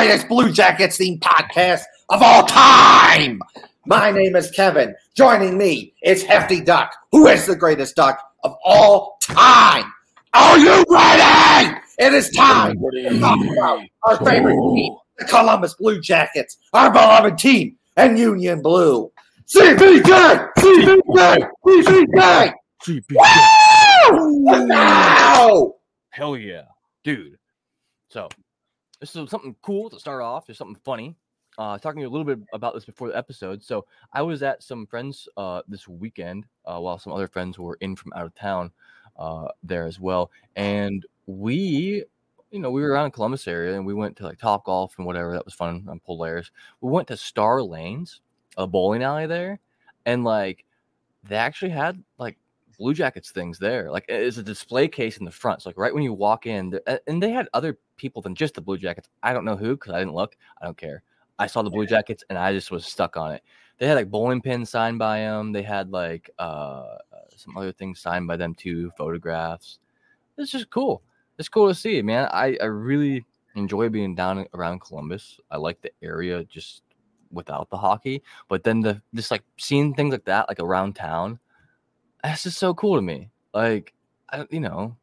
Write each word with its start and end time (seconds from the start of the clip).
greatest 0.00 0.28
Blue 0.28 0.50
Jackets 0.50 0.96
themed 0.96 1.20
podcast 1.20 1.82
of 2.08 2.22
all 2.22 2.46
time. 2.46 3.38
My 3.84 4.10
name 4.10 4.34
is 4.34 4.50
Kevin. 4.50 4.94
Joining 5.14 5.58
me 5.58 5.92
is 6.02 6.22
Hefty 6.22 6.62
Duck, 6.62 6.90
who 7.12 7.26
is 7.26 7.44
the 7.44 7.54
greatest 7.54 7.96
duck 7.96 8.18
of 8.42 8.56
all 8.64 9.18
time. 9.20 9.84
Are 10.32 10.58
you 10.58 10.86
ready? 10.88 11.76
It 11.98 12.14
is 12.14 12.30
time 12.30 12.78
to 12.78 13.20
talk 13.20 13.40
about 13.52 13.82
our 14.04 14.16
favorite 14.24 14.56
team, 14.74 14.96
the 15.18 15.26
Columbus 15.26 15.74
Blue 15.74 16.00
Jackets, 16.00 16.56
our 16.72 16.90
beloved 16.90 17.36
team, 17.36 17.76
and 17.98 18.18
Union 18.18 18.62
Blue. 18.62 19.12
CBJ! 19.54 20.48
CBJ! 20.56 21.46
CBJ! 21.66 22.52
Woo! 24.12 24.44
Wow! 24.44 25.74
Hell 26.08 26.38
yeah, 26.38 26.62
dude. 27.04 27.36
So, 28.08 28.30
this 29.00 29.16
is 29.16 29.30
something 29.30 29.56
cool 29.62 29.90
to 29.90 29.98
start 29.98 30.22
off. 30.22 30.46
There's 30.46 30.58
something 30.58 30.80
funny. 30.84 31.16
Uh, 31.58 31.78
talking 31.78 32.04
a 32.04 32.08
little 32.08 32.24
bit 32.24 32.38
about 32.52 32.74
this 32.74 32.84
before 32.84 33.08
the 33.08 33.16
episode. 33.16 33.62
So, 33.62 33.84
I 34.12 34.22
was 34.22 34.42
at 34.42 34.62
some 34.62 34.86
friends 34.86 35.28
uh, 35.36 35.62
this 35.68 35.88
weekend 35.88 36.46
uh, 36.64 36.78
while 36.78 36.98
some 36.98 37.12
other 37.12 37.26
friends 37.26 37.58
were 37.58 37.76
in 37.80 37.96
from 37.96 38.12
out 38.14 38.24
of 38.26 38.34
town 38.34 38.70
uh, 39.18 39.48
there 39.62 39.86
as 39.86 40.00
well. 40.00 40.30
And 40.56 41.04
we, 41.26 42.04
you 42.50 42.58
know, 42.58 42.70
we 42.70 42.82
were 42.82 42.90
around 42.90 43.12
Columbus 43.12 43.46
area 43.46 43.76
and 43.76 43.86
we 43.86 43.94
went 43.94 44.16
to 44.16 44.24
like 44.24 44.38
Top 44.38 44.64
Golf 44.64 44.94
and 44.96 45.06
whatever. 45.06 45.32
That 45.32 45.44
was 45.44 45.54
fun 45.54 45.86
on 45.88 46.00
Polaris. 46.00 46.50
We 46.80 46.90
went 46.90 47.08
to 47.08 47.16
Star 47.16 47.62
Lanes, 47.62 48.20
a 48.56 48.66
bowling 48.66 49.02
alley 49.02 49.26
there, 49.26 49.60
and 50.06 50.24
like 50.24 50.64
they 51.24 51.36
actually 51.36 51.70
had 51.70 52.02
like 52.18 52.38
Blue 52.80 52.94
Jackets 52.94 53.30
things 53.30 53.58
there. 53.58 53.90
Like 53.90 54.06
it's 54.08 54.38
a 54.38 54.42
display 54.42 54.88
case 54.88 55.18
in 55.18 55.26
the 55.26 55.30
front. 55.30 55.60
So 55.60 55.68
like 55.68 55.78
right 55.78 55.94
when 55.94 56.02
you 56.02 56.14
walk 56.14 56.46
in, 56.46 56.80
and 57.06 57.22
they 57.22 57.30
had 57.30 57.46
other 57.52 57.78
people 57.98 58.22
than 58.22 58.34
just 58.34 58.54
the 58.54 58.62
Blue 58.62 58.78
Jackets. 58.78 59.10
I 59.22 59.34
don't 59.34 59.44
know 59.44 59.54
who 59.54 59.76
because 59.76 59.92
I 59.92 59.98
didn't 59.98 60.14
look. 60.14 60.34
I 60.60 60.64
don't 60.64 60.78
care. 60.78 61.02
I 61.38 61.46
saw 61.46 61.60
the 61.60 61.70
Blue 61.70 61.86
Jackets 61.86 62.24
and 62.30 62.38
I 62.38 62.54
just 62.54 62.70
was 62.70 62.86
stuck 62.86 63.18
on 63.18 63.32
it. 63.32 63.42
They 63.78 63.86
had 63.86 63.94
like 63.94 64.10
bowling 64.10 64.40
pins 64.40 64.70
signed 64.70 64.98
by 64.98 65.18
them. 65.18 65.52
They 65.52 65.62
had 65.62 65.90
like 65.90 66.30
uh, 66.38 66.96
some 67.36 67.54
other 67.56 67.70
things 67.70 68.00
signed 68.00 68.26
by 68.26 68.36
them 68.38 68.54
too, 68.54 68.90
photographs. 68.96 69.78
It's 70.38 70.50
just 70.50 70.70
cool. 70.70 71.02
It's 71.38 71.50
cool 71.50 71.68
to 71.68 71.74
see, 71.74 72.00
man. 72.00 72.30
I 72.32 72.56
I 72.62 72.64
really 72.64 73.26
enjoy 73.56 73.90
being 73.90 74.14
down 74.14 74.46
around 74.54 74.80
Columbus. 74.80 75.38
I 75.50 75.58
like 75.58 75.82
the 75.82 75.92
area 76.02 76.44
just 76.44 76.82
without 77.30 77.68
the 77.68 77.76
hockey, 77.76 78.22
but 78.48 78.64
then 78.64 78.80
the 78.80 79.02
just 79.14 79.30
like 79.30 79.42
seeing 79.58 79.92
things 79.92 80.12
like 80.12 80.24
that, 80.24 80.48
like 80.48 80.60
around 80.60 80.96
town 80.96 81.38
that's 82.22 82.42
just 82.44 82.58
so 82.58 82.74
cool 82.74 82.96
to 82.96 83.02
me. 83.02 83.30
Like, 83.54 83.92
I, 84.30 84.46
you 84.50 84.60
know, 84.60 84.96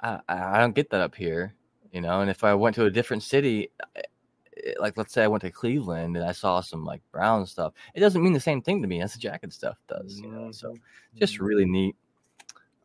I, 0.00 0.20
I 0.28 0.58
don't 0.58 0.74
get 0.74 0.90
that 0.90 1.00
up 1.00 1.14
here, 1.14 1.54
you 1.92 2.00
know. 2.00 2.20
And 2.20 2.30
if 2.30 2.44
I 2.44 2.54
went 2.54 2.74
to 2.76 2.84
a 2.86 2.90
different 2.90 3.22
city, 3.22 3.70
eh, 3.96 4.72
like 4.78 4.96
let's 4.96 5.12
say 5.12 5.24
I 5.24 5.28
went 5.28 5.42
to 5.42 5.50
Cleveland 5.50 6.16
and 6.16 6.24
I 6.26 6.32
saw 6.32 6.60
some 6.60 6.84
like 6.84 7.02
brown 7.12 7.46
stuff, 7.46 7.72
it 7.94 8.00
doesn't 8.00 8.22
mean 8.22 8.32
the 8.32 8.40
same 8.40 8.62
thing 8.62 8.82
to 8.82 8.88
me 8.88 9.00
as 9.02 9.12
the 9.12 9.18
jacket 9.18 9.52
stuff 9.52 9.78
does, 9.88 10.20
you 10.20 10.30
know. 10.30 10.50
So 10.52 10.76
just 11.18 11.34
Mm-hmm. 11.34 11.44
really 11.44 11.64
neat, 11.66 11.96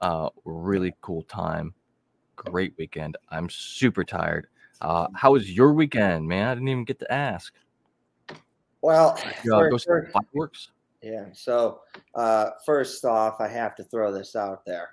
uh, 0.01 0.29
really 0.45 0.93
cool 1.01 1.23
time, 1.23 1.73
great 2.35 2.73
weekend. 2.77 3.17
I'm 3.29 3.49
super 3.49 4.03
tired. 4.03 4.47
Uh, 4.81 5.07
how 5.15 5.31
was 5.33 5.51
your 5.51 5.73
weekend, 5.73 6.27
man? 6.27 6.47
I 6.47 6.53
didn't 6.53 6.67
even 6.69 6.83
get 6.85 6.99
to 6.99 7.11
ask. 7.11 7.53
Well, 8.81 9.17
You, 9.43 9.55
uh, 9.55 9.59
for- 9.59 9.69
go 9.69 9.77
see 9.77 9.85
for- 9.85 10.11
fireworks. 10.13 10.69
Yeah. 11.05 11.25
So, 11.33 11.81
uh, 12.15 12.49
first 12.65 13.05
off, 13.05 13.39
I 13.39 13.47
have 13.47 13.75
to 13.75 13.83
throw 13.83 14.11
this 14.11 14.35
out 14.35 14.65
there. 14.65 14.89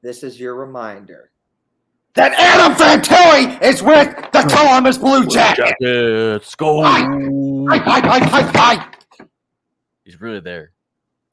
This 0.00 0.22
is 0.22 0.38
your 0.38 0.54
reminder 0.54 1.32
that 2.14 2.32
Adam 2.34 2.76
Fantilli 2.78 3.60
is 3.60 3.82
with 3.82 4.14
the 4.32 4.42
Columbus 4.48 4.98
Blue 4.98 5.26
Jackets. 5.26 5.72
Jackets, 5.82 6.54
go! 6.54 6.80
Hi, 6.84 7.00
hi, 7.78 8.00
hi, 8.00 8.18
hi, 8.20 8.42
hi. 8.54 9.26
He's 10.04 10.20
really 10.20 10.38
there, 10.38 10.70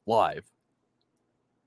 live, 0.06 0.44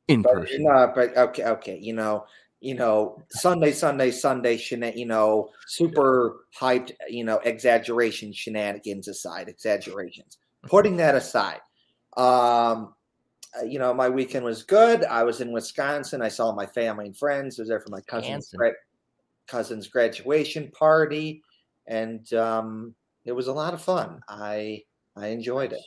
in 0.09 0.21
But, 0.21 0.33
person. 0.33 0.63
no, 0.63 0.91
but 0.93 1.15
okay, 1.15 1.45
okay. 1.45 1.79
You 1.81 1.93
know, 1.93 2.25
you 2.59 2.75
know, 2.75 3.23
Sunday, 3.29 3.71
Sunday, 3.71 4.11
Sunday, 4.11 4.57
shena- 4.57 4.97
you 4.97 5.05
know, 5.05 5.51
super 5.67 6.45
hyped, 6.59 6.91
you 7.07 7.23
know, 7.23 7.37
exaggeration 7.45 8.33
shenanigans 8.33 9.07
aside, 9.07 9.47
exaggerations. 9.47 10.39
Putting 10.63 10.97
that 10.97 11.15
aside, 11.15 11.61
um, 12.17 12.93
uh, 13.57 13.63
you 13.63 13.79
know, 13.79 13.93
my 13.93 14.09
weekend 14.09 14.43
was 14.43 14.63
good. 14.63 15.03
I 15.05 15.23
was 15.23 15.39
in 15.41 15.51
Wisconsin. 15.51 16.21
I 16.21 16.27
saw 16.27 16.51
my 16.53 16.65
family 16.65 17.05
and 17.05 17.17
friends. 17.17 17.59
I 17.59 17.61
was 17.61 17.69
there 17.69 17.79
for 17.79 17.89
my 17.89 18.01
cousin's 18.01 18.51
gra- 18.55 18.73
cousin's 19.47 19.87
graduation 19.87 20.69
party, 20.71 21.41
and 21.87 22.31
um, 22.33 22.93
it 23.25 23.31
was 23.31 23.47
a 23.47 23.53
lot 23.53 23.73
of 23.73 23.81
fun. 23.81 24.19
I 24.27 24.83
I 25.15 25.27
enjoyed 25.27 25.73
it. 25.73 25.81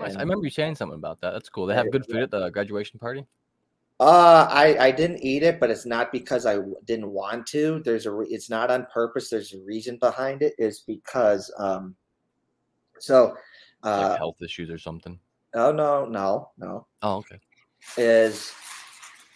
Nice. 0.00 0.16
I 0.16 0.20
remember 0.20 0.44
you 0.44 0.50
saying 0.50 0.74
something 0.74 0.98
about 0.98 1.20
that. 1.20 1.32
That's 1.32 1.48
cool. 1.48 1.66
They 1.66 1.74
have 1.74 1.90
good 1.92 2.06
food 2.06 2.22
at 2.22 2.30
the 2.30 2.48
graduation 2.50 2.98
party. 2.98 3.26
Uh, 4.00 4.48
I 4.50 4.76
I 4.86 4.90
didn't 4.90 5.22
eat 5.22 5.42
it, 5.42 5.60
but 5.60 5.70
it's 5.70 5.86
not 5.86 6.10
because 6.10 6.46
I 6.46 6.58
didn't 6.86 7.10
want 7.10 7.46
to. 7.48 7.80
There's 7.84 8.06
a 8.06 8.10
re- 8.10 8.26
it's 8.28 8.50
not 8.50 8.70
on 8.70 8.86
purpose. 8.92 9.30
There's 9.30 9.52
a 9.52 9.60
reason 9.60 9.98
behind 9.98 10.42
it. 10.42 10.54
Is 10.58 10.80
because 10.80 11.52
um, 11.58 11.94
so 12.98 13.36
uh, 13.84 14.08
like 14.08 14.18
health 14.18 14.42
issues 14.42 14.70
or 14.70 14.78
something. 14.78 15.18
Oh 15.54 15.72
no 15.72 16.04
no 16.06 16.50
no 16.58 16.86
Oh, 17.02 17.16
okay. 17.18 17.38
is 17.96 18.52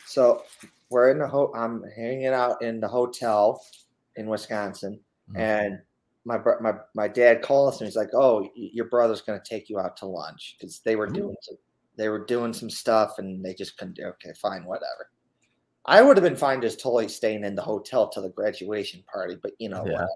so 0.06 0.44
we're 0.90 1.10
in 1.10 1.18
the 1.18 1.26
ho- 1.26 1.52
I'm 1.54 1.82
hanging 1.96 2.26
out 2.28 2.62
in 2.62 2.80
the 2.80 2.88
hotel 2.88 3.62
in 4.16 4.26
Wisconsin, 4.28 5.00
Mhm. 5.30 5.36
and 5.40 5.82
my 6.24 6.38
my 6.60 6.74
my 6.94 7.08
dad 7.08 7.42
calls 7.42 7.80
and 7.80 7.86
he's 7.88 7.96
like, 7.96 8.10
"Oh, 8.14 8.42
y- 8.42 8.50
your 8.54 8.88
brother's 8.88 9.20
going 9.20 9.40
to 9.40 9.48
take 9.48 9.68
you 9.68 9.78
out 9.80 9.96
to 9.98 10.06
lunch 10.06 10.56
because 10.58 10.80
they 10.80 10.96
were 10.96 11.06
doing 11.08 11.36
some, 11.42 11.58
they 11.96 12.08
were 12.08 12.24
doing 12.24 12.52
some 12.52 12.70
stuff 12.70 13.18
and 13.18 13.44
they 13.44 13.52
just 13.54 13.76
couldn't. 13.76 13.94
do 13.96 14.04
Okay, 14.06 14.32
fine, 14.40 14.64
whatever." 14.64 15.10
I 15.86 16.02
would 16.02 16.16
have 16.16 16.24
been 16.24 16.36
fine 16.36 16.60
just 16.62 16.80
totally 16.80 17.08
staying 17.08 17.44
in 17.44 17.54
the 17.54 17.62
hotel 17.62 18.08
till 18.08 18.22
the 18.24 18.30
graduation 18.30 19.04
party, 19.12 19.36
but 19.40 19.52
you 19.58 19.68
know, 19.68 19.84
Yeah. 19.84 19.92
whatever. 19.92 20.10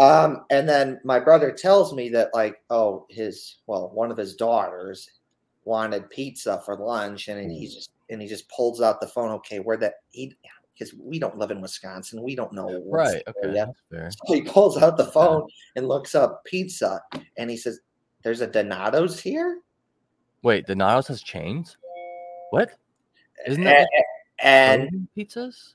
Um, 0.00 0.46
and 0.50 0.66
then 0.66 0.98
my 1.04 1.20
brother 1.20 1.52
tells 1.52 1.92
me 1.92 2.08
that 2.08 2.32
like, 2.32 2.56
oh, 2.70 3.06
his 3.10 3.58
well, 3.66 3.90
one 3.92 4.10
of 4.10 4.16
his 4.16 4.34
daughters 4.34 5.08
wanted 5.64 6.08
pizza 6.08 6.62
for 6.64 6.74
lunch, 6.76 7.28
and 7.28 7.50
he's 7.50 7.74
just 7.74 7.90
and 8.08 8.22
he 8.22 8.26
just 8.26 8.48
pulls 8.48 8.80
out 8.80 9.00
the 9.00 9.08
phone. 9.08 9.30
Okay, 9.32 9.58
where 9.58 9.76
that 9.76 9.94
he 10.08 10.34
because 10.72 10.94
we 10.94 11.18
don't 11.18 11.36
live 11.36 11.50
in 11.50 11.60
Wisconsin, 11.60 12.22
we 12.22 12.34
don't 12.34 12.54
know 12.54 12.82
Right. 12.90 13.22
there 13.26 13.50
Okay. 13.50 13.54
yet. 13.54 13.68
Fair. 13.90 14.10
So 14.26 14.34
he 14.34 14.40
pulls 14.40 14.78
out 14.78 14.96
the 14.96 15.04
phone 15.04 15.46
and 15.76 15.86
looks 15.86 16.14
up 16.14 16.42
pizza, 16.46 17.02
and 17.36 17.50
he 17.50 17.58
says, 17.58 17.80
"There's 18.22 18.40
a 18.40 18.46
Donato's 18.46 19.20
here." 19.20 19.60
Wait, 20.42 20.66
Donato's 20.66 21.08
has 21.08 21.22
chains. 21.22 21.76
What? 22.48 22.70
Isn't 23.46 23.66
and, 23.66 23.86
that 23.86 23.88
and 24.42 24.82
frozen 24.82 25.08
pizzas? 25.14 25.74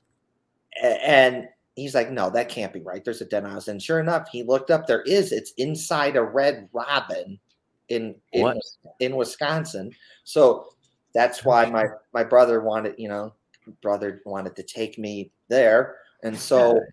and 0.82 1.48
he's 1.76 1.94
like, 1.94 2.10
"No, 2.10 2.28
that 2.30 2.48
can't 2.48 2.72
be 2.72 2.80
right. 2.80 3.04
There's 3.04 3.20
a 3.20 3.26
Donato's." 3.26 3.68
And 3.68 3.80
sure 3.80 4.00
enough, 4.00 4.28
he 4.30 4.42
looked 4.42 4.70
up. 4.70 4.86
There 4.86 5.02
is. 5.02 5.30
It's 5.30 5.52
inside 5.52 6.16
a 6.16 6.22
Red 6.22 6.68
Robin 6.72 7.38
in 7.88 8.16
in, 8.32 8.60
in 8.98 9.14
Wisconsin. 9.14 9.92
So 10.24 10.66
that's 11.14 11.44
why 11.44 11.66
my 11.66 11.86
my 12.12 12.24
brother 12.24 12.60
wanted, 12.60 12.96
you 12.98 13.08
know, 13.08 13.32
brother 13.82 14.22
wanted 14.26 14.56
to 14.56 14.62
take 14.64 14.98
me 14.98 15.30
there, 15.48 15.96
and 16.24 16.36
so. 16.36 16.80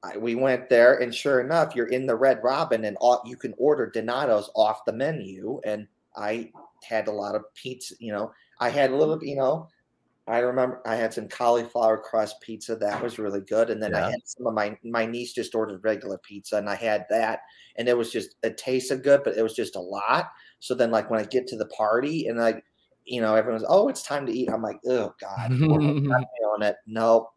I, 0.00 0.16
we 0.16 0.36
went 0.36 0.68
there, 0.68 1.00
and 1.00 1.12
sure 1.12 1.40
enough, 1.40 1.74
you're 1.74 1.88
in 1.88 2.06
the 2.06 2.14
Red 2.14 2.38
Robin, 2.44 2.84
and 2.84 2.96
all, 3.00 3.20
you 3.26 3.36
can 3.36 3.52
order 3.58 3.90
Donato's 3.90 4.48
off 4.54 4.84
the 4.84 4.92
menu. 4.92 5.60
And 5.64 5.88
I 6.16 6.52
had 6.84 7.08
a 7.08 7.10
lot 7.10 7.34
of 7.34 7.52
pizza. 7.54 7.96
You 7.98 8.12
know, 8.12 8.32
I 8.60 8.68
had 8.68 8.92
a 8.92 8.96
little. 8.96 9.18
You 9.20 9.34
know, 9.34 9.68
I 10.28 10.40
remember 10.40 10.82
I 10.86 10.94
had 10.96 11.14
some 11.14 11.28
cauliflower 11.28 11.96
crust 11.98 12.40
pizza 12.40 12.76
that 12.76 13.02
was 13.02 13.18
really 13.18 13.40
good, 13.40 13.70
and 13.70 13.82
then 13.82 13.94
I 13.94 14.10
had 14.10 14.20
some 14.24 14.46
of 14.46 14.54
my 14.54 14.76
my 14.84 15.06
niece 15.06 15.32
just 15.32 15.54
ordered 15.54 15.82
regular 15.82 16.18
pizza, 16.18 16.56
and 16.58 16.68
I 16.68 16.74
had 16.74 17.06
that, 17.10 17.40
and 17.76 17.88
it 17.88 17.96
was 17.96 18.12
just 18.12 18.36
it 18.42 18.58
tasted 18.58 19.02
good, 19.02 19.22
but 19.24 19.36
it 19.36 19.42
was 19.42 19.54
just 19.54 19.76
a 19.76 19.80
lot. 19.80 20.26
So 20.60 20.74
then, 20.74 20.90
like 20.90 21.10
when 21.10 21.20
I 21.20 21.24
get 21.24 21.46
to 21.48 21.56
the 21.56 21.66
party, 21.66 22.26
and 22.28 22.38
like 22.38 22.62
you 23.06 23.20
know, 23.22 23.34
everyone's 23.34 23.64
oh, 23.66 23.88
it's 23.88 24.02
time 24.02 24.26
to 24.26 24.32
eat. 24.32 24.50
I'm 24.50 24.62
like, 24.62 24.78
oh 24.86 25.14
god, 25.20 25.50
feeling 25.56 26.10
it. 26.62 26.76
No, 26.86 27.30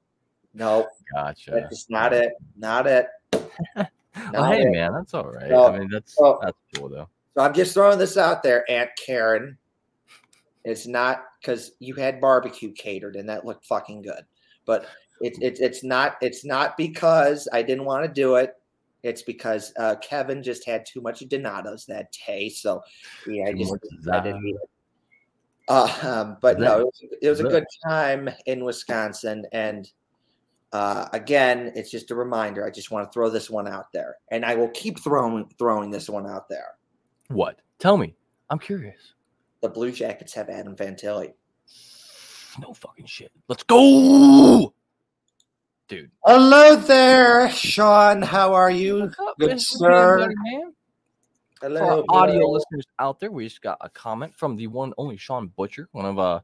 no, 0.53 0.87
Gotcha. 1.13 1.51
that's 1.51 1.89
not 1.89 2.13
it. 2.13 2.33
Not 2.57 2.87
it. 2.87 3.07
Well, 4.33 4.43
not 4.43 4.55
hey, 4.55 4.63
it. 4.63 4.71
man, 4.71 4.93
that's 4.93 5.13
all 5.13 5.31
right. 5.31 5.49
No. 5.49 5.67
I 5.67 5.79
mean, 5.79 5.89
that's 5.89 6.19
No. 6.19 6.37
that's 6.43 6.57
cool 6.75 6.89
though. 6.89 7.07
So 7.33 7.43
I'm 7.43 7.53
just 7.53 7.73
throwing 7.73 7.97
this 7.97 8.17
out 8.17 8.43
there, 8.43 8.69
Aunt 8.69 8.89
Karen. 9.03 9.57
It's 10.63 10.87
not 10.87 11.23
because 11.41 11.71
you 11.79 11.95
had 11.95 12.21
barbecue 12.21 12.71
catered 12.71 13.15
and 13.15 13.27
that 13.29 13.45
looked 13.45 13.65
fucking 13.65 14.01
good, 14.03 14.23
but 14.65 14.85
it's 15.21 15.39
it's 15.41 15.59
it's 15.59 15.83
not 15.83 16.17
it's 16.21 16.45
not 16.45 16.77
because 16.77 17.47
I 17.51 17.61
didn't 17.61 17.85
want 17.85 18.05
to 18.05 18.11
do 18.11 18.35
it. 18.35 18.55
It's 19.03 19.21
because 19.21 19.73
uh, 19.77 19.95
Kevin 20.01 20.43
just 20.43 20.65
had 20.65 20.85
too 20.85 21.01
much 21.01 21.21
Donatos 21.21 21.85
that 21.87 22.13
day, 22.27 22.49
so 22.49 22.83
yeah, 23.27 23.45
I 23.47 23.53
just 23.53 23.73
I 24.11 24.19
didn't 24.19 24.45
eat 24.45 24.55
it. 24.55 24.69
Uh, 25.67 25.97
um, 26.03 26.37
but 26.41 26.59
no, 26.59 26.79
it 26.79 26.85
was, 26.85 27.03
it 27.21 27.29
was 27.29 27.39
a 27.39 27.43
good 27.43 27.65
time 27.87 28.29
in 28.45 28.63
Wisconsin, 28.63 29.45
and 29.51 29.91
Uh, 30.73 31.09
again, 31.11 31.73
it's 31.75 31.91
just 31.91 32.11
a 32.11 32.15
reminder. 32.15 32.65
I 32.65 32.69
just 32.69 32.91
want 32.91 33.05
to 33.05 33.11
throw 33.11 33.29
this 33.29 33.49
one 33.49 33.67
out 33.67 33.91
there, 33.91 34.15
and 34.31 34.45
I 34.45 34.55
will 34.55 34.69
keep 34.69 34.99
throwing 35.03 35.49
throwing 35.59 35.91
this 35.91 36.09
one 36.09 36.25
out 36.25 36.47
there. 36.47 36.77
What? 37.27 37.59
Tell 37.77 37.97
me. 37.97 38.15
I'm 38.49 38.57
curious. 38.57 39.15
The 39.61 39.69
Blue 39.69 39.91
Jackets 39.91 40.33
have 40.33 40.49
Adam 40.49 40.75
Fantilli. 40.75 41.33
No 42.59 42.73
fucking 42.73 43.05
shit. 43.05 43.31
Let's 43.47 43.63
go, 43.63 44.73
dude. 45.87 46.11
Hello 46.25 46.75
there, 46.75 47.49
Sean. 47.51 48.21
How 48.21 48.53
are 48.53 48.71
you? 48.71 49.03
Up, 49.19 49.37
Good 49.39 49.49
man? 49.49 49.59
sir. 49.59 50.17
Buddy, 50.19 50.35
man? 50.37 50.73
For 51.59 51.67
Hello, 51.67 52.03
our 52.09 52.23
audio 52.23 52.39
hello. 52.39 52.51
listeners 52.53 52.85
out 52.97 53.19
there, 53.19 53.31
we 53.31 53.45
just 53.47 53.61
got 53.61 53.77
a 53.81 53.89
comment 53.89 54.33
from 54.35 54.55
the 54.55 54.65
one 54.67 54.93
only 54.97 55.15
Sean 55.15 55.47
Butcher, 55.49 55.87
one 55.91 56.05
of 56.05 56.17
uh 56.17 56.39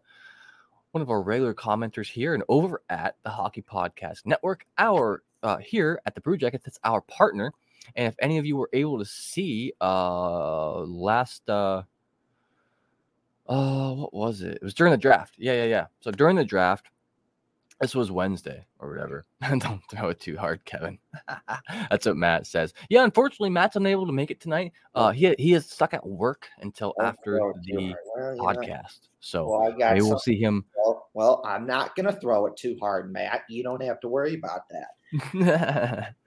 one 0.92 1.02
of 1.02 1.10
our 1.10 1.22
regular 1.22 1.54
commenters 1.54 2.08
here 2.08 2.34
and 2.36 2.44
over 2.48 2.82
at 2.90 3.16
the 3.24 3.30
Hockey 3.32 3.64
Podcast 3.64 4.26
Network. 4.26 4.66
Our 4.78 5.24
uh, 5.44 5.58
here 5.58 6.00
at 6.06 6.16
the 6.16 6.22
Brew 6.22 6.38
Jackets, 6.38 6.66
that's 6.66 6.80
our 6.84 7.02
partner. 7.02 7.52
And 7.96 8.08
if 8.08 8.16
any 8.20 8.38
of 8.38 8.46
you 8.46 8.56
were 8.58 8.70
able 8.74 9.00
to 9.00 9.06
see 9.06 9.74
uh 9.82 10.82
last 10.82 11.50
uh 11.50 11.82
uh 13.48 13.94
what 13.94 14.14
was 14.14 14.42
it? 14.42 14.56
It 14.56 14.64
was 14.64 14.74
during 14.74 14.92
the 14.92 14.98
draft. 14.98 15.36
Yeah, 15.38 15.54
yeah, 15.54 15.66
yeah. 15.66 15.86
So 16.00 16.12
during 16.12 16.36
the 16.36 16.46
draft, 16.46 16.88
this 17.80 17.94
was 17.96 18.12
Wednesday 18.12 18.66
or 18.80 18.90
whatever. 18.90 19.26
Don't 19.60 19.82
throw 19.90 20.10
it 20.10 20.20
too 20.20 20.38
hard, 20.38 20.64
Kevin. 20.66 20.98
That's 21.90 22.06
what 22.06 22.18
Matt 22.18 22.48
says. 22.48 22.74
Yeah, 22.90 23.04
unfortunately, 23.04 23.50
Matt's 23.50 23.76
unable 23.76 24.06
to 24.08 24.12
make 24.14 24.32
it 24.32 24.40
tonight. 24.40 24.74
Uh, 24.96 25.12
he 25.12 25.36
he 25.38 25.54
is 25.54 25.66
stuck 25.70 25.94
at 25.94 26.06
work 26.06 26.48
until 26.62 26.94
Oh, 27.00 27.04
after 27.06 27.40
well, 27.40 27.54
the 27.64 27.74
well, 27.74 27.82
you 27.82 28.38
know, 28.38 28.44
podcast. 28.44 29.08
So 29.20 29.50
Well, 29.50 29.76
maybe 29.78 30.02
we'll 30.02 30.20
see 30.20 30.38
him. 30.40 30.66
Well, 30.76 31.10
well, 31.14 31.42
I'm 31.46 31.66
not 31.66 31.96
to 31.96 32.12
throw 32.14 32.46
it 32.48 32.58
too 32.58 32.78
hard, 32.80 33.12
Matt. 33.12 33.44
You 33.50 33.64
don't 33.64 33.82
have 33.84 34.00
to 34.02 34.08
worry 34.08 34.36
about 34.36 34.62
that. 34.70 36.14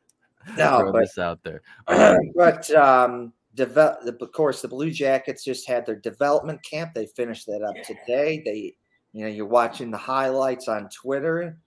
No, 0.56 0.78
throw 0.78 0.92
but- 0.92 1.00
this 1.00 1.18
out 1.18 1.40
there. 1.42 1.62
But 2.34 2.70
um, 2.70 3.32
devel- 3.56 4.02
the, 4.04 4.16
of 4.20 4.32
course, 4.32 4.62
the 4.62 4.68
Blue 4.68 4.90
Jackets 4.90 5.44
just 5.44 5.66
had 5.68 5.86
their 5.86 5.96
development 5.96 6.60
camp. 6.62 6.94
They 6.94 7.06
finished 7.06 7.46
that 7.46 7.62
up 7.62 7.74
today. 7.84 8.42
They, 8.44 8.74
you 9.12 9.22
know, 9.24 9.28
you're 9.30 9.46
watching 9.46 9.90
the 9.90 9.98
highlights 9.98 10.68
on 10.68 10.88
Twitter. 10.88 11.58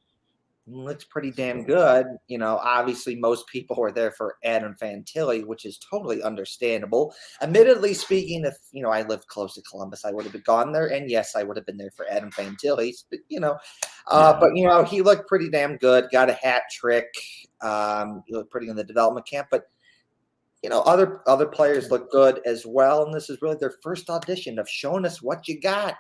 It 0.66 0.74
Looks 0.74 1.04
pretty 1.04 1.32
damn 1.32 1.66
good. 1.66 2.06
You 2.28 2.38
know, 2.38 2.58
obviously, 2.64 3.18
most 3.18 3.46
people 3.48 3.76
were 3.76 3.92
there 3.92 4.12
for 4.12 4.38
Adam 4.46 4.78
Fantilli, 4.82 5.46
which 5.46 5.66
is 5.66 5.78
totally 5.78 6.24
understandable. 6.24 7.14
Admittedly 7.42 7.94
speaking, 7.94 8.46
if 8.46 8.56
you 8.72 8.82
know 8.82 8.90
I 8.90 9.02
lived 9.02 9.28
close 9.28 9.56
to 9.56 9.62
Columbus, 9.64 10.06
I 10.06 10.12
would 10.12 10.26
have 10.26 10.44
gone 10.46 10.72
there, 10.72 10.88
and 10.88 11.12
yes, 11.12 11.36
I 11.36 11.44
would 11.44 11.58
have 11.58 11.66
been 11.66 11.76
there 11.76 11.92
for 11.92 12.08
Adam 12.10 12.32
Fantilli. 12.32 12.94
But 13.10 13.20
you 13.28 13.42
know, 13.42 13.58
uh, 14.08 14.32
Yeah. 14.36 14.40
but 14.40 14.56
you 14.56 14.66
know, 14.66 14.86
he 14.86 15.02
looked 15.02 15.28
pretty 15.28 15.50
damn 15.50 15.76
good. 15.76 16.06
Got 16.14 16.30
a 16.30 16.34
hat 16.34 16.64
trick. 16.72 17.14
Um, 17.60 18.24
he 18.26 18.34
looked 18.34 18.50
pretty 18.50 18.70
in 18.70 18.78
the 18.78 18.86
development 18.86 19.28
camp, 19.28 19.50
but 19.52 19.64
you 20.64 20.70
know, 20.70 20.82
other 20.82 21.22
other 21.28 21.46
players 21.46 21.92
look 21.92 22.10
good 22.10 22.40
as 22.46 22.66
well. 22.66 23.06
And 23.06 23.14
this 23.14 23.30
is 23.30 23.42
really 23.42 23.58
their 23.60 23.76
first 23.84 24.10
audition 24.10 24.58
of 24.58 24.68
showing 24.70 25.06
us 25.06 25.22
what 25.22 25.48
you 25.48 25.60
got. 25.60 25.96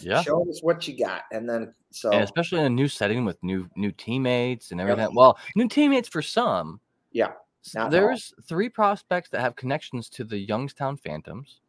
yeah. 0.00 0.22
Showing 0.22 0.48
us 0.50 0.62
what 0.62 0.86
you 0.86 0.96
got. 0.98 1.22
And 1.32 1.48
then 1.48 1.74
so 1.90 2.12
And 2.12 2.22
especially 2.22 2.60
in 2.60 2.66
a 2.66 2.70
new 2.70 2.88
setting 2.88 3.24
with 3.24 3.42
new 3.42 3.68
new 3.74 3.90
teammates 3.90 4.70
and 4.70 4.80
everything. 4.80 5.14
Well, 5.14 5.38
new 5.56 5.66
teammates 5.66 6.08
for 6.08 6.20
some. 6.22 6.78
Yeah, 7.12 7.32
S- 7.64 7.74
not 7.74 7.84
all. 7.84 7.90
There's 7.90 8.34
three 8.42 8.68
prospects 8.68 9.30
that 9.30 9.40
have 9.40 9.56
connections 9.56 10.08
to 10.10 10.24
the 10.24 10.38
Youngstown 10.38 10.98
Phantoms. 10.98 11.60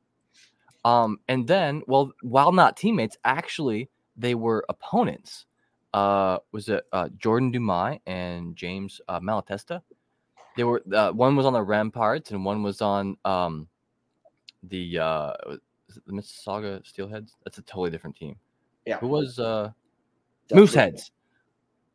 Um, 0.84 1.20
and 1.28 1.48
then, 1.48 1.82
well, 1.88 2.12
while 2.22 2.52
not 2.52 2.78
teammates, 2.78 3.18
actually 3.24 3.90
they 4.18 4.36
were 4.36 4.66
opponents. 4.70 5.46
Uh, 5.94 6.40
was 6.52 6.68
it 6.68 6.84
uh, 6.92 7.08
Jordan 7.18 7.54
Dumais 7.54 8.02
and 8.06 8.56
James 8.56 9.00
uh, 9.08 9.20
Malatesta? 9.22 9.82
They 10.56 10.64
were 10.64 10.82
uh, 10.94 11.12
one 11.12 11.36
was 11.36 11.46
on 11.46 11.54
the 11.54 11.60
Remparts 11.60 12.32
and 12.32 12.46
one 12.46 12.64
was 12.64 12.82
on 12.82 13.18
um, 13.26 13.68
the 14.64 15.00
uh, 15.00 15.34
the 16.06 16.14
Mississauga 16.14 16.82
Steelheads. 16.84 17.32
That's 17.44 17.58
a 17.58 17.62
totally 17.64 17.90
different 17.90 18.16
team. 18.16 18.36
Yeah. 18.86 18.98
Who 19.00 19.08
was 19.08 19.40
uh, 19.40 19.72
definitely- 20.48 20.68
Mooseheads? 20.68 21.12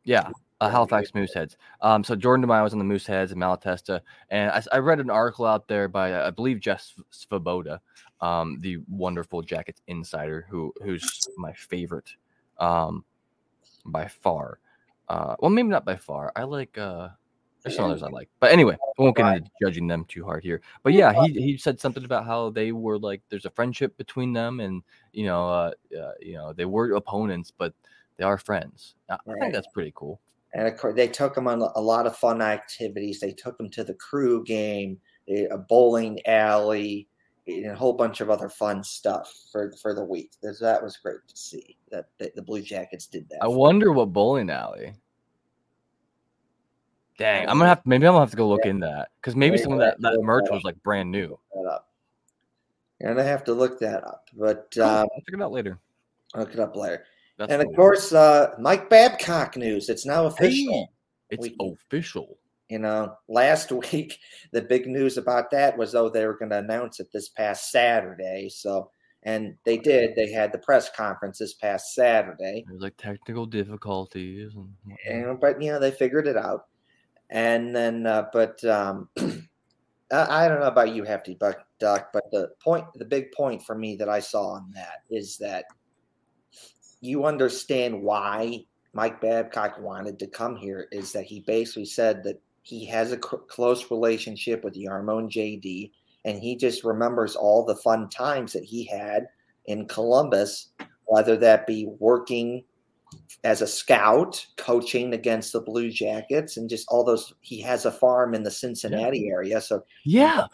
Yeah, 0.03 0.29
uh, 0.59 0.69
Halifax 0.69 1.11
Mooseheads. 1.11 1.57
Um, 1.81 2.03
so 2.03 2.15
Jordan 2.15 2.43
Dumais 2.45 2.63
was 2.63 2.73
on 2.73 2.79
the 2.79 2.85
Mooseheads 2.85 3.31
and 3.31 3.39
Malatesta, 3.41 4.01
and 4.29 4.51
I 4.71 4.77
read 4.79 4.99
an 4.99 5.11
article 5.11 5.45
out 5.45 5.67
there 5.67 5.87
by 5.87 6.13
uh, 6.13 6.27
I 6.27 6.31
believe 6.31 6.59
Jeff 6.59 6.91
Svoboda, 7.11 7.79
um, 8.19 8.57
the 8.61 8.77
wonderful 8.89 9.41
Jackets 9.43 9.81
insider, 9.87 10.47
who 10.49 10.73
who's 10.83 11.27
my 11.37 11.53
favorite, 11.53 12.09
um, 12.57 13.05
by 13.85 14.07
far. 14.07 14.59
Uh, 15.07 15.35
well, 15.39 15.51
maybe 15.51 15.67
not 15.67 15.85
by 15.85 15.95
far. 15.97 16.31
I 16.35 16.43
like 16.43 16.77
uh, 16.79 17.09
there's 17.63 17.75
some 17.75 17.85
others 17.85 18.03
I 18.03 18.07
like, 18.07 18.29
but 18.39 18.51
anyway, 18.51 18.75
I 18.75 19.01
won't 19.01 19.15
get 19.15 19.37
into 19.37 19.51
judging 19.61 19.87
them 19.87 20.05
too 20.05 20.23
hard 20.23 20.43
here. 20.43 20.61
But 20.83 20.93
yeah, 20.93 21.13
he 21.25 21.33
he 21.33 21.57
said 21.57 21.79
something 21.79 22.03
about 22.03 22.25
how 22.25 22.49
they 22.49 22.71
were 22.71 22.97
like 22.97 23.21
there's 23.29 23.45
a 23.45 23.51
friendship 23.51 23.95
between 23.97 24.33
them, 24.33 24.59
and 24.59 24.83
you 25.13 25.25
know, 25.25 25.47
uh, 25.47 25.71
uh 25.97 26.11
you 26.19 26.33
know, 26.33 26.53
they 26.53 26.65
were 26.65 26.93
opponents, 26.93 27.51
but 27.55 27.73
they 28.17 28.23
are 28.23 28.37
friends. 28.37 28.95
I 29.09 29.17
Right. 29.25 29.39
think 29.39 29.53
that's 29.53 29.67
pretty 29.73 29.93
cool. 29.95 30.19
And 30.53 30.67
of 30.67 30.77
course, 30.77 30.95
they 30.95 31.07
took 31.07 31.33
them 31.35 31.47
on 31.47 31.61
a 31.61 31.81
lot 31.81 32.05
of 32.05 32.17
fun 32.17 32.41
activities. 32.41 33.19
They 33.19 33.31
took 33.31 33.57
them 33.57 33.69
to 33.71 33.83
the 33.83 33.93
crew 33.93 34.43
game, 34.43 34.99
a 35.29 35.57
bowling 35.57 36.19
alley, 36.25 37.07
and 37.47 37.67
a 37.67 37.75
whole 37.75 37.93
bunch 37.93 38.21
of 38.21 38.29
other 38.29 38.49
fun 38.49 38.83
stuff 38.83 39.33
for 39.51 39.71
for 39.81 39.93
the 39.93 40.03
week. 40.03 40.31
That 40.41 40.83
was 40.83 40.97
great 40.97 41.27
to 41.27 41.37
see 41.37 41.77
that, 41.89 42.07
that 42.19 42.35
the 42.35 42.41
Blue 42.41 42.61
Jackets 42.61 43.07
did 43.07 43.29
that. 43.29 43.39
I 43.41 43.47
wonder 43.47 43.91
what 43.91 44.13
bowling 44.13 44.49
alley. 44.49 44.93
Dang, 47.17 47.47
I'm 47.47 47.57
gonna 47.57 47.69
have 47.69 47.81
maybe 47.85 48.07
I'm 48.07 48.13
gonna 48.13 48.21
have 48.25 48.31
to 48.31 48.37
go 48.37 48.47
look 48.47 48.61
Yeah. 48.65 48.71
into 48.71 48.87
that 48.87 49.09
because 49.17 49.35
maybe 49.35 49.57
Yeah, 49.57 49.63
some 49.63 49.73
of 49.73 49.79
that, 49.79 49.99
that 50.01 50.13
look 50.13 50.23
merch 50.23 50.45
was 50.49 50.63
like 50.63 50.81
brand 50.83 51.11
new. 51.11 51.37
And 53.03 53.19
I 53.19 53.23
have 53.23 53.43
to 53.45 53.53
look 53.53 53.79
that 53.79 54.03
up, 54.03 54.29
but 54.33 54.67
Cool, 54.75 54.83
um, 54.83 54.89
I'll 55.11 55.21
check 55.21 55.33
it 55.33 55.41
out 55.41 55.51
later. 55.51 55.79
look 56.35 56.53
it 56.53 56.59
up 56.59 56.75
later. 56.75 57.05
That's 57.37 57.51
and 57.51 57.61
of 57.61 57.75
course, 57.75 58.13
uh, 58.13 58.53
Mike 58.59 58.89
Babcock 58.89 59.57
news. 59.57 59.89
It's 59.89 60.05
now 60.05 60.25
official. 60.27 60.71
Hey, 60.73 60.87
it's 61.31 61.41
We- 61.41 61.55
official. 61.59 62.37
You 62.69 62.79
know, 62.79 63.17
last 63.27 63.71
week 63.93 64.19
the 64.51 64.61
big 64.61 64.85
news 64.87 65.17
about 65.17 65.49
that 65.51 65.77
was 65.77 65.91
though 65.91 66.09
they 66.09 66.25
were 66.27 66.37
going 66.37 66.51
to 66.51 66.59
announce 66.59 66.99
it 66.99 67.11
this 67.11 67.27
past 67.29 67.71
Saturday. 67.71 68.47
So, 68.49 68.91
and 69.23 69.57
they 69.65 69.77
did. 69.77 70.15
They 70.15 70.31
had 70.31 70.51
the 70.53 70.59
press 70.59 70.89
conference 70.89 71.39
this 71.39 71.55
past 71.55 71.93
Saturday. 71.95 72.63
There's 72.67 72.81
like 72.81 72.97
technical 72.97 73.45
difficulties 73.47 74.53
and. 74.55 74.73
And 75.09 75.39
but 75.39 75.59
you 75.61 75.71
know 75.71 75.79
they 75.79 75.91
figured 75.91 76.27
it 76.27 76.37
out. 76.37 76.67
And 77.31 77.73
then, 77.73 78.05
uh, 78.05 78.25
but 78.33 78.63
um, 78.65 79.07
I, 80.11 80.47
don't 80.47 80.59
know 80.59 80.67
about 80.67 80.93
you, 80.93 81.05
Hefty 81.05 81.35
Buck 81.35 81.65
Duck, 81.79 82.09
but 82.11 82.29
the 82.31 82.49
point, 82.61 82.85
the 82.95 83.05
big 83.05 83.31
point 83.31 83.63
for 83.63 83.75
me 83.75 83.95
that 83.95 84.09
I 84.09 84.19
saw 84.19 84.51
on 84.51 84.71
that 84.73 85.03
is 85.09 85.37
that 85.37 85.65
you 86.99 87.25
understand 87.25 88.01
why 88.01 88.65
Mike 88.93 89.21
Babcock 89.21 89.79
wanted 89.79 90.19
to 90.19 90.27
come 90.27 90.57
here 90.57 90.87
is 90.91 91.13
that 91.13 91.23
he 91.23 91.39
basically 91.39 91.85
said 91.85 92.23
that 92.25 92.41
he 92.63 92.85
has 92.85 93.13
a 93.13 93.17
close 93.17 93.89
relationship 93.89 94.63
with 94.63 94.75
Jarmo 94.75 95.19
and 95.19 95.31
JD, 95.31 95.91
and 96.25 96.37
he 96.37 96.57
just 96.57 96.83
remembers 96.83 97.35
all 97.35 97.65
the 97.65 97.77
fun 97.77 98.09
times 98.09 98.51
that 98.53 98.65
he 98.65 98.83
had 98.83 99.27
in 99.65 99.87
Columbus, 99.87 100.69
whether 101.05 101.37
that 101.37 101.65
be 101.65 101.87
working 101.99 102.63
as 103.43 103.61
a 103.61 103.67
scout, 103.67 104.45
coaching 104.57 105.13
against 105.13 105.53
the 105.53 105.59
Blue 105.61 105.89
Jackets, 105.89 106.57
and 106.57 106.69
just 106.69 106.87
all 106.89 107.03
those. 107.03 107.33
He 107.41 107.59
has 107.61 107.85
a 107.85 107.91
farm 107.91 108.33
in 108.33 108.43
the 108.43 108.51
Cincinnati 108.51 109.29
area, 109.29 109.59
so 109.61 109.83
Yeah. 110.05 110.45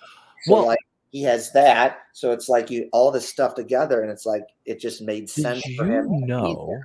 so 0.44 0.54
Well- 0.54 0.66
like 0.68 0.80
he 1.12 1.22
has 1.24 1.52
that. 1.54 2.00
So 2.14 2.32
it's 2.32 2.50
like 2.50 2.70
you 2.70 2.90
all 2.92 3.12
this 3.12 3.28
stuff 3.28 3.56
together, 3.56 4.02
and 4.02 4.12
it's 4.12 4.26
like 4.26 4.44
it 4.66 4.80
just 4.80 5.02
made 5.02 5.30
sense 5.30 5.62
Did 5.64 5.78
for 5.78 5.86
you 5.86 5.92
him. 5.94 6.26
know 6.26 6.80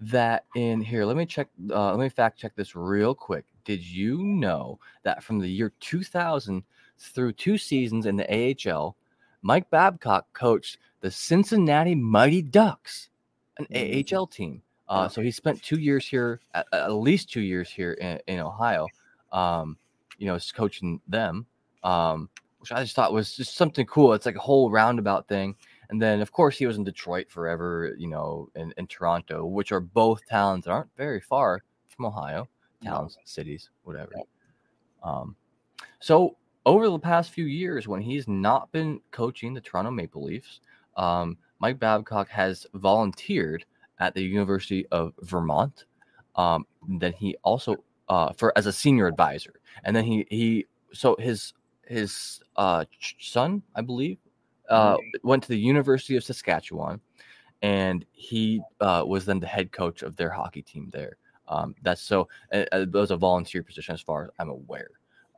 that 0.00 0.44
in 0.56 0.80
here? 0.80 1.04
Let 1.04 1.16
me 1.16 1.26
check. 1.26 1.48
Uh, 1.70 1.90
let 1.90 1.98
me 2.00 2.08
fact 2.08 2.38
check 2.38 2.54
this 2.56 2.74
real 2.74 3.14
quick. 3.14 3.44
Did 3.64 3.84
you 3.84 4.18
know 4.24 4.80
that 5.04 5.22
from 5.22 5.38
the 5.38 5.48
year 5.48 5.72
2000 5.80 6.64
through 6.98 7.32
two 7.34 7.56
seasons 7.58 8.06
in 8.06 8.16
the 8.16 8.26
AHL, 8.32 8.96
Mike 9.42 9.68
Babcock 9.70 10.32
coached 10.32 10.78
the 11.00 11.10
Cincinnati 11.10 11.94
Mighty 11.94 12.42
Ducks, 12.42 13.10
an 13.58 13.66
Mm. 13.66 13.98
AHL 14.12 14.26
team. 14.26 14.62
Uh, 14.92 15.08
so 15.08 15.22
he 15.22 15.30
spent 15.30 15.62
two 15.62 15.78
years 15.78 16.06
here, 16.06 16.40
at, 16.54 16.66
at 16.72 16.92
least 16.92 17.30
two 17.30 17.40
years 17.40 17.70
here 17.70 17.94
in, 17.94 18.20
in 18.26 18.40
Ohio. 18.40 18.86
Um, 19.32 19.78
you 20.18 20.26
know, 20.26 20.38
coaching 20.54 21.00
them, 21.08 21.46
um, 21.82 22.28
which 22.58 22.70
I 22.70 22.82
just 22.82 22.94
thought 22.94 23.12
was 23.12 23.34
just 23.34 23.56
something 23.56 23.86
cool. 23.86 24.12
It's 24.12 24.26
like 24.26 24.36
a 24.36 24.40
whole 24.40 24.70
roundabout 24.70 25.26
thing. 25.26 25.56
And 25.88 26.00
then, 26.00 26.20
of 26.20 26.30
course, 26.30 26.56
he 26.56 26.66
was 26.66 26.76
in 26.76 26.84
Detroit 26.84 27.30
forever, 27.30 27.94
you 27.98 28.06
know, 28.08 28.48
and, 28.54 28.72
and 28.76 28.88
Toronto, 28.88 29.44
which 29.46 29.72
are 29.72 29.80
both 29.80 30.20
towns 30.28 30.64
that 30.64 30.70
aren't 30.70 30.94
very 30.96 31.20
far 31.20 31.62
from 31.88 32.06
Ohio, 32.06 32.46
No. 32.82 32.90
towns, 32.90 33.18
cities, 33.24 33.70
whatever. 33.84 34.12
Um, 35.02 35.34
so 35.98 36.36
over 36.64 36.88
the 36.88 36.98
past 36.98 37.30
few 37.30 37.46
years, 37.46 37.88
when 37.88 38.00
he's 38.00 38.28
not 38.28 38.70
been 38.72 39.00
coaching 39.10 39.54
the 39.54 39.60
Toronto 39.60 39.90
Maple 39.90 40.22
Leafs, 40.22 40.60
um, 40.96 41.36
Mike 41.58 41.78
Babcock 41.78 42.28
has 42.28 42.66
volunteered 42.74 43.64
at 44.02 44.14
the 44.14 44.22
University 44.22 44.84
of 44.90 45.14
Vermont. 45.20 45.84
Um, 46.34 46.66
then 46.88 47.12
he 47.12 47.36
also 47.44 47.76
uh, 48.08 48.32
for 48.36 48.52
as 48.58 48.66
a 48.66 48.72
senior 48.72 49.06
advisor, 49.06 49.54
and 49.84 49.94
then 49.94 50.04
he 50.04 50.26
he 50.28 50.66
so 50.92 51.16
his 51.18 51.54
his 51.86 52.40
uh, 52.56 52.84
son, 53.20 53.62
I 53.76 53.80
believe, 53.82 54.18
uh, 54.68 54.96
went 55.22 55.44
to 55.44 55.48
the 55.50 55.58
University 55.58 56.16
of 56.16 56.24
Saskatchewan, 56.24 57.00
and 57.62 58.04
he 58.12 58.60
uh, 58.80 59.04
was 59.06 59.24
then 59.24 59.38
the 59.38 59.46
head 59.46 59.70
coach 59.70 60.02
of 60.02 60.16
their 60.16 60.30
hockey 60.30 60.62
team 60.62 60.90
there. 60.92 61.16
Um, 61.46 61.74
that's 61.82 62.02
so 62.02 62.28
it 62.50 62.92
was 62.92 63.12
a 63.12 63.16
volunteer 63.16 63.62
position 63.62 63.94
as 63.94 64.00
far 64.00 64.24
as 64.24 64.30
I'm 64.38 64.48
aware. 64.48 64.90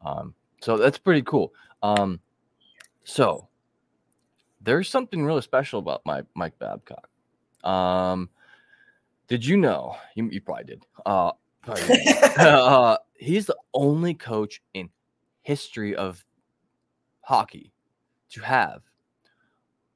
Um, 0.03 0.35
so 0.63 0.79
that's 0.79 0.99
pretty 0.99 1.23
cool. 1.23 1.53
Um, 1.83 2.21
so 3.05 3.49
there's 4.63 4.89
something 4.89 5.23
really 5.25 5.43
special 5.43 5.81
about 5.81 6.01
my 6.07 6.23
Mike 6.35 6.59
Babcock. 6.59 7.09
Um, 7.63 8.31
did 9.29 9.45
you 9.45 9.57
know? 9.57 9.97
You, 10.15 10.29
you 10.31 10.41
probably 10.41 10.65
did. 10.65 10.87
Uh, 11.05 11.33
probably 11.63 11.87
did. 12.05 12.39
uh, 12.39 12.99
he's 13.15 13.47
the 13.47 13.57
only 13.73 14.15
coach 14.15 14.63
in 14.75 14.91
history 15.43 15.95
of 15.95 16.25
hockey 17.21 17.73
to 18.31 18.41
have 18.41 18.83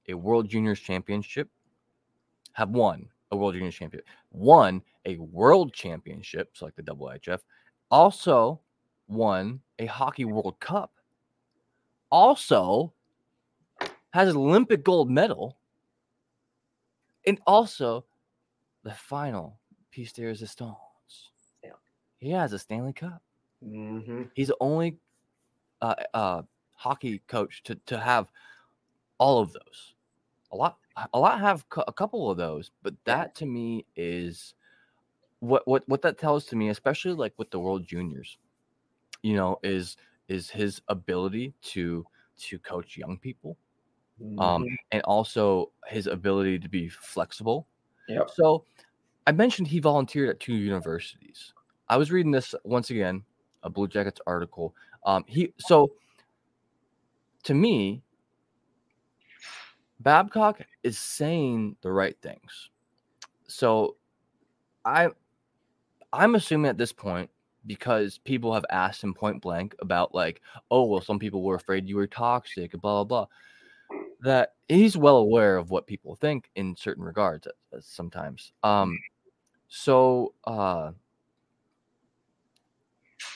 a 0.09 0.15
World 0.15 0.49
Juniors 0.49 0.81
Championship, 0.81 1.49
have 2.53 2.71
won 2.71 3.09
a 3.31 3.37
World 3.37 3.55
Juniors 3.55 3.75
Championship, 3.75 4.09
won 4.31 4.83
a 5.05 5.17
World 5.19 5.73
Championship, 5.73 6.51
so 6.55 6.65
like 6.65 6.77
the 6.77 6.83
IIHF, 6.83 7.41
also 7.91 8.61
won 9.07 9.61
a 9.79 9.87
Hockey 9.87 10.25
World 10.25 10.59
Cup, 10.61 10.93
also 12.11 12.93
has 14.11 14.29
an 14.29 14.37
Olympic 14.37 14.83
gold 14.83 15.11
medal, 15.11 15.59
and 17.27 17.39
also 17.47 18.05
the 18.83 18.93
final 18.93 19.59
piece 19.91 20.13
de 20.13 20.25
resistance. 20.25 20.77
Yeah. 21.63 21.73
He 22.19 22.31
has 22.31 22.53
a 22.53 22.59
Stanley 22.59 22.93
Cup. 22.93 23.23
Mm-hmm. 23.65 24.25
He's 24.35 24.49
the 24.49 24.57
only 24.61 24.99
uh, 25.81 25.95
uh, 26.15 26.43
hockey 26.73 27.23
coach 27.27 27.63
to, 27.65 27.75
to 27.87 27.99
have 27.99 28.31
all 29.19 29.41
of 29.41 29.53
those. 29.53 29.95
A 30.53 30.57
lot, 30.57 30.79
a 31.13 31.19
lot 31.19 31.41
have 31.41 31.69
cu- 31.69 31.85
a 31.87 31.93
couple 31.93 32.31
of 32.31 32.39
those, 32.39 32.71
but 32.83 32.95
that 33.05 33.35
to 33.37 33.47
me 33.47 33.85
is 33.97 34.55
what 35.41 35.67
what 35.69 35.87
what 35.89 36.03
that 36.03 36.19
tells 36.19 36.47
to 36.47 36.57
me, 36.57 36.71
especially 36.71 37.13
like 37.13 37.35
with 37.37 37.51
the 37.51 37.59
World 37.61 37.87
Juniors. 37.87 38.39
You 39.23 39.35
know, 39.35 39.59
is 39.63 39.97
is 40.29 40.49
his 40.49 40.81
ability 40.89 41.53
to 41.63 42.07
to 42.39 42.59
coach 42.61 42.97
young 42.97 43.19
people, 43.19 43.57
um, 44.39 44.63
Mm-hmm. 44.63 44.75
and 44.93 45.03
also 45.03 45.73
his 45.87 46.07
ability 46.07 46.59
to 46.61 46.69
be 46.69 46.89
flexible. 46.89 47.67
Yep. 48.09 48.31
So, 48.35 48.65
I 49.27 49.33
mentioned 49.33 49.69
he 49.69 49.81
volunteered 49.81 50.31
at 50.31 50.41
two 50.41 50.55
universities. 50.55 51.53
I 51.89 51.97
was 51.97 52.11
reading 52.11 52.33
this 52.33 52.55
once 52.65 52.91
again, 52.91 53.23
a 53.63 53.71
Blue 53.71 53.89
Jackets 53.89 54.21
article. 54.27 54.75
Um, 55.05 55.25
he 55.27 55.53
so 55.59 55.93
to 57.45 57.55
me, 57.55 58.03
Babcock 60.01 60.61
is 60.83 60.99
saying 60.99 61.77
the 61.83 61.93
right 61.93 62.17
things. 62.23 62.71
So, 63.47 63.97
I 64.85 65.09
I'm 66.13 66.35
assuming 66.35 66.69
at 66.71 66.79
this 66.79 66.93
point 66.93 67.31
because 67.67 68.19
people 68.19 68.55
have 68.55 68.65
asked 68.71 69.03
him 69.05 69.13
point 69.13 69.43
blank 69.43 69.75
about 69.81 70.15
like, 70.15 70.41
oh 70.71 70.85
well, 70.85 71.01
some 71.01 71.19
people 71.19 71.43
were 71.43 71.57
afraid 71.57 71.89
you 71.89 71.97
were 71.97 72.07
toxic, 72.07 72.73
blah 72.73 73.05
blah 73.05 73.05
blah. 73.05 73.27
That 74.21 74.55
he's 74.69 74.97
well 74.97 75.17
aware 75.17 75.57
of 75.57 75.71
what 75.71 75.87
people 75.87 76.17
think 76.17 76.51
in 76.57 76.75
certain 76.77 77.05
regards 77.05 77.47
uh, 77.47 77.77
uh, 77.77 77.81
sometimes. 77.81 78.53
Um, 78.63 78.99
so 79.69 80.35
uh, 80.45 80.93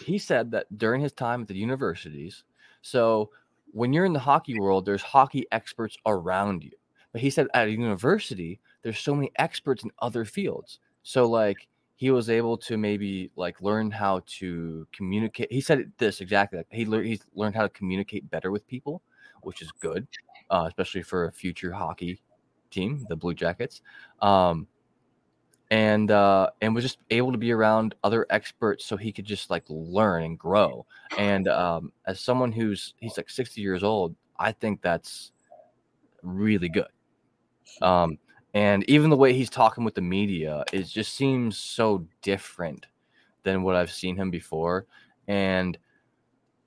he 0.05 0.19
said 0.19 0.51
that 0.51 0.67
during 0.77 1.01
his 1.01 1.13
time 1.13 1.43
at 1.43 1.49
the 1.49 1.55
universities, 1.55 2.45
so 2.81 3.31
when 3.73 3.93
you're 3.93 4.05
in 4.05 4.13
the 4.13 4.19
hockey 4.19 4.59
world, 4.59 4.85
there's 4.85 5.03
hockey 5.03 5.47
experts 5.53 5.97
around 6.07 6.65
you. 6.65 6.73
But 7.13 7.21
he 7.21 7.31
said 7.31 7.49
at 7.55 7.69
a 7.69 7.71
university, 7.71 8.61
there's 8.83 8.99
so 8.99 9.15
many 9.15 9.31
experts 9.37 9.85
in 9.85 9.91
other 10.01 10.25
fields. 10.25 10.79
So 11.03 11.27
like 11.29 11.69
he 11.97 12.11
was 12.11 12.29
able 12.31 12.57
to 12.59 12.77
maybe 12.77 13.31
like 13.37 13.61
learn 13.61 13.91
how 13.91 14.23
to 14.27 14.87
communicate. 14.93 15.53
He 15.53 15.61
said 15.61 15.93
this 15.99 16.21
exactly. 16.21 16.59
Like 16.59 16.67
he 16.71 16.85
learned 16.85 17.07
he's 17.07 17.25
learned 17.35 17.55
how 17.55 17.63
to 17.63 17.69
communicate 17.69 18.31
better 18.31 18.51
with 18.51 18.67
people, 18.67 19.03
which 19.43 19.63
is 19.63 19.71
good, 19.81 20.07
uh, 20.53 20.67
especially 20.69 21.03
for 21.03 21.25
a 21.25 21.33
future 21.33 21.73
hockey 21.73 22.21
team, 22.71 23.05
the 23.09 23.17
Blue 23.17 23.35
Jackets. 23.35 23.83
Um, 24.21 24.69
and 25.71 26.11
uh, 26.11 26.51
and 26.61 26.75
was 26.75 26.85
just 26.85 26.99
able 27.09 27.33
to 27.33 27.39
be 27.39 27.51
around 27.51 27.95
other 28.05 28.27
experts 28.29 28.85
so 28.85 28.95
he 28.95 29.11
could 29.11 29.25
just 29.25 29.49
like 29.49 29.65
learn 29.69 30.23
and 30.23 30.39
grow. 30.39 30.85
And 31.17 31.49
um, 31.49 31.93
as 32.07 32.21
someone 32.21 32.53
who's 32.53 32.93
he's 32.99 33.17
like 33.17 33.31
60 33.31 33.61
years 33.63 33.83
old, 33.83 34.15
I 34.39 34.53
think 34.53 34.83
that's 34.83 35.33
really 36.23 36.69
good. 36.69 36.89
Um, 37.81 38.19
and 38.53 38.85
even 38.89 39.09
the 39.09 39.17
way 39.17 39.33
he's 39.33 39.49
talking 39.49 39.83
with 39.83 39.95
the 39.95 40.03
media 40.03 40.63
it 40.75 40.83
just 40.83 41.15
seems 41.15 41.57
so 41.57 42.07
different 42.21 42.87
than 43.43 43.63
what 43.63 43.75
I've 43.75 43.91
seen 43.91 44.15
him 44.15 44.31
before, 44.31 44.85
and 45.27 45.79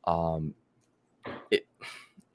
um, 0.06 0.56
it 1.52 1.68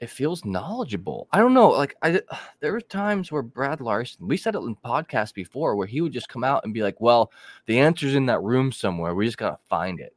it 0.00 0.10
feels 0.10 0.44
knowledgeable. 0.44 1.28
I 1.32 1.38
don't 1.38 1.54
know, 1.54 1.70
like 1.70 1.96
I 2.02 2.20
there 2.60 2.72
were 2.72 2.80
times 2.80 3.30
where 3.30 3.42
Brad 3.42 3.80
Larsen, 3.80 4.26
we 4.26 4.36
said 4.36 4.54
it 4.54 4.62
in 4.62 4.76
podcasts 4.76 5.34
before, 5.34 5.76
where 5.76 5.86
he 5.86 6.00
would 6.00 6.12
just 6.12 6.28
come 6.28 6.44
out 6.44 6.64
and 6.64 6.74
be 6.74 6.82
like, 6.82 7.00
"Well, 7.00 7.32
the 7.66 7.78
answer's 7.78 8.14
in 8.14 8.26
that 8.26 8.42
room 8.42 8.72
somewhere. 8.72 9.14
We 9.14 9.26
just 9.26 9.38
gotta 9.38 9.58
find 9.68 10.00
it," 10.00 10.14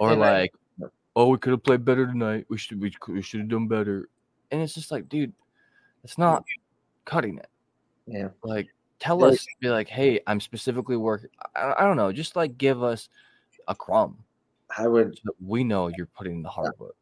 or 0.00 0.12
And 0.12 0.22
I- 0.22 0.40
like, 0.40 0.54
"Oh, 1.16 1.28
we 1.28 1.38
could 1.38 1.50
have 1.50 1.64
played 1.64 1.84
better 1.84 2.06
tonight. 2.06 2.46
We 2.48 2.58
should 2.58 2.80
we, 2.80 2.92
we 3.08 3.22
should 3.22 3.40
have 3.40 3.48
done 3.48 3.68
better." 3.68 4.08
And 4.50 4.62
it's 4.62 4.74
just 4.74 4.90
like, 4.90 5.08
dude, 5.08 5.32
it's 6.04 6.16
not 6.16 6.44
cutting 7.04 7.38
it 7.38 7.48
yeah. 8.06 8.28
like 8.42 8.68
tell 8.98 9.24
us 9.24 9.46
be 9.60 9.68
like 9.68 9.88
hey 9.88 10.20
i'm 10.26 10.40
specifically 10.40 10.96
working 10.96 11.30
I, 11.54 11.74
I 11.78 11.84
don't 11.84 11.96
know 11.96 12.12
just 12.12 12.36
like 12.36 12.58
give 12.58 12.82
us 12.82 13.08
a 13.68 13.74
crumb 13.74 14.18
I 14.76 14.86
would 14.86 15.16
so 15.16 15.34
we 15.44 15.64
know 15.64 15.88
you're 15.96 16.06
putting 16.06 16.36
in 16.36 16.42
the 16.42 16.48
hard 16.48 16.72
work 16.78 16.96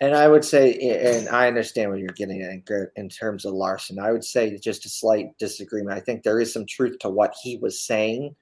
And 0.00 0.14
I 0.14 0.28
would 0.28 0.44
say, 0.44 0.72
and 0.74 1.28
I 1.28 1.46
understand 1.46 1.90
what 1.90 1.98
you're 1.98 2.08
getting 2.08 2.40
at 2.42 2.90
in 2.96 3.08
terms 3.10 3.44
of 3.44 3.52
Larsen. 3.52 3.98
I 3.98 4.12
would 4.12 4.24
say 4.24 4.56
just 4.56 4.86
a 4.86 4.88
slight 4.88 5.36
disagreement. 5.38 5.96
I 5.96 6.00
think 6.00 6.22
there 6.22 6.40
is 6.40 6.52
some 6.52 6.64
truth 6.64 6.98
to 7.00 7.10
what 7.10 7.34
he 7.42 7.58
was 7.58 7.84
saying, 7.84 8.34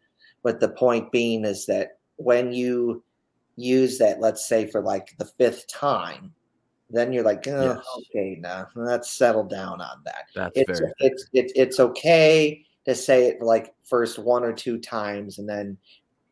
but 0.44 0.60
the 0.60 0.68
point 0.68 1.10
being 1.10 1.44
is 1.44 1.66
that 1.66 1.98
when 2.16 2.52
you 2.52 3.02
use 3.56 3.98
that, 3.98 4.20
let's 4.20 4.46
say 4.46 4.66
for 4.66 4.80
like 4.80 5.16
the 5.18 5.24
fifth 5.24 5.66
time, 5.66 6.32
then 6.90 7.12
you're 7.12 7.24
like, 7.24 7.46
oh, 7.48 7.64
Yes. 7.64 7.84
okay, 7.98 8.38
now 8.40 8.68
let's 8.76 9.12
settle 9.12 9.44
down 9.44 9.80
on 9.80 10.00
that. 10.04 10.26
that's 10.34 10.52
It's 10.54 10.78
very 10.78 10.92
it's 11.00 11.26
it's 11.32 11.52
it's 11.56 11.80
okay 11.80 12.64
to 12.86 12.94
say 12.94 13.26
it 13.26 13.42
like 13.42 13.74
first 13.84 14.18
one 14.18 14.44
or 14.44 14.52
two 14.52 14.78
times, 14.78 15.38
and 15.38 15.48
then 15.48 15.76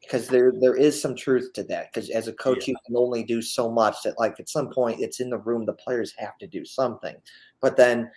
because 0.07 0.29
there 0.29 0.53
there 0.61 0.77
is 0.77 1.01
some 1.01 1.15
truth 1.15 1.53
to 1.55 1.65
that 1.65 1.93
because 1.93 2.11
as 2.11 2.29
a 2.29 2.33
coach 2.33 2.69
you 2.69 2.77
can 2.87 2.97
only 2.97 3.23
do 3.23 3.43
so 3.43 3.71
much 3.71 3.97
that 4.05 4.19
like 4.19 4.39
at 4.39 4.49
some 4.49 4.71
point 4.71 5.01
it's 5.01 5.21
in 5.21 5.31
the 5.31 5.39
room 5.39 5.67
the 5.67 5.73
players 5.73 6.15
have 6.17 6.39
to 6.39 6.47
do 6.47 6.65
something. 6.65 7.17
But 7.61 7.77
then 7.77 8.11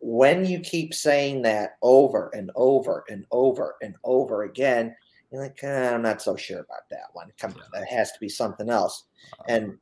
when 0.00 0.44
you 0.44 0.60
keep 0.60 0.94
saying 0.94 1.42
that 1.42 1.72
over 1.82 2.30
and 2.34 2.50
over 2.54 3.04
and 3.08 3.24
over 3.30 3.76
and 3.82 3.94
over 4.04 4.44
again 4.44 4.94
you're 5.30 5.42
like 5.42 5.58
"Eh, 5.62 5.94
i'm 5.94 6.02
not 6.02 6.22
so 6.22 6.36
sure 6.36 6.60
about 6.60 6.88
that 6.90 7.08
one. 7.12 7.30
Come 7.38 7.52
on 7.52 7.70
that 7.72 7.88
has 7.88 8.12
to 8.12 8.20
be 8.20 8.28
something 8.28 8.70
else. 8.70 9.04
And 9.46 9.78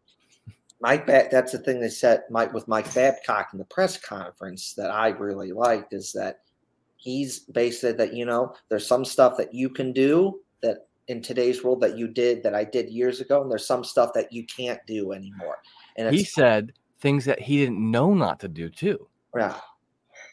mike 0.81 1.07
that's 1.07 1.53
the 1.53 1.59
thing 1.59 1.81
they 1.81 1.89
said 1.89 2.23
mike 2.31 2.53
with 2.53 2.69
mike 2.69 2.93
babcock 2.95 3.49
in 3.55 3.59
the 3.59 3.65
press 3.65 3.97
conference 3.97 4.75
that 4.75 4.91
i 4.91 5.09
really 5.09 5.51
liked 5.51 5.95
is 5.95 6.13
that 6.13 6.41
he's 6.97 7.41
basically 7.41 7.93
that 7.93 8.13
you 8.15 8.27
know 8.27 8.55
there's 8.69 8.87
some 8.87 9.05
stuff 9.05 9.39
that 9.39 9.55
you 9.55 9.71
can 9.71 9.91
do 9.93 10.39
in 11.09 11.23
today's 11.23 11.63
world 11.63 11.81
that 11.81 11.97
you 11.97 12.09
did 12.09 12.43
that 12.43 12.55
I 12.55 12.65
did 12.65 12.91
years 12.91 13.21
ago, 13.21 13.43
and 13.43 13.51
there's 13.51 13.67
some 13.67 13.85
stuff 13.85 14.13
that 14.15 14.33
you 14.33 14.45
can't 14.45 14.81
do 14.87 15.13
anymore. 15.13 15.59
And 15.97 16.15
he 16.15 16.25
said 16.25 16.73
things 17.01 17.25
that 17.25 17.41
he 17.41 17.59
didn't 17.59 17.79
know 17.79 18.15
not 18.15 18.41
to 18.41 18.49
do 18.49 18.69
too 18.69 19.09
right, 19.37 19.61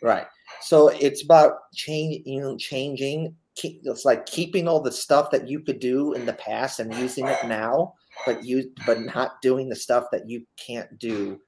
right. 0.02 0.26
So 0.62 0.88
it's 0.90 1.24
about 1.24 1.72
change, 1.74 2.26
you 2.26 2.42
know, 2.42 2.58
changing. 2.58 3.36
Keep, 3.56 3.82
it's 3.84 4.06
like 4.06 4.26
keeping 4.26 4.68
all 4.68 4.82
the 4.82 4.92
stuff 4.92 5.30
that 5.32 5.48
you 5.48 5.60
could 5.60 5.80
do 5.80 6.14
in 6.14 6.26
the 6.26 6.34
past 6.34 6.80
and 6.80 6.94
using 6.96 7.28
it 7.28 7.46
now, 7.46 7.94
but 8.26 8.44
you 8.44 8.72
but 8.88 9.02
not 9.02 9.42
doing 9.42 9.70
the 9.70 9.76
stuff 9.76 10.06
that 10.12 10.28
you 10.28 10.44
can't 10.58 10.98
do 10.98 11.40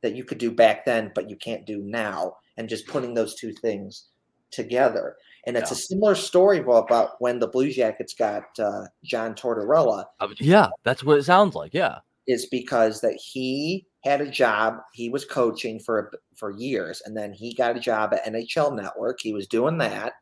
that 0.00 0.16
you 0.16 0.24
could 0.24 0.38
do 0.38 0.50
back 0.50 0.84
then, 0.84 1.12
but 1.14 1.30
you 1.30 1.36
can't 1.36 1.64
do 1.66 1.78
now, 1.78 2.36
and 2.56 2.68
just 2.68 2.88
putting 2.88 3.14
those 3.14 3.36
two 3.36 3.52
things 3.52 4.08
together. 4.50 5.16
And 5.44 5.56
it's 5.56 5.72
a 5.72 5.76
similar 5.76 6.14
story 6.14 6.58
about 6.58 7.20
when 7.20 7.40
the 7.40 7.48
Blue 7.48 7.70
Jackets 7.70 8.14
got 8.14 8.44
uh, 8.60 8.84
John 9.02 9.34
Tortorella. 9.34 10.04
Yeah 10.46 10.68
that's 10.84 11.04
what 11.04 11.18
it 11.18 11.24
sounds 11.24 11.54
like 11.54 11.74
yeah 11.74 11.98
is 12.28 12.46
because 12.46 13.00
that 13.00 13.14
he 13.14 13.84
had 14.04 14.20
a 14.20 14.30
job 14.30 14.78
he 14.92 15.08
was 15.08 15.24
coaching 15.24 15.80
for 15.80 16.12
for 16.36 16.52
years 16.52 17.02
and 17.04 17.16
then 17.16 17.32
he 17.32 17.52
got 17.52 17.76
a 17.76 17.80
job 17.80 18.14
at 18.14 18.24
NHL 18.24 18.76
Network 18.76 19.20
he 19.20 19.32
was 19.32 19.48
doing 19.48 19.78
that 19.78 20.14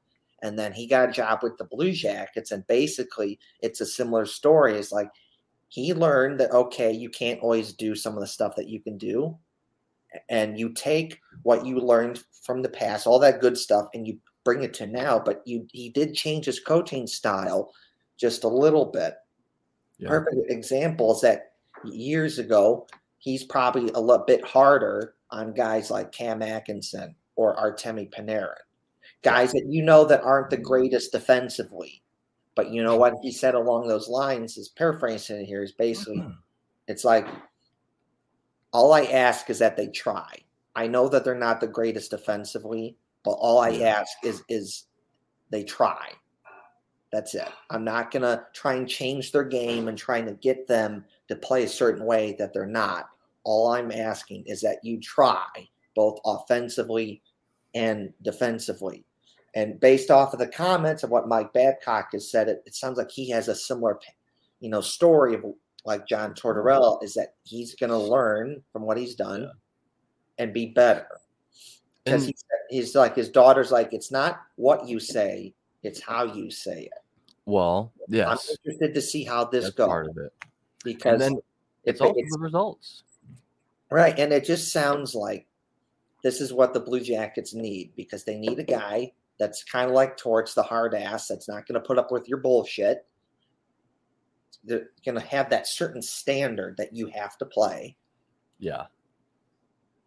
and 0.43 0.59
then 0.59 0.73
he 0.73 0.87
got 0.87 1.09
a 1.09 1.13
job 1.13 1.41
with 1.43 1.57
the 1.59 1.65
Blue 1.65 1.93
Jackets, 1.93 2.51
and 2.51 2.67
basically 2.67 3.39
it's 3.61 3.81
a 3.81 3.87
similar 3.87 4.27
story. 4.27 4.75
It's 4.75 4.93
like 4.93 5.11
he 5.69 5.93
learned 5.95 6.41
that 6.41 6.53
okay, 6.53 6.93
you 6.93 7.11
can't 7.11 7.41
always 7.41 7.73
do 7.73 7.95
some 7.95 8.15
of 8.15 8.21
the 8.21 8.27
stuff 8.27 8.57
that 8.57 8.69
you 8.69 8.81
can 8.81 8.97
do, 8.97 9.37
and 10.29 10.59
you 10.59 10.73
take 10.73 11.21
what 11.43 11.67
you 11.67 11.79
learned 11.79 12.23
from 12.45 12.63
the 12.63 12.69
past, 12.69 13.07
all 13.07 13.19
that 13.19 13.41
good 13.41 13.59
stuff, 13.59 13.89
and 13.95 14.07
you 14.07 14.19
bring 14.45 14.63
it 14.63 14.75
to 14.75 14.87
now. 14.87 15.19
But 15.19 15.43
you 15.45 15.67
he 15.73 15.91
did 15.91 16.15
change 16.15 16.47
his 16.47 16.61
coaching 16.61 17.07
style 17.07 17.73
just 18.17 18.45
a 18.45 18.49
little 18.49 18.87
bit. 18.87 19.15
Yeah. 19.99 20.09
Perfect 20.09 20.51
example 20.51 21.15
is 21.15 21.21
that 21.23 21.53
years 21.85 22.39
ago, 22.39 22.87
he's 23.19 23.45
probably 23.45 23.91
a 23.93 24.01
little 24.01 24.25
bit 24.25 24.45
harder 24.45 25.15
on 25.31 25.55
guys 25.55 25.91
like 25.91 26.13
Cam 26.13 26.43
Atkinson 26.43 27.15
or 27.37 27.57
Artemi 27.57 28.11
Panarin, 28.11 28.55
guys 29.23 29.53
that 29.53 29.67
you 29.69 29.83
know 29.83 30.05
that 30.05 30.23
aren't 30.23 30.51
the 30.51 30.57
greatest 30.57 31.13
defensively. 31.13 32.03
But 32.55 32.71
you 32.71 32.83
know 32.83 32.97
what 32.97 33.15
he 33.23 33.33
said 33.33 33.55
along 33.55 33.89
those 33.89 34.09
lines 34.09 34.59
is 34.59 34.69
paraphrasing 34.69 35.41
it 35.41 35.47
here 35.47 35.63
is 35.63 35.73
basically 35.73 36.19
mm-hmm. 36.19 36.33
it's 36.89 37.05
like 37.05 37.27
all 38.73 38.93
I 38.93 39.03
ask 39.05 39.49
is 39.51 39.59
that 39.61 39.77
they 39.77 39.89
try. 39.89 40.39
I 40.75 40.87
know 40.87 41.09
that 41.09 41.25
they're 41.25 41.35
not 41.35 41.61
the 41.61 41.67
greatest 41.67 42.11
defensively, 42.11 42.97
but 43.25 43.33
all 43.33 43.59
I 43.59 43.71
ask 43.81 44.13
is 44.25 44.43
is 44.49 44.87
they 45.51 45.65
try. 45.65 46.13
That's 47.13 47.35
it. 47.35 47.49
I'm 47.71 47.85
not 47.85 48.11
gonna 48.11 48.47
try 48.53 48.75
and 48.75 48.89
change 48.89 49.33
their 49.33 49.45
game 49.45 49.89
and 49.89 49.99
trying 49.99 50.27
to 50.27 50.33
get 50.33 50.67
them 50.67 51.05
to 51.29 51.37
play 51.37 51.65
a 51.65 51.69
certain 51.69 52.05
way 52.05 52.37
that 52.39 52.53
they're 52.53 52.67
not. 52.67 53.09
All 53.45 53.73
I'm 53.73 53.91
asking 53.91 54.45
is 54.47 54.61
that 54.61 54.85
you 54.85 55.01
try 55.01 55.47
both 55.95 56.19
offensively 56.25 57.23
and 57.75 58.13
defensively. 58.23 59.05
And 59.55 59.81
based 59.81 60.11
off 60.11 60.33
of 60.33 60.39
the 60.39 60.47
comments 60.47 61.03
of 61.03 61.11
what 61.11 61.29
Mike 61.29 61.53
Babcock 61.53 62.11
has 62.13 62.31
said, 62.31 62.49
it, 62.49 62.63
it 62.67 62.75
sounds 62.75 62.99
like 62.99 63.11
he 63.11 63.29
has 63.31 63.49
a 63.49 63.55
similar, 63.55 63.99
you 64.61 64.71
know, 64.71 64.81
story 64.81 65.35
of 65.35 65.45
like 65.85 66.07
John 66.07 66.35
Tortorella 66.35 67.03
is 67.03 67.15
that 67.15 67.35
he's 67.43 67.75
going 67.75 67.91
to 67.91 67.99
learn 67.99 68.63
from 68.73 68.83
what 68.83 68.97
he's 68.97 69.15
done 69.15 69.51
and 70.39 70.53
be 70.53 70.67
better. 70.67 71.07
Because 72.05 72.27
And- 72.27 72.35
he, 72.71 72.77
he's 72.79 72.95
like 72.95 73.15
his 73.17 73.29
daughter's 73.29 73.71
like 73.71 73.93
it's 73.93 74.11
not 74.11 74.41
what 74.57 74.89
you 74.89 74.99
say, 75.01 75.55
it's 75.83 76.01
how 76.01 76.25
you 76.25 76.51
say 76.51 76.85
it. 76.85 76.93
Well, 77.47 77.93
yes 78.09 78.29
I'm 78.29 78.57
interested 78.65 78.95
to 78.95 79.01
see 79.03 79.25
how 79.25 79.45
this 79.45 79.65
that's 79.65 79.77
goes 79.77 79.87
part 79.89 80.09
of 80.09 80.17
it. 80.19 80.33
because 80.85 81.13
And 81.15 81.21
then 81.21 81.43
it's 81.85 82.01
it's- 82.01 82.17
the 82.33 82.39
results. 82.39 83.03
Right. 83.91 84.17
And 84.19 84.33
it 84.33 84.45
just 84.45 84.73
sounds 84.73 85.15
like 85.17 85.47
this 86.23 86.41
is 86.41 86.53
what 86.53 86.73
the 86.75 86.79
Blue 86.81 87.01
Jackets 87.01 87.55
need 87.55 87.91
because 87.97 88.23
they 88.23 88.37
need 88.37 88.59
a 88.61 88.65
guy 88.65 89.13
that's 89.39 89.65
kind 89.65 89.89
of 89.89 89.97
like 89.97 90.17
Torts, 90.17 90.55
the 90.55 90.63
hard 90.63 90.95
ass, 90.95 91.27
that's 91.27 91.49
not 91.49 91.67
going 91.67 91.81
to 91.81 91.85
put 91.85 91.99
up 91.99 92.13
with 92.13 92.29
your 92.29 92.39
bullshit. 92.39 93.05
They're 94.63 94.91
going 95.05 95.15
to 95.19 95.27
have 95.27 95.51
that 95.51 95.67
certain 95.67 96.03
standard 96.03 96.77
that 96.77 96.95
you 96.95 97.07
have 97.09 97.37
to 97.39 97.47
play, 97.47 97.97
Yeah, 98.59 98.85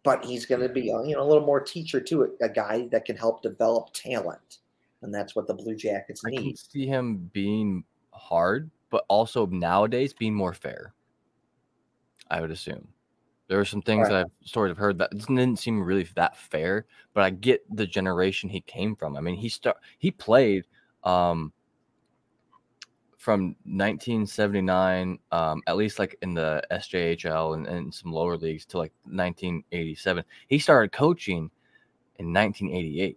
but 0.04 0.24
he's 0.24 0.46
going 0.46 0.60
to 0.62 0.68
be 0.68 0.92
uh, 0.92 1.02
you 1.02 1.16
know 1.16 1.22
a 1.22 1.28
little 1.28 1.46
more 1.46 1.60
teacher 1.60 2.00
to 2.00 2.22
it, 2.22 2.32
a 2.40 2.48
guy 2.48 2.88
that 2.88 3.04
can 3.04 3.16
help 3.16 3.42
develop 3.42 3.92
talent, 3.92 4.58
and 5.02 5.12
that's 5.14 5.34
what 5.34 5.46
the 5.48 5.54
Blue 5.54 5.76
Jackets 5.76 6.24
I 6.24 6.30
need. 6.30 6.58
see 6.58 6.86
him 6.86 7.30
being 7.32 7.84
hard, 8.12 8.70
but 8.90 9.04
also 9.08 9.46
nowadays 9.46 10.12
being 10.12 10.34
more 10.34 10.54
fair. 10.54 10.94
I 12.30 12.40
would 12.40 12.50
assume 12.50 12.88
there 13.48 13.60
are 13.60 13.64
some 13.64 13.82
things 13.82 14.08
Right. 14.08 14.10
that 14.10 14.26
I've 14.26 14.48
sort 14.48 14.70
of 14.70 14.78
heard 14.78 14.98
that 14.98 15.10
didn't 15.12 15.58
seem 15.58 15.82
really 15.82 16.04
that 16.16 16.36
fair, 16.36 16.86
but 17.14 17.24
I 17.24 17.30
get 17.30 17.64
the 17.74 17.86
generation 17.86 18.50
he 18.50 18.60
came 18.62 18.96
from. 18.96 19.16
I 19.16 19.20
mean, 19.20 19.36
he 19.36 19.48
start 19.48 19.78
he 19.98 20.10
played 20.10 20.66
um, 21.04 21.52
from 23.24 23.56
1979, 23.64 25.18
um, 25.32 25.62
at 25.66 25.76
least 25.76 25.98
like 25.98 26.14
in 26.20 26.34
the 26.34 26.62
SJHL 26.70 27.54
and, 27.54 27.66
and 27.66 27.92
some 27.92 28.12
lower 28.12 28.36
leagues 28.36 28.66
to 28.66 28.76
like 28.76 28.92
1987. 29.04 30.22
He 30.48 30.58
started 30.58 30.92
coaching 30.92 31.50
in 32.16 32.34
1988. 32.34 33.16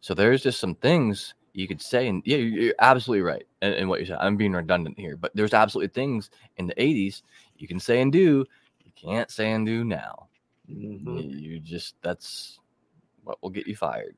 So 0.00 0.14
there's 0.14 0.44
just 0.44 0.60
some 0.60 0.76
things 0.76 1.34
you 1.54 1.66
could 1.66 1.82
say, 1.82 2.06
and 2.06 2.22
yeah, 2.24 2.36
you're 2.36 2.74
absolutely 2.78 3.22
right 3.22 3.44
in, 3.62 3.72
in 3.72 3.88
what 3.88 3.98
you 3.98 4.06
said. 4.06 4.18
I'm 4.20 4.36
being 4.36 4.52
redundant 4.52 4.96
here, 4.96 5.16
but 5.16 5.32
there's 5.34 5.54
absolutely 5.54 5.92
things 5.92 6.30
in 6.58 6.68
the 6.68 6.74
80s 6.76 7.22
you 7.58 7.66
can 7.66 7.80
say 7.80 8.00
and 8.00 8.12
do, 8.12 8.44
you 8.84 8.92
can't 8.94 9.28
say 9.28 9.50
and 9.50 9.66
do 9.66 9.82
now. 9.82 10.28
Mhm. 10.70 11.32
You, 11.32 11.36
you 11.36 11.58
just 11.58 11.96
that's 12.00 12.60
what 13.24 13.42
will 13.42 13.50
get 13.50 13.66
you 13.66 13.74
fired, 13.74 14.14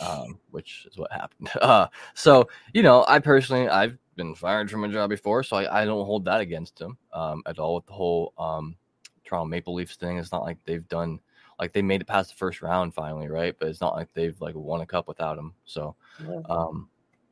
um, 0.00 0.38
which 0.52 0.86
is 0.90 0.96
what 0.96 1.12
happened. 1.12 1.50
Uh, 1.60 1.88
so 2.14 2.48
you 2.72 2.82
know, 2.82 3.04
I 3.06 3.18
personally 3.18 3.68
I've 3.68 3.98
been 4.16 4.34
fired 4.34 4.70
from 4.70 4.84
a 4.84 4.88
job 4.88 5.10
before, 5.10 5.42
so 5.42 5.56
I, 5.56 5.82
I 5.82 5.84
don't 5.84 6.04
hold 6.06 6.24
that 6.26 6.40
against 6.40 6.80
him 6.80 6.96
um, 7.12 7.42
at 7.46 7.58
all. 7.58 7.76
With 7.76 7.86
the 7.86 7.92
whole 7.92 8.32
um, 8.38 8.76
Toronto 9.24 9.46
Maple 9.46 9.74
Leafs 9.74 9.96
thing, 9.96 10.18
it's 10.18 10.32
not 10.32 10.42
like 10.42 10.58
they've 10.64 10.86
done 10.88 11.20
like 11.58 11.72
they 11.72 11.82
made 11.82 12.00
it 12.00 12.06
past 12.06 12.30
the 12.30 12.36
first 12.36 12.60
round 12.62 12.94
finally, 12.94 13.28
right? 13.28 13.54
But 13.58 13.68
it's 13.68 13.80
not 13.80 13.94
like 13.94 14.12
they've 14.14 14.40
like 14.40 14.54
won 14.54 14.80
a 14.80 14.86
cup 14.86 15.06
without 15.08 15.38
him. 15.38 15.54
So 15.64 15.94
um, 16.48 16.88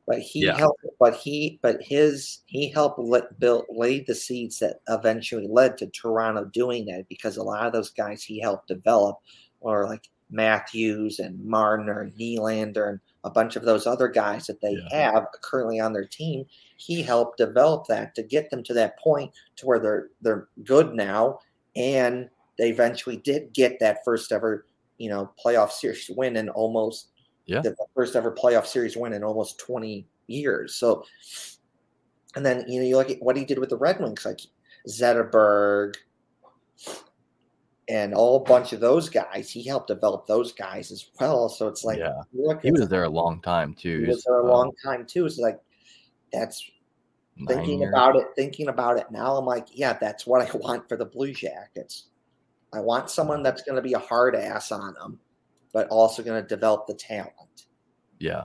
But 0.06 0.20
he 0.20 0.46
Yeah. 0.46 0.56
helped. 0.56 0.84
But 0.98 1.14
he, 1.16 1.58
but 1.62 1.82
his, 1.82 2.40
he 2.46 2.68
helped 2.68 2.98
let 2.98 3.38
build 3.38 3.64
laid 3.70 4.06
the 4.06 4.14
seeds 4.14 4.58
that 4.58 4.80
eventually 4.88 5.48
led 5.48 5.78
to 5.78 5.86
Toronto 5.88 6.44
doing 6.44 6.86
that 6.86 7.08
because 7.08 7.36
a 7.36 7.42
lot 7.42 7.66
of 7.66 7.72
those 7.72 7.90
guys 7.90 8.22
he 8.22 8.40
helped 8.40 8.68
develop, 8.68 9.18
or 9.60 9.86
like 9.86 10.08
Matthews 10.30 11.18
and 11.18 11.44
Marner 11.44 12.02
and 12.02 12.12
Nylander 12.12 12.88
and 12.90 13.00
a 13.24 13.30
bunch 13.30 13.56
of 13.56 13.64
those 13.64 13.86
other 13.86 14.08
guys 14.08 14.46
that 14.46 14.60
they 14.60 14.82
Yeah. 14.90 15.12
have 15.12 15.26
currently 15.42 15.80
on 15.80 15.92
their 15.92 16.06
team. 16.06 16.44
He 16.80 17.02
helped 17.02 17.36
develop 17.36 17.86
that 17.88 18.14
to 18.14 18.22
get 18.22 18.48
them 18.48 18.62
to 18.64 18.72
that 18.74 18.98
point 18.98 19.30
to 19.56 19.66
where 19.66 19.78
they're 19.78 20.08
they're 20.22 20.48
good 20.64 20.94
now, 20.94 21.40
and 21.76 22.30
they 22.56 22.70
eventually 22.70 23.18
did 23.18 23.52
get 23.52 23.78
that 23.80 23.98
first 24.04 24.32
ever 24.32 24.64
you 24.96 25.10
know 25.10 25.30
playoff 25.44 25.72
series 25.72 26.10
win 26.16 26.36
in 26.36 26.48
almost 26.48 27.08
Yeah. 27.44 27.60
the 27.60 27.76
first 27.94 28.16
ever 28.16 28.32
playoff 28.32 28.66
series 28.66 28.96
win 28.96 29.12
in 29.12 29.22
almost 29.22 29.58
20 29.58 30.06
years. 30.26 30.74
So, 30.76 31.04
and 32.34 32.46
then 32.46 32.64
you 32.66 32.80
know 32.80 32.86
you 32.86 32.96
look 32.96 33.10
at 33.10 33.20
what 33.20 33.36
he 33.36 33.44
did 33.44 33.58
with 33.58 33.68
the 33.68 33.76
Red 33.76 34.00
Wings, 34.00 34.24
like 34.24 34.40
Zetterberg 34.88 35.96
and 37.90 38.14
all 38.14 38.36
a 38.36 38.40
bunch 38.40 38.72
of 38.72 38.80
those 38.80 39.08
guys. 39.08 39.50
He 39.50 39.64
helped 39.64 39.88
develop 39.88 40.26
those 40.26 40.52
guys 40.52 40.92
as 40.92 41.10
well. 41.20 41.48
So 41.48 41.68
it's 41.68 41.84
like 41.84 41.98
yeah, 41.98 42.22
look 42.32 42.62
he 42.62 42.70
was 42.72 42.88
there 42.88 43.04
a 43.04 43.08
long 43.10 43.42
time 43.42 43.74
too. 43.74 44.00
he 44.00 44.06
was 44.06 44.22
there 44.24 44.40
a 44.40 44.44
uh, 44.46 44.48
long 44.48 44.72
time 44.82 45.04
too. 45.04 45.26
It's 45.26 45.38
like 45.38 45.60
that's 46.32 46.68
nine 47.36 47.56
thinking 47.56 47.80
years. 47.80 47.90
about 47.90 48.16
it, 48.16 48.26
thinking 48.36 48.68
about 48.68 48.98
it 48.98 49.10
now. 49.10 49.36
I'm 49.36 49.46
like, 49.46 49.68
yeah, 49.72 49.94
that's 49.94 50.26
what 50.26 50.42
I 50.42 50.56
want 50.56 50.88
for 50.88 50.96
the 50.96 51.06
Blue 51.06 51.32
Jackets. 51.32 52.08
I 52.72 52.80
want 52.80 53.10
someone 53.10 53.42
that's 53.42 53.62
going 53.62 53.76
to 53.76 53.82
be 53.82 53.94
a 53.94 53.98
hard 53.98 54.36
ass 54.36 54.70
on 54.70 54.94
them, 54.94 55.18
but 55.72 55.88
also 55.88 56.22
going 56.22 56.40
to 56.40 56.48
develop 56.48 56.86
the 56.86 56.94
talent. 56.94 57.66
Yeah. 58.18 58.44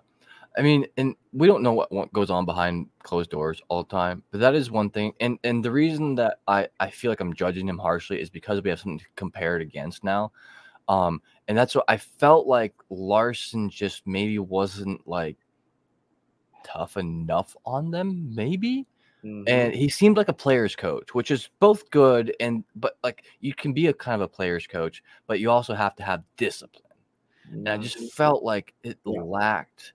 I 0.57 0.61
mean, 0.61 0.85
and 0.97 1.15
we 1.33 1.47
don't 1.47 1.63
know 1.63 1.73
what, 1.73 1.91
what 1.91 2.13
goes 2.13 2.29
on 2.29 2.45
behind 2.45 2.87
closed 3.03 3.29
doors 3.29 3.61
all 3.67 3.83
the 3.83 3.89
time, 3.89 4.23
but 4.31 4.39
that 4.39 4.55
is 4.55 4.71
one 4.71 4.89
thing. 4.89 5.13
And 5.19 5.37
and 5.43 5.63
the 5.63 5.71
reason 5.71 6.15
that 6.15 6.39
I, 6.47 6.69
I 6.79 6.89
feel 6.89 7.11
like 7.11 7.19
I'm 7.19 7.33
judging 7.33 7.67
him 7.67 7.77
harshly 7.77 8.21
is 8.21 8.29
because 8.29 8.61
we 8.61 8.69
have 8.69 8.79
something 8.79 8.99
to 8.99 9.05
compare 9.15 9.57
it 9.57 9.61
against 9.61 10.03
now. 10.03 10.31
Um, 10.87 11.21
and 11.47 11.57
that's 11.57 11.75
what 11.75 11.85
I 11.87 11.97
felt 11.97 12.47
like 12.47 12.73
Larsen 12.89 13.69
just 13.69 14.07
maybe 14.07 14.39
wasn't 14.39 15.05
like 15.07 15.37
tough 16.65 16.97
enough 16.97 17.55
on 17.65 17.91
them, 17.91 18.33
maybe. 18.33 18.85
Mm-hmm. 19.23 19.43
And 19.47 19.73
he 19.73 19.89
seemed 19.89 20.17
like 20.17 20.27
a 20.27 20.33
player's 20.33 20.75
coach, 20.75 21.13
which 21.13 21.31
is 21.31 21.49
both 21.59 21.89
good 21.89 22.35
and 22.39 22.63
but 22.75 22.97
like 23.03 23.23
you 23.39 23.53
can 23.53 23.73
be 23.73 23.87
a 23.87 23.93
kind 23.93 24.21
of 24.21 24.21
a 24.21 24.27
player's 24.27 24.67
coach, 24.67 25.01
but 25.27 25.39
you 25.39 25.49
also 25.49 25.73
have 25.73 25.95
to 25.95 26.03
have 26.03 26.23
discipline. 26.37 26.81
And 27.51 27.69
I 27.69 27.77
just 27.77 28.13
felt 28.13 28.43
like 28.43 28.73
it 28.83 28.99
Yeah. 29.05 29.21
lacked 29.21 29.93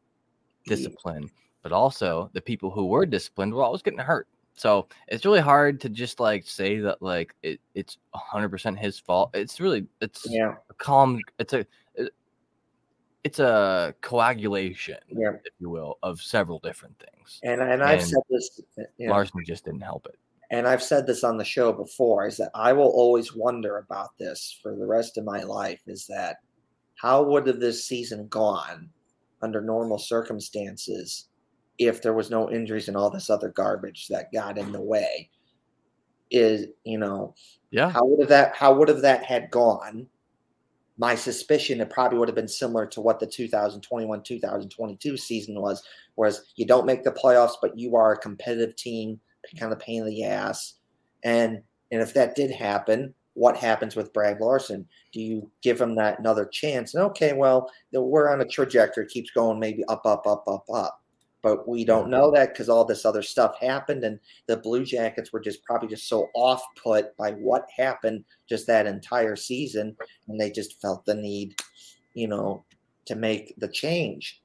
Yeah. 0.64 0.76
discipline, 0.76 1.30
but 1.62 1.72
also 1.72 2.30
the 2.32 2.40
people 2.40 2.70
who 2.70 2.86
were 2.86 3.06
disciplined 3.06 3.54
were 3.54 3.62
always 3.62 3.82
getting 3.82 4.00
hurt. 4.00 4.28
So 4.54 4.88
it's 5.08 5.24
really 5.24 5.40
hard 5.40 5.80
to 5.82 5.88
just 5.88 6.20
like 6.20 6.46
say 6.46 6.80
that 6.80 7.00
like 7.00 7.34
it, 7.42 7.60
it's 7.74 7.98
hundred 8.12 8.50
percent 8.50 8.78
his 8.78 8.98
fault. 8.98 9.30
It's 9.32 9.60
really 9.60 9.86
it's 10.00 10.26
yeah, 10.28 10.56
a 10.68 10.74
calm. 10.74 11.20
It's 11.38 11.52
a 11.52 11.64
it's 13.24 13.38
a 13.38 13.94
coagulation, 14.00 14.98
yeah. 15.08 15.32
if 15.44 15.52
you 15.58 15.68
will, 15.70 15.98
of 16.02 16.20
several 16.22 16.58
different 16.58 16.98
things. 16.98 17.40
And 17.42 17.60
and 17.60 17.82
I've 17.82 18.02
said 18.02 18.22
this, 18.30 18.60
you 18.98 19.06
know, 19.06 19.12
Larsen 19.12 19.44
just 19.44 19.64
didn't 19.64 19.82
help 19.82 20.06
it. 20.06 20.18
and 20.50 20.66
I've 20.66 20.82
said 20.82 21.06
this 21.06 21.22
on 21.24 21.36
the 21.36 21.44
show 21.44 21.72
before, 21.72 22.26
is 22.26 22.36
that 22.38 22.50
I 22.54 22.72
will 22.72 22.88
always 22.88 23.34
wonder 23.34 23.78
about 23.78 24.16
this 24.18 24.58
for 24.62 24.74
the 24.74 24.86
rest 24.86 25.18
of 25.18 25.24
my 25.24 25.42
life. 25.42 25.80
Is 25.86 26.06
that 26.06 26.38
how 26.96 27.22
would 27.22 27.46
have 27.46 27.60
this 27.60 27.84
season 27.86 28.26
gone 28.28 28.90
under 29.42 29.60
normal 29.60 29.98
circumstances 29.98 31.28
if 31.78 32.02
there 32.02 32.12
was 32.14 32.30
no 32.30 32.50
injuries 32.50 32.88
and 32.88 32.96
all 32.96 33.10
this 33.10 33.30
other 33.30 33.48
garbage 33.50 34.08
that 34.08 34.32
got 34.32 34.58
in 34.58 34.72
the 34.72 34.80
way? 34.80 35.30
Is 36.30 36.66
you 36.84 36.98
know 36.98 37.34
Yeah, 37.70 37.90
how 37.90 38.04
would 38.04 38.20
have 38.20 38.28
that 38.28 38.54
how 38.54 38.72
would 38.74 38.88
have 38.88 39.02
that 39.02 39.24
had 39.24 39.50
gone 39.50 40.06
my 41.00 41.14
suspicion 41.14 41.80
it 41.80 41.88
probably 41.88 42.18
would 42.18 42.28
have 42.28 42.34
been 42.34 42.46
similar 42.46 42.84
to 42.84 43.00
what 43.00 43.18
the 43.18 43.26
2021 43.26 44.22
2022 44.22 45.16
season 45.16 45.58
was 45.58 45.82
whereas 46.14 46.44
you 46.56 46.66
don't 46.66 46.84
make 46.84 47.02
the 47.02 47.10
playoffs 47.10 47.54
but 47.62 47.76
you 47.76 47.96
are 47.96 48.12
a 48.12 48.18
competitive 48.18 48.76
team 48.76 49.18
kind 49.58 49.72
of 49.72 49.78
pain 49.78 50.02
in 50.02 50.08
the 50.08 50.24
ass. 50.24 50.74
And 51.24 51.62
and 51.90 52.00
if 52.00 52.14
that 52.14 52.36
did 52.36 52.50
happen 52.50 53.14
what 53.34 53.56
happens 53.56 53.96
with 53.96 54.12
Brad 54.12 54.38
Larsen? 54.40 54.86
do 55.12 55.20
you 55.20 55.50
give 55.62 55.80
him 55.80 55.94
that 55.94 56.18
another 56.18 56.44
chance? 56.44 56.94
And 56.94 57.02
okay 57.04 57.32
well 57.32 57.70
we're 57.92 58.30
on 58.30 58.42
a 58.42 58.46
trajectory 58.46 59.04
it 59.04 59.10
keeps 59.10 59.30
going 59.30 59.58
maybe 59.58 59.84
up 59.86 60.04
up 60.04 60.26
up 60.26 60.44
up 60.46 60.64
up 60.72 60.99
but 61.42 61.66
we 61.66 61.84
don't 61.84 62.10
know 62.10 62.30
that 62.30 62.52
because 62.52 62.68
all 62.68 62.84
this 62.84 63.04
other 63.04 63.22
stuff 63.22 63.58
happened 63.60 64.04
and 64.04 64.18
the 64.46 64.56
blue 64.56 64.84
jackets 64.84 65.32
were 65.32 65.40
just 65.40 65.64
probably 65.64 65.88
just 65.88 66.08
so 66.08 66.28
off 66.34 66.62
put 66.74 67.16
by 67.16 67.32
what 67.32 67.66
happened 67.74 68.24
just 68.48 68.66
that 68.66 68.86
entire 68.86 69.36
season 69.36 69.96
and 70.28 70.40
they 70.40 70.50
just 70.50 70.80
felt 70.80 71.04
the 71.04 71.14
need 71.14 71.54
you 72.14 72.28
know 72.28 72.64
to 73.06 73.14
make 73.14 73.54
the 73.58 73.68
change. 73.68 74.42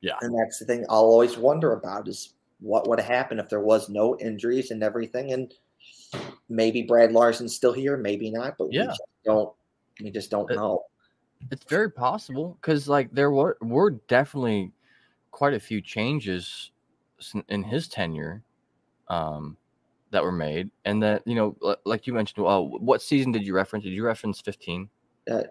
Yeah. 0.00 0.16
And 0.22 0.38
that's 0.38 0.58
the 0.58 0.64
thing 0.64 0.86
i'll 0.88 1.04
always 1.04 1.36
wonder 1.36 1.72
about 1.72 2.08
is 2.08 2.34
what 2.60 2.88
would 2.88 3.00
have 3.00 3.08
happened 3.08 3.40
if 3.40 3.48
there 3.48 3.60
was 3.60 3.88
no 3.88 4.16
injuries 4.18 4.70
and 4.70 4.82
everything 4.82 5.32
and 5.32 5.52
maybe 6.48 6.82
brad 6.82 7.12
larsen's 7.12 7.54
still 7.54 7.72
here 7.72 7.96
maybe 7.96 8.30
not 8.30 8.56
but 8.58 8.68
yeah. 8.72 8.82
we 8.82 8.86
just 8.88 9.02
don't 9.24 9.52
we 10.02 10.10
just 10.10 10.30
don't 10.30 10.50
know. 10.50 10.84
It's 11.50 11.64
very 11.64 11.90
possible 11.90 12.58
because 12.60 12.88
like 12.88 13.12
there 13.12 13.30
were 13.30 13.56
were 13.60 13.92
definitely 14.08 14.72
quite 15.30 15.54
a 15.54 15.60
few 15.60 15.80
changes 15.80 16.70
in 17.48 17.62
his 17.62 17.88
tenure 17.88 18.42
um, 19.08 19.56
that 20.10 20.22
were 20.22 20.32
made, 20.32 20.70
and 20.84 21.02
that 21.02 21.22
you 21.26 21.34
know, 21.34 21.76
like 21.84 22.06
you 22.06 22.14
mentioned, 22.14 22.46
uh, 22.46 22.60
what 22.60 23.02
season 23.02 23.32
did 23.32 23.46
you 23.46 23.54
reference? 23.54 23.84
Did 23.84 23.92
you 23.92 24.04
reference 24.04 24.40
fifteen? 24.40 24.88
Uh, 25.30 25.42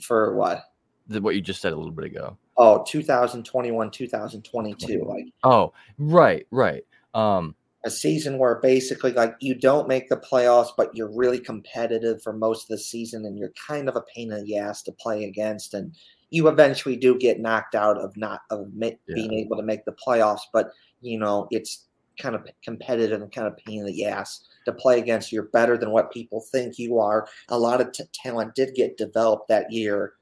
for 0.00 0.34
what? 0.34 0.64
The, 1.08 1.20
what 1.20 1.34
you 1.34 1.40
just 1.40 1.60
said 1.60 1.72
a 1.72 1.76
little 1.76 1.92
bit 1.92 2.04
ago. 2.04 2.36
Oh, 2.56 2.84
2021, 2.86 3.90
2022. 3.90 5.04
Like, 5.04 5.24
oh, 5.44 5.72
right, 5.98 6.46
right. 6.50 6.84
Um, 7.14 7.54
a 7.84 7.90
season 7.90 8.36
where 8.38 8.60
basically 8.60 9.12
like 9.12 9.34
you 9.40 9.54
don't 9.54 9.88
make 9.88 10.08
the 10.08 10.16
playoffs, 10.16 10.68
but 10.76 10.94
you're 10.94 11.10
really 11.14 11.40
competitive 11.40 12.22
for 12.22 12.32
most 12.32 12.64
of 12.64 12.68
the 12.68 12.78
season, 12.78 13.24
and 13.24 13.38
you're 13.38 13.52
kind 13.66 13.88
of 13.88 13.96
a 13.96 14.02
pain 14.14 14.30
in 14.30 14.44
the 14.44 14.58
ass 14.58 14.82
to 14.82 14.92
play 14.92 15.24
against, 15.24 15.74
and 15.74 15.94
you 16.30 16.48
eventually 16.48 16.96
do 16.96 17.18
get 17.18 17.40
knocked 17.40 17.74
out 17.74 17.98
of 17.98 18.16
not 18.16 18.42
of 18.50 18.66
yeah. 18.76 18.90
being 19.08 19.34
able 19.34 19.56
to 19.56 19.62
make 19.62 19.84
the 19.84 19.92
playoffs. 20.06 20.42
But 20.52 20.70
you 21.00 21.18
know, 21.18 21.48
it's 21.50 21.86
kind 22.18 22.34
of 22.34 22.46
competitive 22.62 23.20
and 23.20 23.32
kind 23.32 23.46
of 23.46 23.56
pain 23.56 23.80
in 23.80 23.86
the 23.86 24.04
ass 24.04 24.46
to 24.64 24.72
play 24.72 24.98
against. 24.98 25.32
You're 25.32 25.44
better 25.44 25.76
than 25.76 25.90
what 25.90 26.12
people 26.12 26.40
think 26.40 26.78
you 26.78 26.98
are. 26.98 27.26
A 27.48 27.58
lot 27.58 27.80
of 27.80 27.92
t- 27.92 28.04
talent 28.12 28.54
did 28.54 28.74
get 28.74 28.96
developed 28.96 29.48
that 29.48 29.72
year 29.72 30.14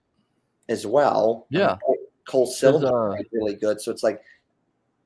as 0.68 0.86
well. 0.86 1.46
Yeah, 1.50 1.72
um, 1.72 1.78
Cole 2.26 2.46
Sillinger 2.46 3.18
uh, 3.18 3.22
really 3.32 3.54
good. 3.54 3.80
So 3.80 3.90
it's 3.90 4.02
like 4.02 4.22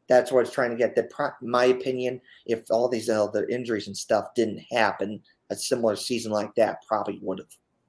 that's 0.08 0.30
what 0.30 0.44
it's 0.44 0.54
trying 0.54 0.70
to 0.70 0.76
get. 0.76 0.94
That, 0.94 1.10
my 1.40 1.66
opinion, 1.66 2.20
if 2.46 2.70
all 2.70 2.88
these 2.88 3.08
other 3.08 3.46
injuries 3.48 3.86
and 3.86 3.96
stuff 3.96 4.34
didn't 4.34 4.64
happen, 4.70 5.20
a 5.50 5.56
similar 5.56 5.96
season 5.96 6.32
like 6.32 6.54
that 6.56 6.78
probably 6.86 7.18
would 7.22 7.40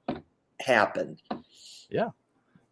have 0.08 0.22
happened. 0.60 1.20
Yeah, 1.90 2.10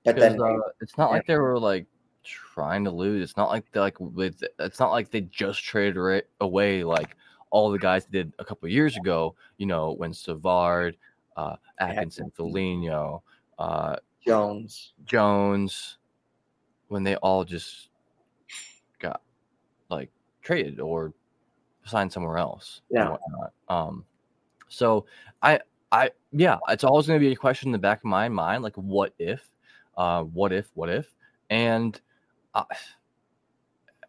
but 0.05 0.17
then 0.17 0.41
uh, 0.41 0.59
it's 0.81 0.99
not 0.99 1.11
like 1.11 1.27
they 1.27 1.37
were 1.37 1.59
like 1.59 1.87
trying 2.25 2.85
to 2.85 2.91
lose. 2.91 3.31
It's 3.31 3.37
not 3.37 3.49
like 3.51 3.71
they 3.73 3.81
like 3.81 3.99
with. 4.01 4.43
It's 4.59 4.81
not 4.81 4.91
like 4.91 5.11
they 5.11 5.23
just 5.23 5.63
traded 5.63 6.25
away 6.41 6.85
like 6.85 7.17
all 7.51 7.71
the 7.71 7.79
guys 7.79 8.05
did 8.07 8.33
a 8.39 8.45
couple 8.45 8.69
years 8.69 8.97
ago. 8.97 9.35
You 9.59 9.67
know 9.67 9.93
when 9.93 10.13
Savard, 10.13 10.97
uh, 11.37 11.57
Atkinson, 11.79 12.33
Foligno, 12.35 13.23
uh, 13.59 13.97
Jones, 14.27 14.95
Jones, 15.05 15.99
when 16.89 17.05
they 17.05 17.17
all 17.17 17.45
just 17.45 17.89
got 18.99 19.23
like 19.89 20.11
traded 20.43 20.81
or 20.81 21.13
signed 21.85 22.13
somewhere 22.13 22.39
else. 22.39 22.83
Yeah. 22.91 23.11
Whatnot. 23.11 23.53
Um. 23.69 24.05
So 24.69 25.07
I 25.43 25.61
I 25.91 26.11
yeah, 26.33 26.59
it's 26.69 26.85
always 26.85 27.07
going 27.07 27.21
to 27.21 27.25
be 27.25 27.33
a 27.33 27.37
question 27.37 27.69
in 27.69 27.73
the 27.73 27.79
back 27.79 27.99
of 27.99 28.05
my 28.05 28.29
mind, 28.29 28.63
like 28.63 28.77
what 28.77 29.13
if 29.19 29.49
uh, 29.97 30.23
what 30.23 30.53
if, 30.53 30.71
what 30.75 30.89
if, 30.89 31.15
and 31.51 32.01
uh, 32.55 32.65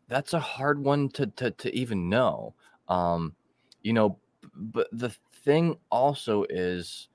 that's 0.08 0.34
a 0.34 0.40
hard 0.40 0.84
one 0.84 1.10
to 1.10 1.28
to 1.28 1.52
to 1.52 1.76
even 1.76 2.10
know. 2.10 2.54
Um, 2.88 3.36
you 3.82 3.94
know, 3.94 4.18
but 4.56 4.88
the 4.92 5.14
thing 5.44 5.78
also 5.90 6.46
is, 6.50 7.10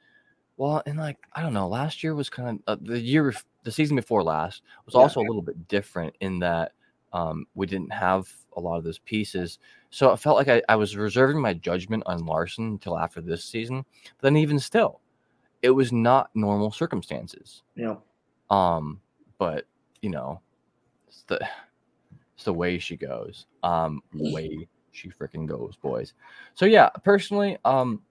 well, 0.57 0.83
and 0.87 0.99
like 0.99 1.19
I 1.33 1.43
don't 1.43 1.55
know, 1.55 1.69
last 1.69 2.03
year 2.03 2.15
was 2.15 2.31
kind 2.31 2.61
of 2.67 2.79
uh, 2.79 2.83
the 2.83 3.01
year, 3.01 3.35
the 3.65 3.73
season 3.73 3.97
before 3.97 4.23
last 4.23 4.63
was 4.87 4.95
yeah. 4.95 5.01
also 5.01 5.21
a 5.21 5.23
little 5.23 5.43
bit 5.43 5.69
different 5.69 6.15
in 6.21 6.39
that 6.41 6.73
um, 7.13 7.47
we 7.55 7.67
didn't 7.67 7.93
have 7.93 8.31
a 8.57 8.61
lot 8.61 8.77
of 8.77 8.85
those 8.85 8.99
pieces. 8.99 9.59
So 9.91 10.13
it 10.13 10.19
felt 10.19 10.37
like 10.37 10.49
I, 10.49 10.63
I 10.69 10.77
was 10.77 10.97
reserving 10.97 11.41
my 11.41 11.55
judgment 11.55 12.03
on 12.07 12.27
Larsen 12.27 12.67
until 12.67 12.99
after 12.99 13.21
this 13.21 13.45
season. 13.45 13.85
But 14.05 14.23
then 14.23 14.37
even 14.37 14.59
still, 14.59 15.01
it 15.63 15.71
was 15.71 15.93
not 15.93 16.31
normal 16.35 16.71
circumstances. 16.71 17.63
Yeah. 17.75 17.97
Um, 18.51 19.01
but 19.39 19.67
you 20.03 20.11
know, 20.11 20.41
it's 21.07 21.23
the 21.23 21.41
it's 22.35 22.45
the 22.45 22.53
way 22.53 22.79
she 22.79 22.97
goes. 22.97 23.47
Um, 23.63 24.03
way 24.15 24.69
she 24.93 25.09
freaking 25.09 25.47
goes, 25.47 25.77
boys. 25.77 26.15
So 26.55 26.67
yeah, 26.67 26.89
personally, 26.89 27.59
um, 27.65 28.03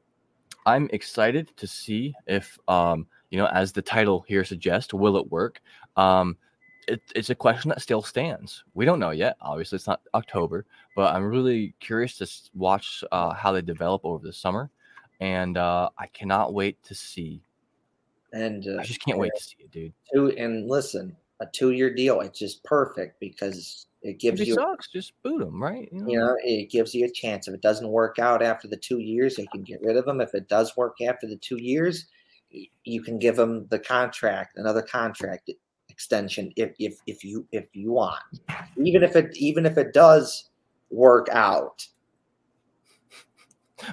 I'm 0.65 0.89
excited 0.91 1.51
to 1.57 1.67
see 1.67 2.13
if 2.27 2.57
um, 2.67 3.07
you 3.29 3.37
know, 3.37 3.47
as 3.47 3.71
the 3.71 3.81
title 3.81 4.25
here 4.27 4.43
suggests, 4.43 4.93
will 4.93 5.17
it 5.17 5.31
work? 5.31 5.61
Um, 5.95 6.37
it, 6.87 7.01
it's 7.15 7.29
a 7.29 7.35
question 7.35 7.69
that 7.69 7.81
still 7.81 8.01
stands. 8.01 8.63
We 8.73 8.85
don't 8.85 8.99
know 8.99 9.11
yet. 9.11 9.35
Obviously, 9.41 9.75
it's 9.75 9.87
not 9.87 10.01
October, 10.13 10.65
but 10.95 11.13
I'm 11.13 11.25
really 11.25 11.73
curious 11.79 12.17
to 12.17 12.27
watch 12.53 13.03
uh, 13.11 13.33
how 13.33 13.51
they 13.51 13.61
develop 13.61 14.05
over 14.05 14.25
the 14.25 14.33
summer, 14.33 14.69
and 15.19 15.57
uh, 15.57 15.89
I 15.97 16.07
cannot 16.07 16.53
wait 16.53 16.81
to 16.83 16.95
see 16.95 17.41
and 18.33 18.67
uh, 18.67 18.79
I 18.79 18.83
just 18.83 19.03
can't 19.03 19.17
wait 19.17 19.31
to 19.35 19.43
see 19.43 19.55
it, 19.59 19.71
dude. 19.71 19.93
Two 20.13 20.29
and 20.37 20.69
listen, 20.69 21.15
a 21.39 21.45
two-year 21.45 21.93
deal. 21.93 22.21
It's 22.21 22.39
just 22.39 22.63
perfect 22.63 23.19
because 23.19 23.87
it 24.01 24.19
gives 24.19 24.41
if 24.41 24.47
you 24.47 24.53
sucks. 24.55 24.89
Just 24.89 25.13
boot 25.23 25.41
him, 25.41 25.61
right? 25.61 25.89
You 25.91 25.99
know? 25.99 26.07
you 26.07 26.19
know, 26.19 26.37
it 26.43 26.69
gives 26.69 26.93
you 26.93 27.05
a 27.05 27.11
chance. 27.11 27.47
If 27.47 27.53
it 27.53 27.61
doesn't 27.61 27.87
work 27.87 28.19
out 28.19 28.43
after 28.43 28.67
the 28.67 28.77
two 28.77 28.99
years, 28.99 29.35
they 29.35 29.47
can 29.47 29.63
get 29.63 29.81
rid 29.81 29.97
of 29.97 30.07
him. 30.07 30.21
If 30.21 30.33
it 30.33 30.47
does 30.47 30.75
work 30.77 30.97
after 31.01 31.27
the 31.27 31.37
two 31.37 31.57
years, 31.61 32.05
you 32.83 33.01
can 33.01 33.19
give 33.19 33.37
him 33.37 33.67
the 33.69 33.79
contract, 33.79 34.57
another 34.57 34.81
contract 34.81 35.49
extension 35.89 36.51
if 36.55 36.73
if 36.79 36.99
if 37.07 37.23
you 37.23 37.47
if 37.51 37.65
you 37.73 37.91
want. 37.91 38.21
Even 38.77 39.03
if 39.03 39.15
it 39.15 39.35
even 39.35 39.65
if 39.65 39.77
it 39.77 39.93
does 39.93 40.49
work 40.89 41.27
out, 41.31 41.85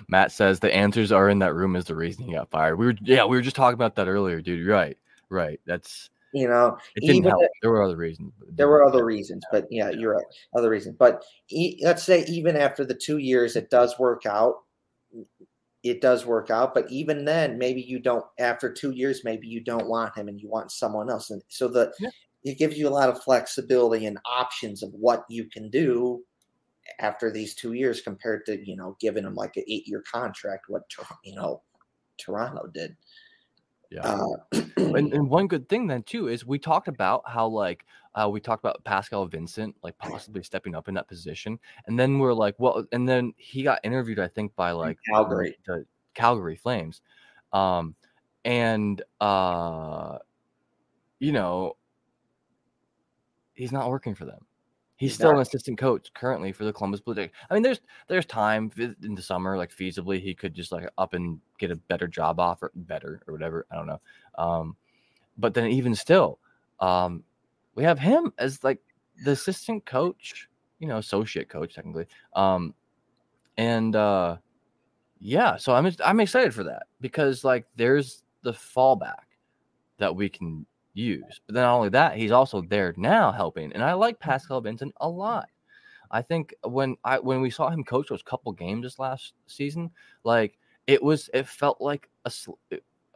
Matt 0.09 0.33
says 0.33 0.61
the 0.61 0.75
answers 0.75 1.13
are 1.13 1.29
in 1.29 1.39
that 1.41 1.55
room 1.55 1.77
is 1.77 1.85
the 1.85 1.95
reason 1.95 2.25
he 2.25 2.33
got 2.33 2.51
fired. 2.51 2.77
We 2.77 2.87
were 2.87 2.95
yeah, 3.03 3.25
we 3.25 3.37
were 3.37 3.43
just 3.43 3.57
talking 3.57 3.75
about 3.75 3.97
that 3.97 4.09
earlier, 4.09 4.41
dude. 4.41 4.67
Right, 4.67 4.99
right. 5.29 5.61
That's 5.67 6.11
you 6.33 6.49
know, 6.49 6.77
it 6.97 7.07
didn't 7.07 7.25
help. 7.25 7.43
If, 7.45 7.51
there 7.63 7.71
were 7.71 7.83
other 7.83 7.97
reasons. 7.97 8.33
There 8.49 8.69
were 8.69 8.83
other 8.83 9.05
reasons, 9.05 9.45
but 9.53 9.67
yeah, 9.71 9.91
you're 9.91 10.17
right. 10.17 10.25
Other 10.57 10.69
reasons, 10.69 10.97
but 10.99 11.25
e- 11.49 11.79
let's 11.83 12.03
say 12.03 12.25
even 12.25 12.57
after 12.57 12.85
the 12.85 12.95
two 12.95 13.19
years, 13.19 13.55
it 13.55 13.71
does 13.71 13.99
work 14.01 14.27
out. 14.27 14.57
It 15.85 16.01
does 16.01 16.27
work 16.27 16.51
out, 16.51 16.75
but 16.75 16.91
even 16.91 17.25
then, 17.25 17.57
maybe 17.57 17.83
you 17.83 18.01
don't. 18.01 18.25
After 18.41 18.73
two 18.73 18.91
years, 18.91 19.21
maybe 19.23 19.47
you 19.47 19.61
don't 19.61 19.87
want 19.87 20.17
him, 20.19 20.27
and 20.27 20.41
you 20.41 20.49
want 20.49 20.73
someone 20.73 21.09
else, 21.09 21.31
and 21.31 21.43
so 21.49 21.69
the 21.69 21.93
yeah. 22.01 22.11
it 22.43 22.59
gives 22.59 22.77
you 22.77 22.89
a 22.89 22.91
lot 22.91 23.11
of 23.11 23.23
flexibility 23.23 24.07
and 24.07 24.19
options 24.25 24.83
of 24.83 24.91
what 24.93 25.25
you 25.29 25.45
can 25.45 25.71
do 25.71 26.21
after 26.99 27.31
these 27.31 27.55
two 27.55 27.73
years 27.73 28.01
compared 28.01 28.45
to 28.47 28.67
you 28.67 28.77
know 28.77 28.97
giving 29.01 29.25
him 29.25 29.35
like 29.35 29.57
an 29.57 29.65
eight 29.69 29.87
year 29.87 30.03
contract 30.11 30.67
what 30.69 30.83
you 31.25 31.35
know 31.35 31.63
Toronto 32.19 32.69
did. 32.73 32.97
Yeah, 33.91 34.01
uh, 34.03 34.61
and, 34.77 35.13
and 35.13 35.29
one 35.29 35.47
good 35.47 35.69
thing 35.69 35.87
then 35.87 36.03
too 36.03 36.29
is 36.29 36.45
we 36.45 36.59
talked 36.59 36.89
about 36.89 37.23
how 37.27 37.47
like 37.47 37.85
uh, 38.15 38.29
we 38.29 38.41
talked 38.41 38.63
about 38.63 38.83
Pascal 38.85 39.27
Vincent 39.27 39.75
like 39.83 39.97
possibly 39.99 40.43
stepping 40.43 40.75
up 40.75 40.89
in 40.89 40.95
that 40.95 41.09
position, 41.09 41.59
and 41.87 41.99
then 41.99 42.19
we're 42.19 42.33
like, 42.33 42.55
well, 42.59 42.85
and 42.93 43.09
then 43.09 43.33
he 43.37 43.63
got 43.63 43.81
interviewed 43.85 44.19
I 44.19 44.29
think 44.29 44.55
by 44.57 44.73
like 44.73 44.99
Calgary, 45.09 45.57
the 45.67 45.85
Calgary 46.15 46.57
Flames, 46.57 47.03
um, 47.53 47.95
and 48.45 49.03
uh, 49.21 50.19
you 51.19 51.33
know, 51.33 51.77
he's 53.55 53.73
not 53.73 53.89
working 53.89 54.15
for 54.15 54.25
them. 54.25 54.47
He's 55.05 55.15
still 55.15 55.31
an 55.31 55.39
assistant 55.39 55.79
coach 55.79 56.13
currently 56.15 56.53
for 56.53 56.65
the 56.65 56.73
Columbus 56.73 57.01
Blue 57.01 57.15
Jackets. 57.15 57.35
I 57.51 57.55
mean, 57.55 57.63
there's 57.63 57.81
there's 58.09 58.27
time 58.27 58.71
in 58.77 59.15
the 59.15 59.23
summer, 59.23 59.57
like 59.57 59.71
feasibly, 59.71 60.21
he 60.21 60.35
could 60.35 60.55
just 60.55 60.73
like 60.73 60.89
up 60.99 61.15
and 61.15 61.39
get 61.59 61.71
a 61.71 61.77
better 61.77 62.07
job 62.09 62.41
offer, 62.41 62.71
better 62.75 63.23
or 63.27 63.33
whatever. 63.33 63.67
I 63.71 63.77
don't 63.77 63.87
know. 63.87 64.01
Um, 64.37 64.77
but 65.39 65.55
then 65.55 65.69
even 65.69 65.95
still, 65.95 66.39
um, 66.81 67.23
we 67.75 67.85
have 67.85 67.99
him 67.99 68.33
as 68.39 68.63
like 68.65 68.81
the 69.25 69.33
assistant 69.33 69.85
coach, 69.85 70.49
you 70.79 70.89
know, 70.89 70.99
associate 70.99 71.49
coach 71.49 71.75
technically. 71.75 72.07
Um, 72.35 72.75
and 73.57 73.95
uh, 73.97 74.37
yeah, 75.21 75.57
so 75.57 75.75
I'm 75.75 75.91
I'm 76.05 76.21
excited 76.21 76.55
for 76.55 76.65
that 76.65 76.85
because 77.01 77.45
like 77.45 77.67
there's 77.77 78.23
the 78.43 78.53
fallback. 78.53 79.25
that 79.99 80.15
we 80.15 80.29
can 80.29 80.67
use. 80.95 81.41
But 81.47 81.55
then 81.55 81.65
not 81.65 81.77
only 81.77 81.89
that, 81.91 82.17
he's 82.17 82.31
also 82.31 82.63
there 82.63 82.95
now 82.97 83.31
helping. 83.31 83.73
And 83.73 83.83
I 83.83 83.93
like 83.93 84.19
Pascal 84.19 84.61
Vincent 84.61 84.95
a 85.01 85.09
lot. 85.09 85.49
I 86.11 86.23
think 86.23 86.55
when 86.63 86.97
I 87.05 87.19
when 87.19 87.41
we 87.41 87.51
saw 87.51 87.69
him 87.69 87.83
coach 87.83 88.09
those 88.09 88.23
couple 88.23 88.53
games 88.53 88.85
this 88.85 88.99
last 88.99 89.35
season, 89.47 89.91
like 90.23 90.59
it 90.87 91.03
was 91.03 91.29
it 91.35 91.47
felt 91.49 91.81
like 91.81 92.09
a, 92.25 92.33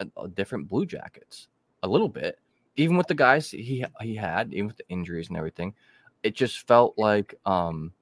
a, 0.01 0.07
a 0.17 0.29
different 0.29 0.69
Blue 0.69 0.85
Jackets 0.85 1.49
a 1.83 1.89
little 1.89 2.09
bit. 2.09 2.39
Even 2.77 2.97
with 2.97 3.07
the 3.07 3.15
guys 3.15 3.51
he 3.51 3.85
he 4.01 4.15
had, 4.17 4.53
even 4.53 4.67
with 4.67 4.77
the 4.77 4.89
injuries 4.89 5.29
and 5.29 5.37
everything, 5.37 5.75
it 6.23 6.35
just 6.35 6.67
felt 6.67 6.95
like 6.99 7.35
um 7.47 7.93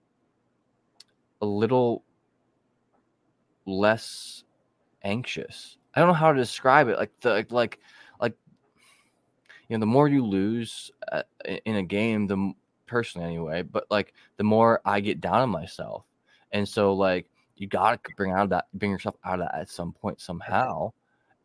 a 1.42 1.46
little 1.46 2.02
less 3.66 4.44
anxious. 5.02 5.76
I 5.94 6.00
don't 6.00 6.08
know 6.08 6.14
how 6.14 6.32
to 6.32 6.38
describe 6.38 6.88
it. 6.88 6.98
Like 6.98 7.12
the 7.20 7.30
like 7.30 7.52
like 7.52 7.78
you 9.68 9.76
know, 9.76 9.80
the 9.80 9.86
more 9.86 10.08
you 10.08 10.24
lose 10.24 10.90
uh, 11.10 11.22
in 11.64 11.76
a 11.76 11.82
game, 11.82 12.26
the 12.26 12.52
personally 12.86 13.26
anyway, 13.26 13.62
but 13.62 13.86
like 13.90 14.14
the 14.36 14.44
more 14.44 14.80
I 14.84 15.00
get 15.00 15.20
down 15.20 15.40
on 15.40 15.50
myself, 15.50 16.04
and 16.52 16.68
so 16.68 16.94
like 16.94 17.26
you 17.56 17.66
got 17.66 18.02
to 18.04 18.10
bring 18.16 18.32
out 18.32 18.50
that, 18.50 18.66
bring 18.74 18.90
yourself 18.90 19.16
out 19.24 19.40
of 19.40 19.46
that 19.46 19.54
at 19.60 19.68
some 19.68 19.92
point 19.92 20.20
somehow. 20.20 20.92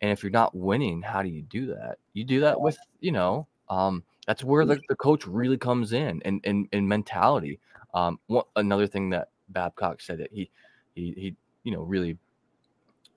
And 0.01 0.12
if 0.12 0.23
you're 0.23 0.31
not 0.31 0.55
winning, 0.55 1.01
how 1.01 1.21
do 1.21 1.29
you 1.29 1.43
do 1.43 1.67
that? 1.67 1.97
You 2.13 2.23
do 2.23 2.39
that 2.41 2.60
with 2.60 2.77
you 2.99 3.12
know, 3.12 3.47
um, 3.69 4.03
that's 4.27 4.43
where 4.43 4.65
the, 4.65 4.79
the 4.89 4.95
coach 4.95 5.25
really 5.25 5.57
comes 5.57 5.93
in 5.93 6.21
and 6.25 6.41
and, 6.43 6.67
and 6.71 6.88
mentality. 6.88 7.60
Um, 7.93 8.19
one, 8.27 8.45
another 8.55 8.88
thing 8.88 9.10
that 9.12 9.29
Babcock 9.49 10.01
said 10.01 10.19
that 10.19 10.31
he 10.31 10.49
he 10.95 11.13
he 11.17 11.36
you 11.63 11.71
know 11.71 11.81
really 11.81 12.17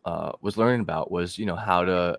uh, 0.04 0.32
was 0.40 0.56
learning 0.56 0.80
about 0.80 1.10
was 1.10 1.38
you 1.38 1.46
know 1.46 1.56
how 1.56 1.84
to 1.84 2.18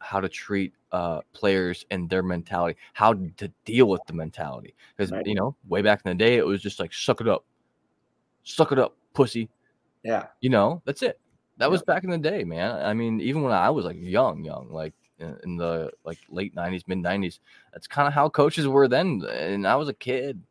how 0.00 0.20
to 0.20 0.28
treat 0.28 0.72
uh, 0.92 1.20
players 1.32 1.86
and 1.90 2.08
their 2.10 2.22
mentality, 2.22 2.78
how 2.94 3.14
to 3.14 3.48
deal 3.64 3.86
with 3.86 4.00
the 4.06 4.12
mentality. 4.12 4.74
Because 4.96 5.12
right. 5.12 5.26
you 5.26 5.34
know, 5.34 5.54
way 5.68 5.82
back 5.82 6.02
in 6.04 6.10
the 6.10 6.14
day, 6.14 6.36
it 6.36 6.46
was 6.46 6.60
just 6.60 6.80
like 6.80 6.92
suck 6.92 7.20
it 7.20 7.28
up, 7.28 7.44
suck 8.42 8.72
it 8.72 8.78
up, 8.78 8.96
pussy. 9.14 9.48
Yeah, 10.02 10.26
you 10.40 10.50
know, 10.50 10.82
that's 10.84 11.02
it. 11.02 11.20
That 11.58 11.66
yeah. 11.66 11.70
was 11.70 11.82
back 11.82 12.04
in 12.04 12.10
the 12.10 12.18
day, 12.18 12.42
man. 12.42 12.82
I 12.84 12.94
mean, 12.94 13.20
even 13.20 13.42
when 13.42 13.52
I 13.52 13.70
was 13.70 13.84
like 13.84 13.96
young, 14.00 14.44
young, 14.44 14.70
like 14.70 14.94
in 15.18 15.56
the 15.56 15.90
like 16.04 16.18
late 16.30 16.54
'90s, 16.54 16.84
mid 16.86 16.98
'90s, 16.98 17.38
that's 17.72 17.86
kind 17.86 18.08
of 18.08 18.14
how 18.14 18.28
coaches 18.28 18.66
were 18.66 18.88
then, 18.88 19.22
and 19.30 19.66
I 19.66 19.76
was 19.76 19.88
a 19.88 19.94
kid. 19.94 20.42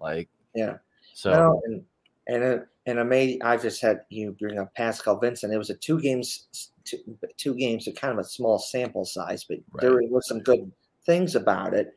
Like, 0.00 0.28
yeah. 0.54 0.78
So 1.12 1.30
no, 1.30 1.62
and 1.66 1.84
and 2.26 2.42
it, 2.42 2.68
and 2.86 2.98
I 2.98 3.02
made 3.02 3.42
I 3.42 3.56
just 3.56 3.80
had 3.80 4.02
you 4.08 4.32
bring 4.32 4.58
up 4.58 4.74
Pascal 4.74 5.18
Vincent. 5.18 5.52
It 5.52 5.58
was 5.58 5.70
a 5.70 5.74
two 5.74 6.00
games 6.00 6.70
two, 6.84 6.98
two 7.36 7.54
games, 7.54 7.88
are 7.88 7.92
kind 7.92 8.12
of 8.12 8.18
a 8.18 8.28
small 8.28 8.58
sample 8.58 9.04
size, 9.04 9.44
but 9.44 9.58
right. 9.72 9.80
there 9.80 10.00
was 10.10 10.28
some 10.28 10.40
good 10.40 10.70
things 11.06 11.34
about 11.34 11.74
it. 11.74 11.96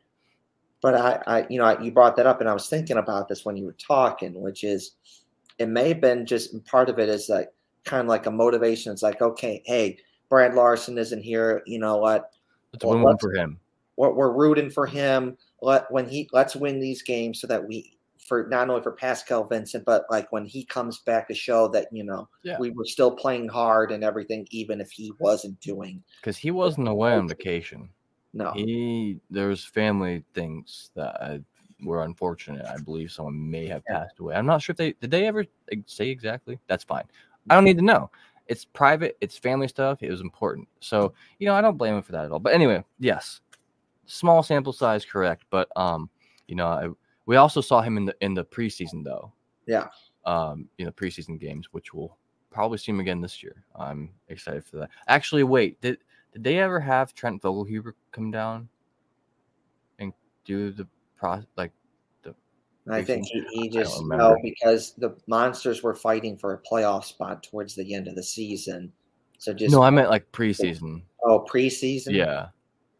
But 0.80 0.94
I, 0.94 1.22
I, 1.26 1.46
you 1.50 1.58
know, 1.58 1.78
you 1.80 1.90
brought 1.90 2.16
that 2.16 2.26
up, 2.26 2.40
and 2.40 2.48
I 2.48 2.52
was 2.52 2.68
thinking 2.68 2.98
about 2.98 3.28
this 3.28 3.44
when 3.44 3.56
you 3.56 3.64
were 3.64 3.76
talking, 3.84 4.40
which 4.40 4.62
is, 4.62 4.92
it 5.58 5.68
may 5.68 5.88
have 5.88 6.00
been 6.00 6.24
just 6.24 6.64
part 6.66 6.88
of 6.88 6.98
it 6.98 7.08
is 7.08 7.28
like 7.28 7.48
kind 7.84 8.02
of 8.02 8.08
like 8.08 8.26
a 8.26 8.30
motivation. 8.30 8.92
It's 8.92 9.02
like, 9.02 9.20
okay, 9.20 9.62
hey, 9.66 9.98
Brad 10.28 10.54
Larsen 10.54 10.98
isn't 10.98 11.22
here. 11.22 11.62
You 11.66 11.80
know 11.80 11.96
what? 11.96 12.30
It's 12.72 12.84
well, 12.84 12.98
win 12.98 13.18
for 13.18 13.32
him. 13.32 13.58
We're, 13.96 14.12
we're 14.12 14.32
rooting 14.32 14.70
for 14.70 14.86
him. 14.86 15.36
Let 15.60 15.90
when 15.90 16.08
he 16.08 16.28
let's 16.32 16.54
win 16.54 16.78
these 16.78 17.02
games 17.02 17.40
so 17.40 17.48
that 17.48 17.66
we 17.66 17.97
for 18.28 18.46
not 18.48 18.68
only 18.68 18.82
for 18.82 18.92
Pascal 18.92 19.44
Vincent, 19.44 19.84
but 19.84 20.04
like 20.10 20.30
when 20.30 20.44
he 20.44 20.64
comes 20.64 20.98
back 20.98 21.26
to 21.28 21.34
show 21.34 21.66
that 21.68 21.88
you 21.90 22.04
know 22.04 22.28
yeah. 22.44 22.58
we 22.58 22.70
were 22.70 22.84
still 22.84 23.10
playing 23.10 23.48
hard 23.48 23.90
and 23.90 24.04
everything, 24.04 24.46
even 24.50 24.80
if 24.80 24.90
he 24.90 25.12
wasn't 25.18 25.58
doing. 25.60 26.02
Because 26.20 26.36
he 26.36 26.50
wasn't 26.50 26.88
away 26.88 27.14
on 27.14 27.26
vacation. 27.26 27.88
No, 28.34 28.52
he 28.52 29.18
there's 29.30 29.64
family 29.64 30.22
things 30.34 30.90
that 30.94 31.20
I, 31.20 31.40
were 31.82 32.04
unfortunate. 32.04 32.66
I 32.66 32.76
believe 32.76 33.10
someone 33.10 33.50
may 33.50 33.66
have 33.66 33.82
yeah. 33.88 34.00
passed 34.00 34.18
away. 34.18 34.34
I'm 34.34 34.46
not 34.46 34.62
sure 34.62 34.74
if 34.74 34.76
they 34.76 34.92
did. 35.00 35.10
They 35.10 35.26
ever 35.26 35.46
say 35.86 36.08
exactly? 36.08 36.58
That's 36.68 36.84
fine. 36.84 37.04
I 37.48 37.54
don't 37.54 37.64
need 37.64 37.78
to 37.78 37.84
know. 37.84 38.10
It's 38.46 38.64
private. 38.64 39.16
It's 39.20 39.38
family 39.38 39.68
stuff. 39.68 40.02
It 40.02 40.10
was 40.10 40.20
important. 40.20 40.68
So 40.80 41.14
you 41.38 41.46
know, 41.46 41.54
I 41.54 41.62
don't 41.62 41.78
blame 41.78 41.96
him 41.96 42.02
for 42.02 42.12
that 42.12 42.26
at 42.26 42.32
all. 42.32 42.38
But 42.38 42.52
anyway, 42.52 42.84
yes, 43.00 43.40
small 44.06 44.42
sample 44.42 44.72
size, 44.72 45.04
correct. 45.04 45.44
But 45.50 45.68
um, 45.76 46.10
you 46.46 46.54
know, 46.54 46.66
I 46.66 46.88
we 47.28 47.36
also 47.36 47.60
saw 47.60 47.82
him 47.82 47.98
in 47.98 48.06
the 48.06 48.16
in 48.22 48.32
the 48.32 48.44
preseason 48.44 49.04
though. 49.04 49.30
Yeah. 49.66 49.88
Um, 50.24 50.66
you 50.78 50.86
know, 50.86 50.90
preseason 50.90 51.38
games, 51.38 51.68
which 51.72 51.92
we'll 51.92 52.16
probably 52.50 52.78
see 52.78 52.90
him 52.90 53.00
again 53.00 53.20
this 53.20 53.42
year. 53.42 53.64
I'm 53.76 54.10
excited 54.28 54.64
for 54.64 54.78
that. 54.78 54.90
Actually, 55.08 55.44
wait, 55.44 55.78
did 55.82 55.98
did 56.32 56.42
they 56.42 56.58
ever 56.58 56.80
have 56.80 57.14
Trent 57.14 57.42
Vogelhuber 57.42 57.92
come 58.12 58.30
down 58.30 58.68
and 59.98 60.14
do 60.46 60.70
the 60.70 60.88
pro 61.18 61.42
like 61.58 61.70
the 62.22 62.34
I 62.90 63.04
think 63.04 63.26
he, 63.26 63.44
he 63.50 63.68
just 63.68 64.02
no 64.04 64.34
because 64.42 64.94
the 64.96 65.14
monsters 65.26 65.82
were 65.82 65.94
fighting 65.94 66.38
for 66.38 66.54
a 66.54 66.58
playoff 66.58 67.04
spot 67.04 67.42
towards 67.42 67.74
the 67.74 67.94
end 67.94 68.08
of 68.08 68.14
the 68.14 68.22
season. 68.22 68.90
So 69.36 69.52
just 69.52 69.70
no, 69.70 69.82
I 69.82 69.90
meant 69.90 70.08
like 70.08 70.32
preseason. 70.32 71.02
Oh, 71.22 71.44
preseason. 71.46 72.12
Yeah, 72.12 72.46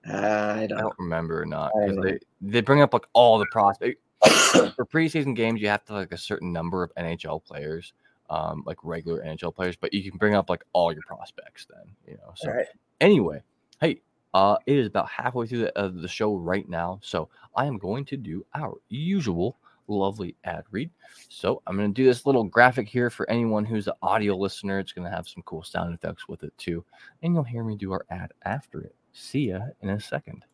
I 0.04 0.66
don't, 0.66 0.78
I 0.78 0.82
don't 0.82 0.98
remember 0.98 1.40
or 1.40 1.46
not 1.46 1.72
because 1.74 2.04
they 2.04 2.18
they 2.42 2.60
bring 2.60 2.82
up 2.82 2.92
like 2.92 3.06
all 3.14 3.38
the 3.38 3.46
prospects 3.50 4.02
for 4.76 4.84
preseason 4.84 5.34
games, 5.34 5.60
you 5.60 5.68
have 5.68 5.84
to 5.84 5.92
like 5.92 6.12
a 6.12 6.18
certain 6.18 6.52
number 6.52 6.82
of 6.82 6.94
NHL 6.96 7.44
players, 7.44 7.92
um, 8.30 8.62
like 8.66 8.78
regular 8.82 9.22
NHL 9.22 9.54
players, 9.54 9.76
but 9.76 9.92
you 9.92 10.08
can 10.08 10.18
bring 10.18 10.34
up 10.34 10.50
like 10.50 10.64
all 10.72 10.92
your 10.92 11.02
prospects 11.06 11.66
then, 11.72 11.94
you 12.06 12.14
know. 12.14 12.32
So 12.34 12.50
right. 12.50 12.66
anyway, 13.00 13.42
hey, 13.80 14.00
uh, 14.34 14.56
it 14.66 14.76
is 14.76 14.86
about 14.86 15.08
halfway 15.08 15.46
through 15.46 15.60
the, 15.60 15.78
uh, 15.78 15.90
the 15.92 16.08
show 16.08 16.36
right 16.36 16.68
now, 16.68 16.98
so 17.02 17.28
I 17.56 17.66
am 17.66 17.78
going 17.78 18.04
to 18.06 18.16
do 18.16 18.44
our 18.54 18.74
usual 18.88 19.56
lovely 19.88 20.36
ad 20.44 20.64
read. 20.70 20.90
So 21.28 21.62
I'm 21.66 21.76
going 21.76 21.92
to 21.92 21.94
do 21.94 22.06
this 22.06 22.26
little 22.26 22.44
graphic 22.44 22.88
here 22.88 23.08
for 23.10 23.28
anyone 23.30 23.64
who's 23.64 23.86
an 23.86 23.94
audio 24.02 24.36
listener. 24.36 24.78
It's 24.78 24.92
going 24.92 25.08
to 25.08 25.16
have 25.16 25.28
some 25.28 25.42
cool 25.44 25.62
sound 25.62 25.94
effects 25.94 26.28
with 26.28 26.42
it 26.42 26.52
too, 26.58 26.84
and 27.22 27.34
you'll 27.34 27.44
hear 27.44 27.64
me 27.64 27.76
do 27.76 27.92
our 27.92 28.04
ad 28.10 28.32
after 28.44 28.80
it. 28.80 28.94
See 29.12 29.48
ya 29.48 29.60
in 29.80 29.90
a 29.90 30.00
second. 30.00 30.44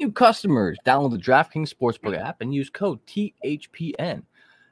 New 0.00 0.10
customers 0.10 0.78
download 0.86 1.10
the 1.10 1.18
DraftKings 1.18 1.74
Sportsbook 1.74 2.16
mm. 2.16 2.26
app 2.26 2.40
and 2.40 2.54
use 2.54 2.70
code 2.70 2.98
THPN. 3.06 4.22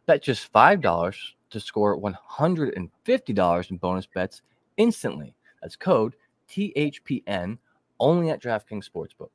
Bet 0.07 0.23
just 0.23 0.51
$5 0.51 1.17
to 1.51 1.61
score 1.61 2.01
$150 2.01 3.71
in 3.71 3.77
bonus 3.77 4.07
bets 4.07 4.41
instantly. 4.79 5.35
That's 5.61 5.77
code 5.77 6.14
THPN 6.49 7.59
only 8.01 8.31
at 8.31 8.41
DraftKings 8.41 8.88
Sportsbook. 8.88 9.29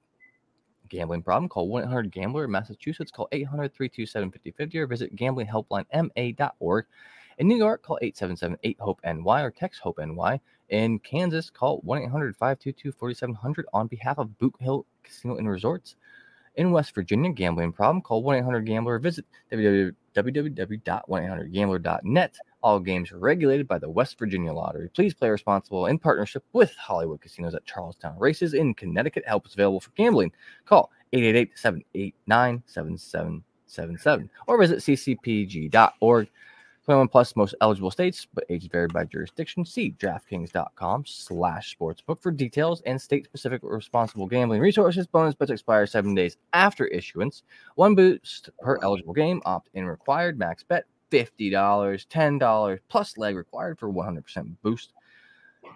Gambling 0.89 1.21
problem? 1.21 1.47
Call 1.47 1.67
1 1.67 1.83
800 1.83 2.11
Gambler 2.11 2.45
in 2.45 2.51
Massachusetts. 2.51 3.11
Call 3.11 3.27
800 3.31 3.71
327 3.71 4.31
5050 4.31 4.79
or 4.79 4.87
visit 4.87 5.15
gamblinghelplinema.org. 5.15 6.85
In 7.37 7.47
New 7.47 7.57
York, 7.57 7.83
call 7.83 7.99
877 8.01 8.57
8 8.63 8.77
HOPE 8.79 8.99
NY 9.03 9.41
or 9.43 9.51
text 9.51 9.79
HOPE 9.81 9.99
NY. 9.99 10.39
In 10.73 10.97
Kansas, 10.97 11.51
call 11.51 11.81
1 11.83 12.01
800 12.01 12.35
522 12.35 12.91
4700 12.93 13.67
on 13.73 13.85
behalf 13.85 14.17
of 14.17 14.35
Boot 14.39 14.55
Hill 14.59 14.87
Casino 15.03 15.37
and 15.37 15.47
Resorts. 15.47 15.97
In 16.55 16.71
West 16.71 16.95
Virginia, 16.95 17.31
gambling 17.31 17.71
problem, 17.71 18.01
call 18.01 18.23
1 18.23 18.37
800 18.37 18.65
Gambler. 18.65 18.95
Or 18.95 18.99
visit 18.99 19.23
www.1800Gambler.net. 19.51 22.35
All 22.63 22.79
games 22.79 23.11
are 23.11 23.19
regulated 23.19 23.67
by 23.67 23.77
the 23.77 23.87
West 23.87 24.17
Virginia 24.17 24.51
Lottery. 24.51 24.89
Please 24.89 25.13
play 25.13 25.29
responsible 25.29 25.85
in 25.85 25.99
partnership 25.99 26.43
with 26.53 26.73
Hollywood 26.73 27.21
Casinos 27.21 27.53
at 27.53 27.65
Charlestown 27.65 28.17
Races 28.17 28.55
in 28.55 28.73
Connecticut. 28.73 29.27
Help 29.27 29.45
is 29.45 29.53
available 29.53 29.79
for 29.79 29.91
gambling. 29.91 30.31
Call 30.65 30.89
888 31.13 31.51
789 31.55 32.63
7777 32.65 34.29
or 34.47 34.57
visit 34.57 34.79
ccpg.org. 34.79 36.31
21 36.85 37.07
plus 37.07 37.35
most 37.35 37.55
eligible 37.61 37.91
states, 37.91 38.27
but 38.33 38.45
ages 38.49 38.67
vary 38.67 38.87
by 38.87 39.05
jurisdiction. 39.05 39.63
See 39.63 39.95
DraftKings.com 39.99 41.05
slash 41.05 41.77
sportsbook 41.77 42.19
for 42.21 42.31
details 42.31 42.81
and 42.85 43.01
state-specific 43.01 43.61
responsible 43.63 44.27
gambling 44.27 44.59
resources. 44.59 45.07
Bonus 45.07 45.33
bets 45.33 45.51
expire 45.51 45.85
seven 45.85 46.13
days 46.13 46.35
after 46.51 46.87
issuance. 46.87 47.43
One 47.75 47.95
boost 47.95 48.49
per 48.59 48.79
eligible 48.83 49.13
game. 49.13 49.41
Opt-in 49.45 49.85
required. 49.85 50.37
Max 50.37 50.63
bet 50.63 50.83
$50, 51.11 51.51
$10 51.51 52.79
plus 52.89 53.17
leg 53.17 53.37
required 53.37 53.79
for 53.79 53.89
100% 53.89 54.55
boost. 54.61 54.91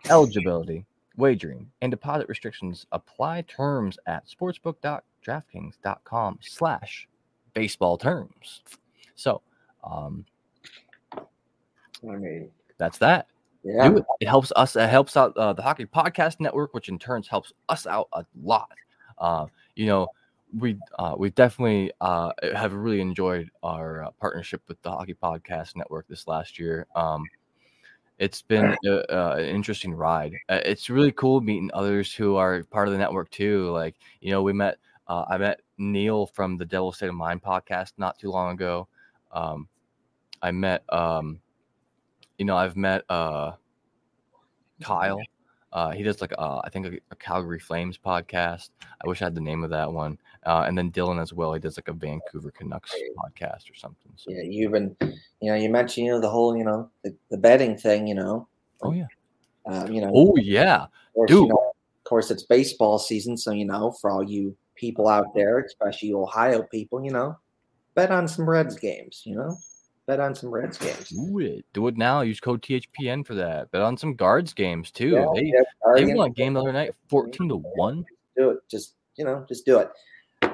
Eligibility, 0.09 0.85
wagering, 1.15 1.71
and 1.81 1.91
deposit 1.91 2.27
restrictions 2.27 2.85
apply. 2.91 3.43
Terms 3.43 3.97
at 4.07 4.27
sportsbook.draftkings.com 4.27 6.39
slash 6.41 7.07
baseball 7.53 7.97
terms. 7.97 8.61
So, 9.15 9.41
um, 9.83 10.25
I 12.03 12.15
mean, 12.15 12.49
that's 12.77 12.97
that. 12.99 13.27
Yeah. 13.63 13.91
It. 13.91 14.03
it. 14.21 14.27
helps 14.27 14.51
us. 14.55 14.75
It 14.75 14.89
helps 14.89 15.17
out 15.17 15.35
uh, 15.37 15.53
the 15.53 15.61
Hockey 15.61 15.85
Podcast 15.85 16.39
Network, 16.39 16.73
which 16.73 16.89
in 16.89 16.99
turns 16.99 17.27
helps 17.27 17.53
us 17.69 17.87
out 17.87 18.07
a 18.13 18.25
lot. 18.41 18.69
Uh, 19.17 19.47
you 19.75 19.87
know, 19.87 20.07
we 20.57 20.77
uh, 20.97 21.15
we 21.17 21.29
definitely 21.31 21.91
uh, 21.99 22.31
have 22.55 22.73
really 22.73 23.01
enjoyed 23.01 23.49
our 23.63 24.05
uh, 24.05 24.11
partnership 24.19 24.61
with 24.67 24.81
the 24.81 24.91
Hockey 24.91 25.15
Podcast 25.15 25.75
Network 25.75 26.07
this 26.07 26.27
last 26.27 26.59
year. 26.59 26.87
Um, 26.95 27.23
it's 28.19 28.41
been 28.41 28.75
a, 28.85 29.13
uh, 29.13 29.35
an 29.37 29.45
interesting 29.45 29.93
ride. 29.93 30.33
Uh, 30.49 30.61
it's 30.63 30.89
really 30.89 31.11
cool 31.11 31.41
meeting 31.41 31.69
others 31.73 32.13
who 32.13 32.35
are 32.35 32.63
part 32.63 32.87
of 32.87 32.93
the 32.93 32.97
network 32.97 33.29
too. 33.31 33.69
Like 33.71 33.95
you 34.21 34.31
know, 34.31 34.41
we 34.41 34.53
met. 34.53 34.77
Uh, 35.09 35.23
I 35.29 35.37
met 35.37 35.61
Neil 35.77 36.25
from 36.27 36.57
the 36.57 36.65
Devil 36.65 36.91
State 36.91 37.07
of 37.07 37.15
Mind 37.15 37.41
podcast 37.41 37.93
not 37.97 38.19
too 38.19 38.29
long 38.29 38.53
ago. 38.53 38.89
Um, 39.31 39.69
I 40.41 40.51
met, 40.51 40.83
um, 40.93 41.39
you 42.37 42.45
know, 42.45 42.55
I've 42.55 42.75
met 42.75 43.03
uh, 43.09 43.53
Kyle. 44.81 45.19
Uh, 45.73 45.91
he 45.91 46.01
does 46.01 46.21
like 46.21 46.33
uh, 46.37 46.61
I 46.63 46.69
think 46.69 46.87
a, 46.87 46.99
a, 47.11 47.15
Calgary 47.15 47.59
Flames 47.59 47.97
podcast. 47.97 48.69
I 49.03 49.07
wish 49.07 49.21
I 49.21 49.25
had 49.25 49.35
the 49.35 49.41
name 49.41 49.63
of 49.63 49.69
that 49.71 49.91
one. 49.91 50.17
Uh, 50.45 50.63
and 50.65 50.77
then 50.77 50.91
Dylan 50.91 51.21
as 51.21 51.33
well. 51.33 51.53
He 51.53 51.59
does 51.59 51.77
like 51.77 51.89
a 51.89 51.93
Vancouver 51.93 52.51
Canucks 52.51 52.95
podcast 53.17 53.69
or 53.69 53.75
something. 53.75 54.11
So. 54.15 54.31
Yeah, 54.31 54.43
you've 54.43 54.71
been, 54.71 54.95
you 55.41 55.51
know, 55.51 55.55
you 55.55 55.69
mentioned 55.69 56.07
you 56.07 56.13
know 56.13 56.21
the 56.21 56.29
whole 56.29 56.55
you 56.55 56.63
know 56.63 56.89
the, 57.03 57.13
the 57.29 57.37
betting 57.37 57.77
thing. 57.77 58.07
You 58.07 58.15
know. 58.15 58.47
Oh 58.81 58.93
yeah. 58.93 59.07
Um, 59.65 59.91
you 59.91 60.01
know. 60.01 60.11
Oh 60.13 60.35
yeah. 60.37 60.85
Course, 61.13 61.27
Dude. 61.27 61.41
You 61.43 61.47
know, 61.49 61.73
of 61.73 62.03
course, 62.05 62.31
it's 62.31 62.43
baseball 62.43 62.97
season, 62.97 63.35
so 63.35 63.51
you 63.51 63.65
know, 63.65 63.91
for 63.99 64.09
all 64.09 64.23
you 64.23 64.55
people 64.75 65.09
out 65.09 65.33
there, 65.35 65.59
especially 65.59 66.13
Ohio 66.13 66.63
people, 66.63 67.03
you 67.03 67.11
know, 67.11 67.37
bet 67.93 68.11
on 68.11 68.27
some 68.27 68.49
Reds 68.49 68.77
games. 68.77 69.23
You 69.25 69.35
know 69.35 69.57
bet 70.07 70.19
on 70.19 70.33
some 70.33 70.49
Reds 70.49 70.77
games. 70.77 71.09
Do 71.09 71.39
it. 71.39 71.65
Do 71.73 71.87
it 71.87 71.97
now. 71.97 72.21
Use 72.21 72.39
code 72.39 72.63
THPN 72.63 73.25
for 73.27 73.35
that. 73.35 73.69
Bet 73.71 73.81
on 73.81 73.97
some 73.97 74.15
guards 74.15 74.53
games 74.53 74.89
too. 74.89 75.09
Yeah, 75.09 75.27
they 75.35 75.43
yeah, 75.43 75.61
they 75.95 76.13
won 76.13 76.31
a 76.31 76.33
game 76.33 76.53
the 76.53 76.61
other 76.61 76.73
night, 76.73 76.95
fourteen 77.07 77.49
to 77.49 77.57
one. 77.57 78.05
Do 78.35 78.51
it. 78.51 78.59
Just 78.67 78.95
you 79.17 79.25
know, 79.25 79.45
just 79.47 79.65
do 79.65 79.79
it. 79.79 79.91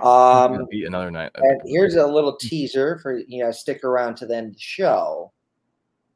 Um, 0.01 0.67
another 0.71 1.11
night. 1.11 1.31
And 1.35 1.61
here's 1.65 1.95
a 1.95 2.05
little 2.05 2.35
teaser 2.35 2.99
for 2.99 3.19
you 3.19 3.43
know, 3.43 3.51
stick 3.51 3.83
around 3.83 4.15
to 4.15 4.25
the 4.25 4.35
end 4.35 4.47
of 4.47 4.53
the 4.53 4.59
show. 4.59 5.31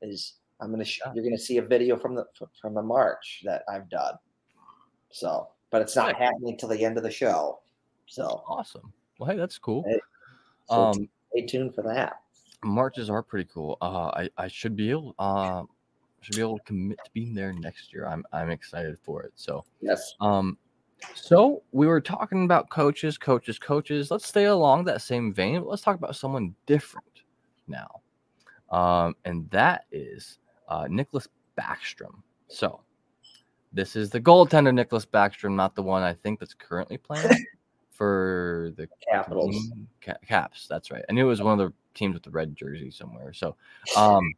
Is 0.02 0.34
I'm 0.60 0.72
gonna 0.72 0.84
sh- 0.84 1.00
you're 1.14 1.24
gonna 1.24 1.38
see 1.38 1.58
a 1.58 1.62
video 1.62 1.98
from 1.98 2.16
the 2.16 2.26
from 2.60 2.74
the 2.74 2.82
march 2.82 3.44
that 3.46 3.64
I've 3.70 3.90
done. 3.90 4.16
So, 5.12 5.50
but 5.70 5.82
it's 5.82 5.96
not 5.96 6.16
happening 6.16 6.50
until 6.50 6.70
the 6.70 6.84
end 6.84 6.98
of 6.98 7.04
the 7.04 7.12
show. 7.12 7.60
So 8.08 8.44
awesome. 8.48 8.94
Well, 9.20 9.30
hey, 9.30 9.38
that's 9.38 9.58
cool. 9.58 9.84
so 10.70 10.76
um, 10.76 11.10
stay 11.32 11.46
tuned 11.46 11.76
for 11.76 11.82
that 11.84 12.22
marches 12.64 13.10
are 13.10 13.24
pretty 13.24 13.50
cool. 13.54 13.78
Uh, 13.82 14.08
I 14.14 14.30
I 14.38 14.48
should 14.48 14.76
be 14.76 14.90
able 14.90 15.16
uh 15.20 15.64
should 16.22 16.36
be 16.36 16.42
able 16.42 16.58
to 16.58 16.64
commit 16.64 16.98
to 17.04 17.12
being 17.14 17.34
there 17.34 17.54
next 17.54 17.94
year. 17.94 18.08
I'm 18.08 18.24
I'm 18.34 18.50
excited 18.50 18.98
for 19.00 19.24
it. 19.24 19.32
So 19.36 19.64
yes. 19.82 20.16
Um, 20.20 20.58
so 21.14 21.62
we 21.72 21.86
were 21.86 22.02
talking 22.02 22.44
about 22.46 22.70
coaches, 22.70 23.18
coaches, 23.18 23.60
coaches. 23.60 24.10
Let's 24.10 24.28
stay 24.28 24.46
along 24.46 24.86
that 24.86 25.02
same 25.02 25.34
vein. 25.34 25.64
Let's 25.64 25.84
talk 25.84 25.96
about 25.96 26.16
someone 26.16 26.56
different 26.66 27.22
now, 27.68 28.02
um, 28.72 29.16
and 29.26 29.50
that 29.52 29.86
is 29.92 30.40
uh, 30.68 30.86
Nicklas 30.86 31.28
Backstrom. 31.60 32.24
So 32.48 32.82
this 33.74 33.96
is 33.96 34.10
the 34.10 34.20
goaltender 34.20 34.74
Nicholas 34.74 35.06
Backstrom, 35.06 35.54
not 35.54 35.76
the 35.76 35.84
one 35.84 36.02
I 36.02 36.14
think 36.14 36.40
that's 36.40 36.54
currently 36.56 36.98
playing 36.98 37.46
for 37.92 38.74
the 38.76 38.88
Capitals. 39.12 39.72
Caps. 40.26 40.68
That's 40.68 40.90
right. 40.90 41.04
I 41.10 41.14
knew 41.14 41.26
it 41.26 41.30
was 41.30 41.42
one 41.42 41.60
of 41.60 41.68
the 41.68 41.74
teams 41.98 42.14
with 42.14 42.24
the 42.24 42.32
red 42.32 42.56
jersey 42.56 42.92
somewhere. 42.92 43.34
So, 43.34 43.56
um, 43.96 44.34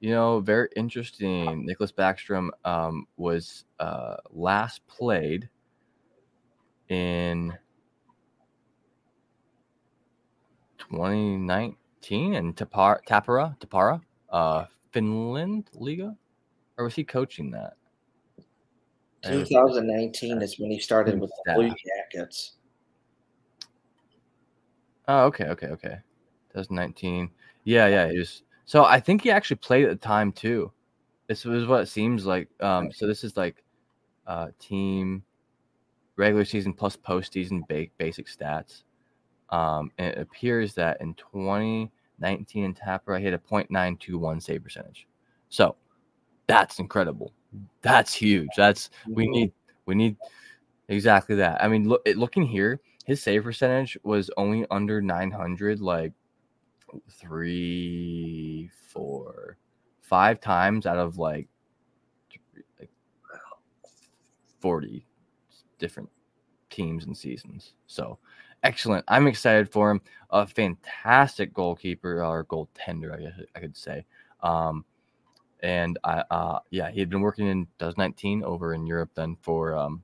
you 0.00 0.10
know, 0.10 0.40
very 0.40 0.68
interesting. 0.74 1.64
Nicholas 1.64 1.92
Backstrom 1.92 2.50
um, 2.64 3.06
was 3.16 3.64
uh, 3.78 4.16
last 4.32 4.86
played 4.86 5.48
in 6.88 7.56
2019 10.78 12.34
in 12.34 12.52
Tappara, 12.54 12.98
Tappara, 13.06 13.56
Tappara, 13.60 14.00
uh, 14.30 14.64
Finland 14.90 15.70
Liga, 15.74 16.16
or 16.76 16.84
was 16.84 16.94
he 16.94 17.04
coaching 17.04 17.50
that? 17.52 17.74
2019 19.24 20.42
is 20.42 20.58
when 20.58 20.70
he 20.70 20.80
started 20.80 21.20
with 21.20 21.30
the 21.44 21.54
Blue 21.54 21.68
Jackets. 21.68 22.56
Oh, 25.08 25.24
okay, 25.24 25.46
okay, 25.46 25.68
okay. 25.68 25.98
2019. 26.52 27.30
Yeah, 27.64 27.86
yeah. 27.86 28.10
He 28.10 28.18
was, 28.18 28.42
so 28.64 28.84
I 28.84 29.00
think 29.00 29.22
he 29.22 29.30
actually 29.30 29.56
played 29.56 29.84
at 29.84 29.90
the 29.90 30.06
time 30.06 30.32
too. 30.32 30.72
This 31.28 31.44
was 31.44 31.66
what 31.66 31.82
it 31.82 31.86
seems 31.86 32.26
like. 32.26 32.48
Um, 32.60 32.92
so 32.92 33.06
this 33.06 33.24
is 33.24 33.36
like 33.36 33.62
uh, 34.26 34.48
team 34.58 35.22
regular 36.16 36.44
season 36.44 36.72
plus 36.72 36.96
postseason 36.96 37.66
ba- 37.68 37.90
basic 37.98 38.26
stats. 38.26 38.82
Um, 39.50 39.90
and 39.98 40.08
it 40.08 40.18
appears 40.18 40.74
that 40.74 41.00
in 41.00 41.14
2019 41.14 42.64
in 42.64 42.74
Tapper, 42.74 43.14
I 43.14 43.20
hit 43.20 43.34
a 43.34 43.38
.921 43.38 44.42
save 44.42 44.62
percentage. 44.62 45.06
So 45.48 45.76
that's 46.46 46.78
incredible. 46.78 47.32
That's 47.82 48.14
huge. 48.14 48.48
That's 48.56 48.90
we 49.06 49.24
mm-hmm. 49.24 49.32
need 49.32 49.52
we 49.86 49.94
need 49.94 50.16
exactly 50.88 51.36
that. 51.36 51.62
I 51.62 51.68
mean, 51.68 51.88
look 51.88 52.02
looking 52.16 52.46
here, 52.46 52.80
his 53.04 53.22
save 53.22 53.42
percentage 53.42 53.98
was 54.02 54.30
only 54.36 54.66
under 54.70 55.00
900 55.00 55.80
like 55.80 56.12
three 57.10 58.70
four 58.88 59.56
five 60.00 60.40
times 60.40 60.86
out 60.86 60.98
of 60.98 61.18
like 61.18 61.48
like 62.78 62.90
40 64.60 65.06
different 65.78 66.08
teams 66.70 67.06
and 67.06 67.16
seasons. 67.16 67.74
So 67.86 68.18
excellent. 68.62 69.04
I'm 69.08 69.26
excited 69.26 69.70
for 69.70 69.90
him. 69.90 70.00
A 70.30 70.46
fantastic 70.46 71.52
goalkeeper 71.52 72.22
or 72.22 72.44
goaltender 72.44 73.14
i 73.14 73.22
guess 73.22 73.40
i 73.56 73.60
could 73.60 73.76
say. 73.76 74.04
Um 74.42 74.84
and 75.62 75.98
i 76.04 76.24
uh 76.30 76.58
yeah 76.70 76.90
he 76.90 76.98
had 77.00 77.08
been 77.08 77.20
working 77.20 77.46
in 77.46 77.64
2019 77.78 78.42
over 78.42 78.74
in 78.74 78.84
europe 78.84 79.10
then 79.14 79.36
for 79.42 79.76
um 79.76 80.02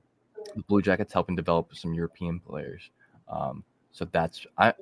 the 0.55 0.63
Blue 0.63 0.81
Jackets 0.81 1.13
helping 1.13 1.35
develop 1.35 1.75
some 1.75 1.93
European 1.93 2.39
players. 2.39 2.89
Um, 3.27 3.63
so 3.91 4.05
that's 4.11 4.45
I 4.57 4.73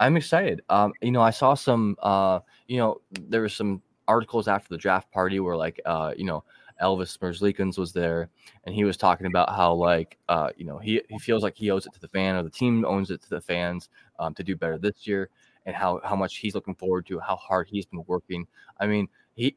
I'm 0.00 0.16
excited. 0.16 0.62
Um, 0.68 0.92
you 1.00 1.10
know, 1.10 1.22
I 1.22 1.30
saw 1.30 1.54
some 1.54 1.96
uh, 2.02 2.40
you 2.66 2.78
know, 2.78 3.00
there 3.28 3.40
were 3.40 3.48
some 3.48 3.82
articles 4.06 4.48
after 4.48 4.68
the 4.70 4.78
draft 4.78 5.10
party 5.12 5.40
where 5.40 5.56
like 5.56 5.80
uh, 5.84 6.12
you 6.16 6.24
know, 6.24 6.44
Elvis 6.82 7.18
Merzlikins 7.18 7.78
was 7.78 7.92
there 7.92 8.28
and 8.64 8.74
he 8.74 8.84
was 8.84 8.96
talking 8.96 9.26
about 9.26 9.50
how 9.50 9.72
like 9.74 10.18
uh, 10.28 10.50
you 10.56 10.64
know, 10.64 10.78
he 10.78 11.02
he 11.08 11.18
feels 11.18 11.42
like 11.42 11.56
he 11.56 11.70
owes 11.70 11.86
it 11.86 11.92
to 11.94 12.00
the 12.00 12.08
fan 12.08 12.36
or 12.36 12.42
the 12.42 12.50
team 12.50 12.84
owns 12.84 13.10
it 13.10 13.22
to 13.22 13.30
the 13.30 13.40
fans 13.40 13.88
um, 14.18 14.34
to 14.34 14.42
do 14.42 14.56
better 14.56 14.78
this 14.78 15.06
year 15.06 15.30
and 15.66 15.74
how 15.74 16.00
how 16.04 16.16
much 16.16 16.36
he's 16.36 16.54
looking 16.54 16.74
forward 16.74 17.06
to 17.06 17.18
how 17.18 17.36
hard 17.36 17.68
he's 17.68 17.86
been 17.86 18.04
working. 18.06 18.46
I 18.80 18.86
mean, 18.86 19.08
he 19.34 19.56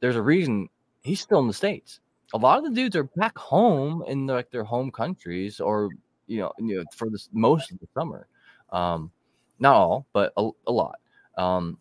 there's 0.00 0.16
a 0.16 0.22
reason 0.22 0.68
he's 1.02 1.20
still 1.20 1.38
in 1.38 1.46
the 1.46 1.54
states 1.54 2.00
a 2.34 2.38
lot 2.38 2.58
of 2.58 2.64
the 2.64 2.70
dudes 2.70 2.96
are 2.96 3.04
back 3.04 3.36
home 3.38 4.02
in 4.06 4.26
like 4.26 4.50
their 4.50 4.64
home 4.64 4.90
countries 4.90 5.60
or 5.60 5.90
you 6.26 6.40
know, 6.40 6.52
you 6.58 6.76
know 6.76 6.84
for 6.94 7.08
this 7.08 7.28
most 7.32 7.70
of 7.70 7.78
the 7.78 7.86
summer. 7.94 8.26
Um, 8.72 9.10
not 9.58 9.74
all, 9.74 10.06
but 10.12 10.32
a, 10.36 10.50
a 10.66 10.72
lot. 10.72 10.98
Um, 11.38 11.78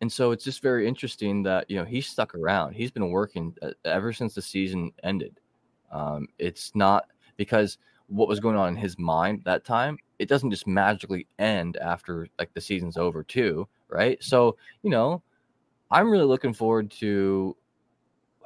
and 0.00 0.10
so 0.10 0.30
it's 0.30 0.44
just 0.44 0.62
very 0.62 0.86
interesting 0.86 1.42
that 1.42 1.68
you 1.68 1.76
know 1.76 1.84
he's 1.84 2.06
stuck 2.06 2.34
around. 2.34 2.72
He's 2.72 2.90
been 2.90 3.10
working 3.10 3.54
ever 3.84 4.12
since 4.12 4.34
the 4.34 4.42
season 4.42 4.92
ended. 5.02 5.40
Um, 5.90 6.28
it's 6.38 6.72
not 6.74 7.06
because 7.36 7.78
what 8.06 8.28
was 8.28 8.40
going 8.40 8.56
on 8.56 8.68
in 8.68 8.76
his 8.76 8.98
mind 8.98 9.42
that 9.44 9.64
time. 9.64 9.98
It 10.18 10.28
doesn't 10.28 10.50
just 10.50 10.66
magically 10.66 11.26
end 11.38 11.76
after 11.76 12.26
like 12.38 12.52
the 12.54 12.60
season's 12.60 12.96
over 12.96 13.22
too, 13.22 13.68
right? 13.88 14.22
So 14.22 14.56
you 14.82 14.90
know, 14.90 15.22
I'm 15.90 16.10
really 16.10 16.24
looking 16.24 16.52
forward 16.54 16.90
to 16.92 17.56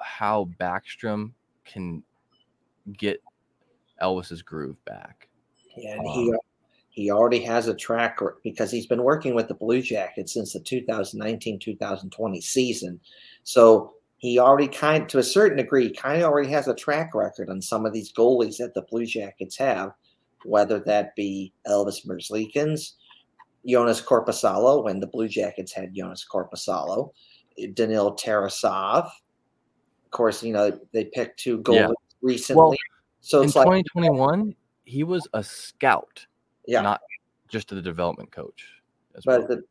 how 0.03 0.49
Backstrom 0.61 1.33
can 1.65 2.03
get 2.97 3.23
Elvis's 4.01 4.43
groove 4.43 4.83
back. 4.85 5.29
Yeah, 5.77 5.93
and 5.93 6.07
um, 6.07 6.07
he 6.07 6.35
he 6.91 7.11
already 7.11 7.41
has 7.41 7.69
a 7.69 7.75
track 7.75 8.19
because 8.45 8.71
he's 8.71 8.87
been 8.87 9.03
working 9.03 9.35
with 9.35 9.49
the 9.49 9.55
Blue 9.55 9.81
Jackets 9.81 10.35
since 10.35 10.53
the 10.53 10.61
2019-2020 10.61 12.43
season. 12.43 13.01
So 13.45 13.95
he 14.19 14.39
already 14.39 14.69
kind 14.69 15.09
to 15.09 15.19
a 15.19 15.23
certain 15.23 15.57
degree 15.57 15.91
kind 15.91 16.21
of 16.21 16.31
already 16.31 16.51
has 16.51 16.69
a 16.69 16.75
track 16.75 17.15
record 17.15 17.49
on 17.49 17.63
some 17.63 17.87
of 17.87 17.95
these 17.95 18.13
goalies 18.13 18.59
that 18.59 18.75
the 18.75 18.83
Blue 18.83 19.07
Jackets 19.07 19.57
have, 19.57 19.93
whether 20.45 20.81
that 20.81 21.17
be 21.17 21.55
Elvis 21.67 22.07
Merzlikins, 22.07 22.93
Jonas 23.67 24.03
Korpisalo 24.03 24.85
when 24.85 25.01
the 25.01 25.07
Blue 25.07 25.29
Jackets 25.29 25.73
had 25.73 25.95
Jonas 25.95 26.27
Korpisalo, 26.31 27.11
Danil 27.59 28.19
Tarasov, 28.19 29.09
course, 30.13 30.43
you 30.43 30.53
know 30.53 30.79
they 30.93 31.07
picked 31.07 31.41
two 31.41 31.59
goalies 31.59 31.89
yeah. 31.89 31.89
recently. 32.21 32.61
Well, 32.61 32.75
so 33.21 33.43
in 33.43 33.51
like, 33.51 33.67
2021, 33.67 34.55
he 34.85 35.05
was 35.05 35.27
a 35.35 35.43
scout, 35.43 36.25
yeah, 36.67 36.81
not 36.81 37.01
just 37.49 37.69
the 37.69 37.83
development 37.83 38.31
coach. 38.31 38.67
But 39.25 39.25
well. 39.27 39.47
the, 39.47 39.63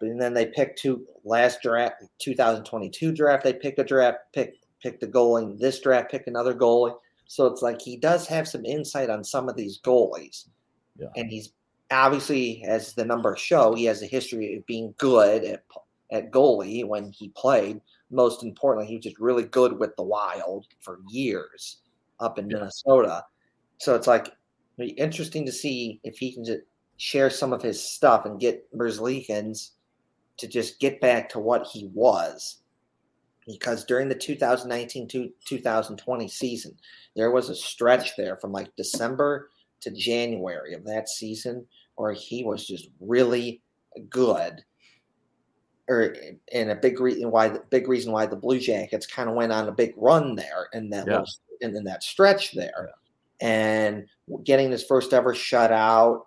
and 0.00 0.20
then 0.20 0.34
they 0.34 0.46
picked 0.46 0.80
two 0.80 1.06
last 1.24 1.62
draft, 1.62 2.02
2022 2.18 3.12
draft. 3.12 3.44
They 3.44 3.52
picked 3.52 3.78
a 3.78 3.84
draft 3.84 4.18
pick, 4.32 4.54
picked 4.82 5.02
a 5.02 5.06
goalie. 5.06 5.58
This 5.58 5.80
draft, 5.80 6.10
pick 6.10 6.26
another 6.26 6.54
goalie. 6.54 6.94
So 7.26 7.46
it's 7.46 7.62
like 7.62 7.80
he 7.80 7.96
does 7.96 8.26
have 8.26 8.48
some 8.48 8.64
insight 8.64 9.08
on 9.08 9.24
some 9.24 9.48
of 9.48 9.56
these 9.56 9.80
goalies. 9.80 10.46
Yeah. 10.98 11.08
and 11.16 11.30
he's 11.30 11.52
obviously, 11.90 12.64
as 12.66 12.94
the 12.94 13.04
numbers 13.04 13.40
show, 13.40 13.74
he 13.74 13.84
has 13.84 14.02
a 14.02 14.06
history 14.06 14.56
of 14.56 14.66
being 14.66 14.94
good 14.98 15.44
at 15.44 15.64
at 16.10 16.30
goalie 16.30 16.84
when 16.86 17.10
he 17.10 17.30
played. 17.30 17.80
Most 18.12 18.44
importantly, 18.44 18.86
he 18.86 18.96
was 18.96 19.04
just 19.04 19.18
really 19.18 19.44
good 19.44 19.78
with 19.78 19.96
the 19.96 20.02
Wild 20.04 20.66
for 20.80 21.00
years 21.08 21.78
up 22.20 22.38
in 22.38 22.48
Yeah. 22.48 22.58
Minnesota. 22.58 23.24
So 23.78 23.96
it's 23.96 24.06
like 24.06 24.32
interesting 24.78 25.44
to 25.46 25.52
see 25.52 26.00
if 26.04 26.18
he 26.18 26.32
can 26.32 26.44
just 26.44 26.62
share 26.98 27.30
some 27.30 27.52
of 27.52 27.62
his 27.62 27.82
stuff 27.82 28.26
and 28.26 28.38
get 28.38 28.70
Merzlikins 28.72 29.70
to 30.36 30.46
just 30.46 30.78
get 30.78 31.00
back 31.00 31.28
to 31.30 31.40
what 31.40 31.66
he 31.66 31.90
was. 31.94 32.58
Because 33.46 33.84
during 33.84 34.08
the 34.08 34.14
2019 34.14 35.08
to 35.08 35.32
2020 35.46 36.28
season, 36.28 36.76
there 37.16 37.32
was 37.32 37.48
a 37.48 37.56
stretch 37.56 38.16
there 38.16 38.36
from 38.36 38.52
like 38.52 38.74
December 38.76 39.50
to 39.80 39.90
January 39.90 40.74
of 40.74 40.84
that 40.84 41.08
season 41.08 41.66
where 41.96 42.12
he 42.12 42.44
was 42.44 42.64
just 42.66 42.88
really 43.00 43.60
good. 44.08 44.62
Or 45.92 46.16
and 46.52 46.70
a 46.70 46.74
big 46.74 46.98
reason 47.00 47.30
why 47.30 47.48
the 47.48 47.60
big 47.70 47.86
reason 47.88 48.12
why 48.12 48.26
the 48.26 48.36
Blue 48.36 48.58
Jackets 48.58 49.06
kind 49.06 49.28
of 49.28 49.34
went 49.36 49.52
on 49.52 49.68
a 49.68 49.72
big 49.72 49.92
run 49.96 50.34
there 50.34 50.68
in 50.72 50.88
that 50.90 51.06
Yeah. 51.06 51.20
little, 51.20 51.26
in, 51.60 51.76
in 51.76 51.84
that 51.84 52.02
stretch 52.02 52.52
there, 52.52 52.90
and 53.40 54.06
getting 54.44 54.70
his 54.70 54.82
first 54.84 55.12
ever 55.12 55.34
shutout, 55.34 56.22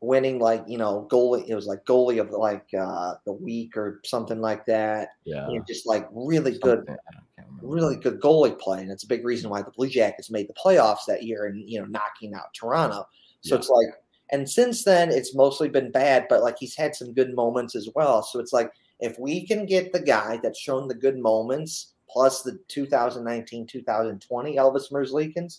winning 0.00 0.38
like 0.40 0.64
you 0.66 0.78
know 0.78 1.06
goalie 1.10 1.46
it 1.48 1.54
was 1.54 1.66
like 1.66 1.84
goalie 1.84 2.20
of 2.20 2.30
like 2.30 2.66
uh, 2.74 3.14
the 3.26 3.32
week 3.32 3.76
or 3.76 4.00
something 4.04 4.40
like 4.40 4.64
that, 4.66 5.10
Yeah. 5.24 5.46
and 5.48 5.66
just 5.66 5.86
like 5.86 6.08
really 6.12 6.58
good 6.58 6.78
Something- 6.86 6.96
I 7.38 7.42
really 7.60 7.96
good 7.96 8.20
goalie 8.20 8.58
play, 8.58 8.80
and 8.80 8.90
it's 8.90 9.04
a 9.04 9.06
big 9.08 9.24
reason 9.24 9.48
why 9.50 9.62
the 9.62 9.70
Blue 9.70 9.88
Jackets 9.88 10.30
made 10.30 10.48
the 10.48 10.54
playoffs 10.54 11.04
that 11.06 11.22
year 11.22 11.46
and 11.46 11.68
you 11.68 11.78
know 11.78 11.86
knocking 11.86 12.34
out 12.34 12.52
Toronto. 12.54 13.06
So 13.42 13.54
Yeah. 13.54 13.58
it's 13.58 13.68
like, 13.68 13.88
and 14.32 14.48
since 14.48 14.82
then 14.82 15.10
it's 15.10 15.34
mostly 15.34 15.68
been 15.68 15.92
bad, 15.92 16.26
but 16.28 16.42
like 16.42 16.56
he's 16.58 16.74
had 16.74 16.96
some 16.96 17.12
good 17.12 17.34
moments 17.34 17.76
as 17.76 17.88
well. 17.94 18.22
So 18.22 18.40
it's 18.40 18.52
like 18.52 18.72
if 18.98 19.18
we 19.18 19.46
can 19.46 19.66
get 19.66 19.92
the 19.92 20.00
guy 20.00 20.40
that's 20.42 20.58
shown 20.58 20.88
the 20.88 20.94
good 20.94 21.18
moments 21.18 21.92
plus 22.08 22.42
the 22.42 22.58
2019 22.68 23.66
2020 23.66 24.56
Elvis 24.56 24.90
Merzlikins, 24.90 25.58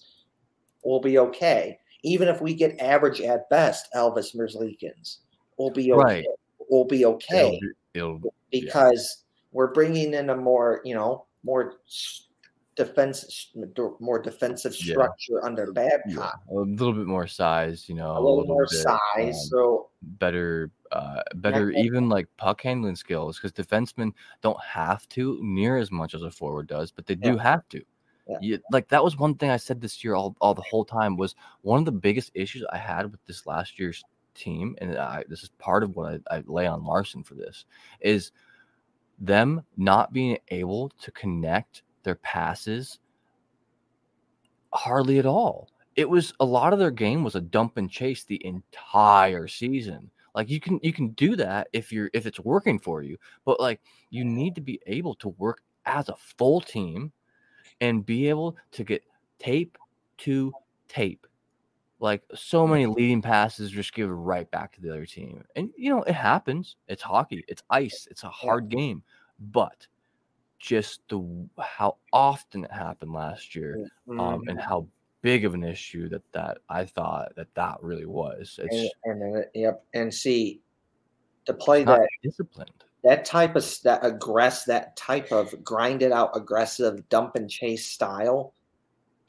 we'll 0.83 1.01
be 1.01 1.19
okay. 1.19 1.77
Even 2.03 2.27
if 2.27 2.41
we 2.41 2.53
get 2.53 2.79
average 2.81 3.21
at 3.21 3.49
best 3.49 3.87
Elvis 3.95 4.35
Merzlikins, 4.35 5.19
we'll 5.57 5.69
be 5.69 5.93
okay. 5.93 6.03
Right. 6.03 6.25
We'll 6.69 6.85
be 6.85 7.05
okay 7.05 7.59
It'll, 7.93 8.15
it'll 8.17 8.33
because 8.51 9.23
we're 9.51 9.73
bringing 9.73 10.13
in 10.13 10.29
a 10.31 10.35
more, 10.35 10.81
you 10.83 10.95
know, 10.95 11.25
more 11.43 11.75
defense, 12.75 13.51
more 13.99 14.19
defensive 14.19 14.75
Yeah. 14.79 14.93
structure 14.93 15.43
under 15.43 15.71
Babcock. 15.71 16.39
yeah, 16.49 16.53
a 16.53 16.53
little 16.53 16.93
bit 16.93 17.05
more 17.07 17.27
size, 17.27 17.87
you 17.87 17.95
know, 17.95 18.11
A 18.17 18.19
little 18.19 18.45
more 18.45 18.65
bit, 18.65 18.79
size, 18.79 18.97
um, 19.17 19.33
so 19.33 19.89
better, 20.01 20.71
uh, 20.91 21.21
better 21.35 21.71
Yeah. 21.71 21.83
even 21.83 22.09
like 22.09 22.27
puck 22.37 22.61
handling 22.61 22.95
skills 22.95 23.37
because 23.37 23.51
defensemen 23.51 24.11
don't 24.41 24.59
have 24.61 25.07
to 25.09 25.39
near 25.41 25.77
as 25.77 25.91
much 25.91 26.13
as 26.13 26.23
a 26.23 26.31
forward 26.31 26.67
does, 26.67 26.91
but 26.91 27.05
they 27.05 27.15
do 27.15 27.35
Yeah. 27.35 27.43
have 27.43 27.67
to. 27.69 27.83
Yeah. 28.27 28.37
You, 28.41 28.59
like 28.71 28.87
that 28.87 29.03
was 29.03 29.17
one 29.17 29.35
thing 29.35 29.49
I 29.49 29.57
said 29.57 29.81
this 29.81 30.03
year 30.03 30.15
all, 30.15 30.35
all 30.39 30.53
the 30.53 30.61
whole 30.61 30.85
time 30.85 31.17
was 31.17 31.35
one 31.61 31.79
of 31.79 31.85
the 31.85 31.91
biggest 31.91 32.31
issues 32.33 32.65
I 32.71 32.77
had 32.77 33.11
with 33.11 33.23
this 33.25 33.45
last 33.45 33.77
year's 33.77 34.03
team, 34.33 34.75
and 34.79 34.97
I, 34.97 35.23
this 35.27 35.43
is 35.43 35.49
part 35.59 35.83
of 35.83 35.95
what 35.95 36.21
I, 36.29 36.37
I 36.37 36.43
lay 36.45 36.65
on 36.65 36.83
Larsen 36.83 37.23
for 37.23 37.35
this 37.35 37.65
is 37.99 38.31
them 39.19 39.63
not 39.77 40.11
being 40.11 40.37
able 40.49 40.89
to 41.01 41.11
connect 41.11 41.83
their 42.03 42.15
passes 42.15 42.99
hardly 44.73 45.19
at 45.19 45.25
all. 45.25 45.69
It 45.95 46.09
was 46.09 46.33
a 46.39 46.45
lot 46.45 46.73
of 46.73 46.79
their 46.79 46.91
game 46.91 47.23
was 47.23 47.35
a 47.35 47.41
dump 47.41 47.77
and 47.77 47.89
chase 47.89 48.23
the 48.23 48.43
entire 48.45 49.47
season. 49.47 50.09
Like 50.33 50.49
you 50.49 50.59
can 50.59 50.79
you 50.81 50.91
can 50.91 51.09
do 51.09 51.35
that 51.35 51.67
if 51.73 51.91
you're 51.91 52.09
if 52.13 52.25
it's 52.25 52.39
working 52.39 52.79
for 52.79 53.03
you, 53.03 53.17
but 53.45 53.59
like 53.59 53.81
you 54.09 54.25
need 54.25 54.55
to 54.55 54.61
be 54.61 54.79
able 54.87 55.15
to 55.15 55.29
work 55.29 55.61
as 55.85 56.09
a 56.09 56.15
full 56.15 56.59
team 56.61 57.11
and 57.81 58.05
be 58.05 58.29
able 58.29 58.57
to 58.71 58.83
get 58.83 59.03
tape 59.37 59.77
to 60.19 60.51
tape. 60.87 61.27
Like 61.99 62.23
so 62.33 62.65
many 62.65 62.87
leading 62.87 63.21
passes 63.21 63.69
just 63.69 63.93
give 63.93 64.09
right 64.09 64.49
back 64.49 64.73
to 64.73 64.81
the 64.81 64.89
other 64.89 65.05
team. 65.05 65.43
And 65.55 65.69
you 65.77 65.91
know, 65.91 66.01
it 66.03 66.15
happens. 66.15 66.77
It's 66.87 67.03
hockey. 67.03 67.45
It's 67.47 67.63
ice. 67.69 68.07
It's 68.09 68.23
a 68.23 68.29
hard 68.29 68.69
game. 68.69 69.03
But 69.39 69.87
just 70.63 71.01
the 71.09 71.21
how 71.59 71.97
often 72.13 72.63
it 72.63 72.71
happened 72.71 73.11
last 73.11 73.53
year 73.53 73.85
um, 74.09 74.17
mm, 74.17 74.41
and 74.47 74.57
how 74.57 74.87
big 75.21 75.43
of 75.43 75.53
an 75.53 75.63
issue 75.63 76.07
that 76.07 76.21
that 76.31 76.59
I 76.69 76.85
thought 76.85 77.35
that 77.35 77.53
that 77.55 77.75
really 77.81 78.05
was. 78.05 78.57
It's 78.63 78.93
and, 79.03 79.21
and 79.21 79.45
yep, 79.53 79.83
and 79.93 80.13
see 80.13 80.61
to 81.47 81.53
play 81.53 81.83
that 81.83 82.07
disciplined. 82.23 82.71
that 83.03 83.25
type 83.25 83.57
of 83.57 83.65
that 83.83 84.03
aggress 84.03 84.63
that 84.65 84.95
type 84.95 85.33
of 85.33 85.53
grinded 85.65 86.13
out 86.13 86.31
aggressive 86.33 87.07
dump 87.09 87.35
and 87.35 87.49
chase 87.49 87.85
style 87.91 88.53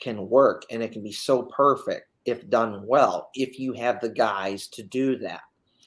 can 0.00 0.28
work 0.28 0.62
and 0.70 0.84
it 0.84 0.92
can 0.92 1.02
be 1.02 1.12
so 1.12 1.42
perfect 1.56 2.06
if 2.26 2.48
done 2.48 2.84
well 2.86 3.30
if 3.34 3.58
you 3.58 3.72
have 3.72 4.00
the 4.00 4.08
guys 4.08 4.68
to 4.68 4.84
do 4.84 5.16
that 5.18 5.40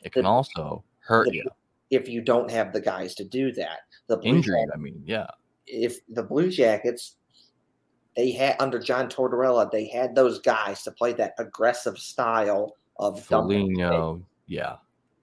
It 0.03 0.11
can 0.11 0.23
the- 0.23 0.29
also 0.29 0.83
hurt 0.99 1.29
the- 1.29 1.35
you. 1.37 1.49
If 1.89 2.07
you 2.09 2.21
don't 2.21 2.49
have 2.51 2.73
the 2.73 2.81
guys 2.81 3.15
to 3.15 3.23
do 3.23 3.51
that 3.53 3.79
the 4.07 4.17
Blue 4.17 4.29
Injury, 4.35 4.55
Jackets- 4.59 4.71
I 4.75 4.77
mean, 4.77 5.03
yeah. 5.05 5.27
if 5.65 5.99
the 6.09 6.23
Blue 6.23 6.49
Jackets 6.49 7.15
they 8.15 8.31
had 8.31 8.55
under 8.59 8.79
John 8.79 9.07
Tortorella 9.09 9.69
they 9.69 9.87
had 9.87 10.15
those 10.15 10.39
guys 10.39 10.81
to 10.83 10.91
play 10.91 11.13
that 11.13 11.33
aggressive 11.39 11.97
style 11.97 12.75
of. 12.99 13.23
Foligno, 13.23 14.21
yeah. 14.47 14.77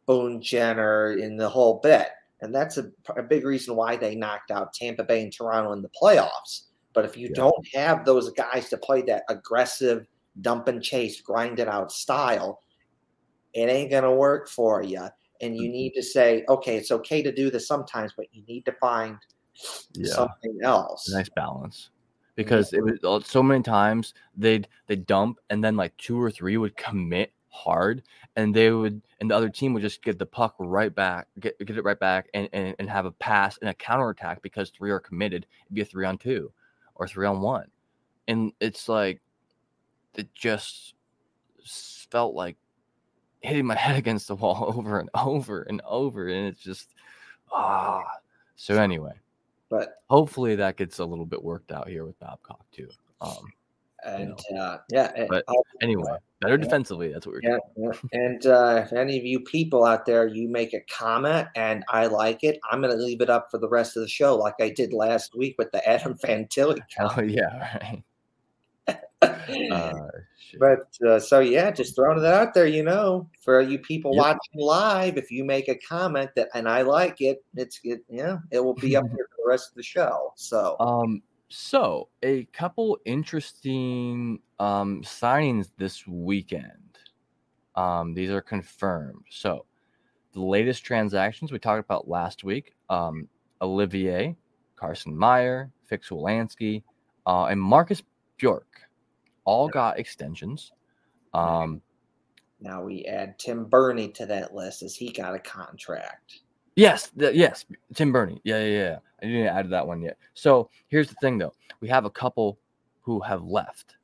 Boone 0.06 0.40
Jenner 0.40 1.12
in 1.14 1.36
the 1.36 1.48
whole 1.48 1.80
bit. 1.80 2.08
And 2.40 2.54
that's 2.54 2.76
a, 2.76 2.90
a 3.16 3.22
big 3.22 3.44
reason 3.44 3.74
why 3.74 3.96
they 3.96 4.14
knocked 4.14 4.50
out 4.50 4.74
Tampa 4.74 5.02
Bay 5.02 5.22
and 5.22 5.32
Toronto 5.32 5.72
in 5.72 5.80
the 5.82 5.88
playoffs. 6.00 6.64
But 6.92 7.04
if 7.06 7.16
you 7.16 7.28
Yeah. 7.28 7.36
don't 7.36 7.66
have 7.74 8.04
those 8.04 8.30
guys 8.32 8.68
to 8.68 8.76
play 8.76 9.00
that 9.02 9.24
aggressive 9.30 10.06
dump 10.42 10.68
and 10.68 10.82
chase, 10.82 11.20
grind 11.22 11.58
it 11.58 11.68
out 11.68 11.90
style, 11.90 12.60
it 13.54 13.70
ain't 13.70 13.90
going 13.90 14.02
to 14.04 14.12
work 14.12 14.48
for 14.48 14.82
you. 14.82 15.08
And 15.41 15.57
you 15.57 15.68
Mhm. 15.68 15.72
need 15.72 15.93
to 15.95 16.03
say, 16.03 16.45
okay, 16.49 16.76
it's 16.76 16.91
okay 16.91 17.22
to 17.22 17.32
do 17.32 17.51
this 17.51 17.66
sometimes, 17.66 18.12
but 18.16 18.26
you 18.32 18.43
need 18.47 18.64
to 18.66 18.72
find 18.72 19.18
Yeah. 19.93 20.12
something 20.12 20.59
else. 20.62 21.11
nice 21.12 21.28
balance 21.28 21.91
because 22.35 22.72
it 22.72 22.82
was 22.82 22.99
uh, 23.05 23.20
so 23.24 23.43
many 23.43 23.62
times 23.62 24.14
they'd 24.37 24.66
they 24.87 24.97
dump 24.97 25.39
and 25.51 25.62
then 25.62 25.76
like 25.76 25.97
two 25.97 26.20
or 26.20 26.30
three 26.30 26.57
would 26.57 26.76
commit 26.76 27.32
hard 27.49 28.03
and 28.35 28.53
they 28.55 28.72
would 28.72 29.01
and 29.20 29.30
the 29.30 29.35
other 29.35 29.49
team 29.49 29.72
would 29.72 29.82
just 29.82 30.03
get 30.03 30.18
the 30.18 30.26
puck 30.26 30.57
right 30.59 30.95
back 30.95 31.28
get, 31.39 31.57
get 31.64 31.78
it 31.78 31.85
right 31.85 32.01
back 32.01 32.28
and, 32.35 32.49
and 32.53 32.74
and 32.80 32.91
have 32.91 33.07
a 33.07 33.12
pass 33.12 33.57
and 33.59 33.70
a 33.70 33.74
counter 33.74 34.09
attack 34.11 34.43
because 34.43 34.70
three 34.70 34.91
are 34.91 34.99
committed 34.99 35.47
it'd 35.66 35.74
be 35.74 35.82
a 35.82 35.85
three 35.85 36.05
on 36.05 36.18
two 36.18 36.51
or 36.97 37.07
three 37.07 37.26
on 37.26 37.41
one 37.41 37.68
and 38.26 38.53
it's 38.59 38.89
like 38.89 39.20
it 40.16 40.35
just 40.35 40.95
felt 42.11 42.35
like 42.35 42.57
hitting 43.45 43.66
my 43.66 43.74
head 43.86 43.97
against 43.97 44.28
the 44.28 44.34
wall 44.36 44.72
over 44.76 44.99
and 45.01 45.11
over 45.14 45.62
and 45.62 45.80
over 45.86 46.28
and 46.28 46.47
it's 46.49 46.61
just 46.62 46.88
ah 47.53 48.03
so 48.57 48.74
anyway 48.80 49.12
But 49.68 50.03
hopefully 50.11 50.57
that 50.57 50.76
gets 50.76 50.99
a 50.99 51.05
little 51.05 51.26
bit 51.26 51.42
worked 51.42 51.72
out 51.72 51.88
here 51.88 52.05
with 52.05 52.18
Babcock 52.20 52.64
too. 52.72 52.88
Um, 53.20 53.53
and 54.07 54.38
uh, 54.59 54.78
yeah, 54.90 55.24
But- 55.28 55.45
I'll- 55.49 55.64
anyway, 55.80 56.16
better 56.42 56.59
defensively. 56.59 57.11
That's 57.12 57.26
what 57.26 57.36
we're 57.36 57.40
Yeah, 57.51 57.59
doing. 57.74 57.92
yeah. 58.12 58.18
and 58.20 58.47
uh, 58.47 58.82
if 58.84 58.92
any 58.92 59.16
of 59.18 59.24
you 59.24 59.40
people 59.40 59.84
out 59.84 60.05
there, 60.05 60.26
you 60.26 60.47
make 60.47 60.74
a 60.74 60.80
comment 60.90 61.49
and 61.57 61.82
I 61.88 62.07
like 62.07 62.45
it, 62.45 62.59
I'm 62.70 62.82
going 62.82 62.92
to 62.97 63.03
leave 63.03 63.22
it 63.22 63.30
up 63.30 63.51
for 63.51 63.57
the 63.59 63.68
rest 63.68 63.97
of 63.97 64.03
the 64.03 64.09
show, 64.09 64.36
like 64.36 64.55
I 64.61 64.68
did 64.68 64.92
last 64.92 65.34
week 65.34 65.55
with 65.59 65.72
the 65.72 65.80
Adam 65.88 66.14
Fantilli 66.22 66.80
Oh 67.01 67.22
yeah, 67.22 67.78
right. 68.88 69.01
Uh. 69.72 70.09
But 70.59 70.96
uh, 71.07 71.18
so 71.18 71.40
yeah, 71.40 71.70
just 71.70 71.96
throwing 71.96 72.18
it 72.18 72.24
out 72.24 72.55
there, 72.55 72.66
you 72.66 72.82
know, 72.82 73.28
for 73.42 73.61
you 73.61 73.78
people 73.78 74.14
Yep. 74.14 74.20
watching 74.20 74.61
live, 74.61 75.16
if 75.16 75.30
you 75.30 75.44
make 75.44 75.68
a 75.68 75.76
comment 75.76 76.30
that 76.36 76.48
and 76.55 76.68
I 76.68 76.82
like 76.82 77.20
it, 77.20 77.44
it's 77.55 77.80
it, 77.84 78.05
yeah, 78.09 78.38
it 78.50 78.64
will 78.64 78.74
be 78.74 78.96
up 78.96 79.05
here 79.16 79.28
for 79.30 79.42
the 79.44 79.48
rest 79.48 79.70
of 79.70 79.76
the 79.76 79.82
show. 79.82 80.32
So 80.36 80.76
um, 80.80 81.22
so 81.48 82.09
a 82.22 82.44
couple 82.46 82.98
interesting 83.05 84.40
um 84.59 85.02
signings 85.02 85.70
this 85.76 86.07
weekend. 86.07 86.98
Um, 87.76 88.14
these 88.14 88.30
are 88.30 88.40
confirmed. 88.40 89.24
So 89.30 89.66
the 90.32 90.42
latest 90.42 90.84
transactions 90.84 91.50
we 91.52 91.59
talked 91.59 91.84
about 91.84 92.09
last 92.09 92.44
week. 92.44 92.74
Um, 92.90 93.28
Olivier, 93.62 94.36
Carson 94.76 95.16
Meyer, 95.16 95.70
Fix-Wolansky, 95.86 96.82
uh, 97.26 97.46
and 97.46 97.61
Marcus 97.61 98.02
Bjork 98.36 98.66
all 99.45 99.68
got 99.68 99.99
extensions. 99.99 100.72
Um, 101.32 101.80
now 102.61 102.82
we 102.82 103.05
add 103.05 103.38
Tim 103.38 103.64
Berni 103.64 104.09
to 104.12 104.26
that 104.26 104.55
list 104.55 104.82
as 104.82 104.95
he 104.95 105.11
got 105.11 105.34
a 105.34 105.38
contract. 105.38 106.40
Yes, 106.76 107.11
yes, 107.16 107.64
Tim 107.95 108.12
Berni. 108.12 108.40
Yeah, 108.45 108.64
yeah, 108.64 108.70
yeah. 108.70 108.99
I 109.22 109.26
didn't 109.26 109.47
add 109.47 109.70
that 109.70 109.86
one 109.86 110.03
yet. 110.03 110.18
So 110.34 110.70
here's 110.88 111.09
the 111.09 111.14
thing, 111.20 111.38
though. 111.38 111.55
We 111.80 111.88
have 111.88 112.05
a 112.05 112.11
couple 112.11 112.59
who 113.03 113.20
have 113.20 113.45
left, 113.45 113.97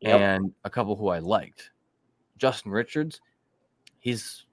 Yep. 0.00 0.20
and 0.20 0.52
a 0.64 0.70
couple 0.70 0.96
who 0.96 1.08
I 1.08 1.18
liked. 1.18 1.70
Justin 2.36 2.72
Richards, 2.72 3.20
he's 4.00 4.46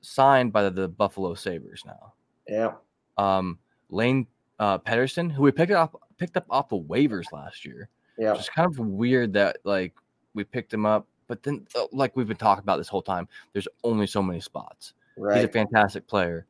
signed 0.00 0.52
by 0.52 0.68
the, 0.68 0.88
Buffalo 0.88 1.34
Sabres 1.34 1.82
now. 1.86 2.14
Yeah. 2.48 2.72
Um, 3.16 3.58
Lane 3.88 4.26
uh, 4.58 4.78
Pederson, 4.78 5.30
who 5.30 5.42
we 5.42 5.52
picked 5.52 5.72
up 5.72 6.00
picked 6.18 6.36
up 6.36 6.46
off 6.48 6.68
the 6.68 6.78
waivers 6.78 7.30
last 7.32 7.64
year. 7.64 7.88
Yeah. 8.18 8.34
It's 8.34 8.48
kind 8.48 8.70
of 8.70 8.78
weird 8.78 9.32
that 9.34 9.58
like 9.64 9.94
we 10.34 10.44
picked 10.44 10.72
him 10.72 10.86
up, 10.86 11.06
but 11.26 11.42
then 11.42 11.66
uh, 11.74 11.86
like 11.92 12.16
we've 12.16 12.28
been 12.28 12.36
talking 12.36 12.62
about 12.62 12.78
this 12.78 12.88
whole 12.88 13.02
time, 13.02 13.28
there's 13.52 13.68
only 13.84 14.06
so 14.06 14.22
many 14.22 14.40
spots. 14.40 14.94
He's 15.16 15.44
a 15.44 15.48
fantastic 15.48 16.06
player. 16.06 16.46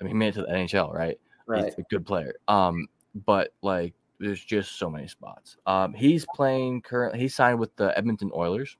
I 0.00 0.04
mean, 0.04 0.10
he 0.10 0.18
made 0.18 0.28
it 0.28 0.32
to 0.32 0.42
the 0.42 0.48
NHL, 0.48 0.92
right? 0.92 1.18
Right. 1.46 1.64
He's 1.64 1.74
a 1.74 1.82
good 1.82 2.04
player. 2.04 2.34
Um, 2.48 2.88
but 3.26 3.52
like 3.62 3.94
there's 4.18 4.44
just 4.44 4.78
so 4.78 4.90
many 4.90 5.08
spots. 5.08 5.56
Um, 5.66 5.94
he's 5.94 6.26
playing 6.34 6.82
currently. 6.82 7.20
He 7.20 7.28
signed 7.28 7.58
with 7.58 7.74
the 7.76 7.96
Edmonton 7.96 8.30
Oilers. 8.34 8.76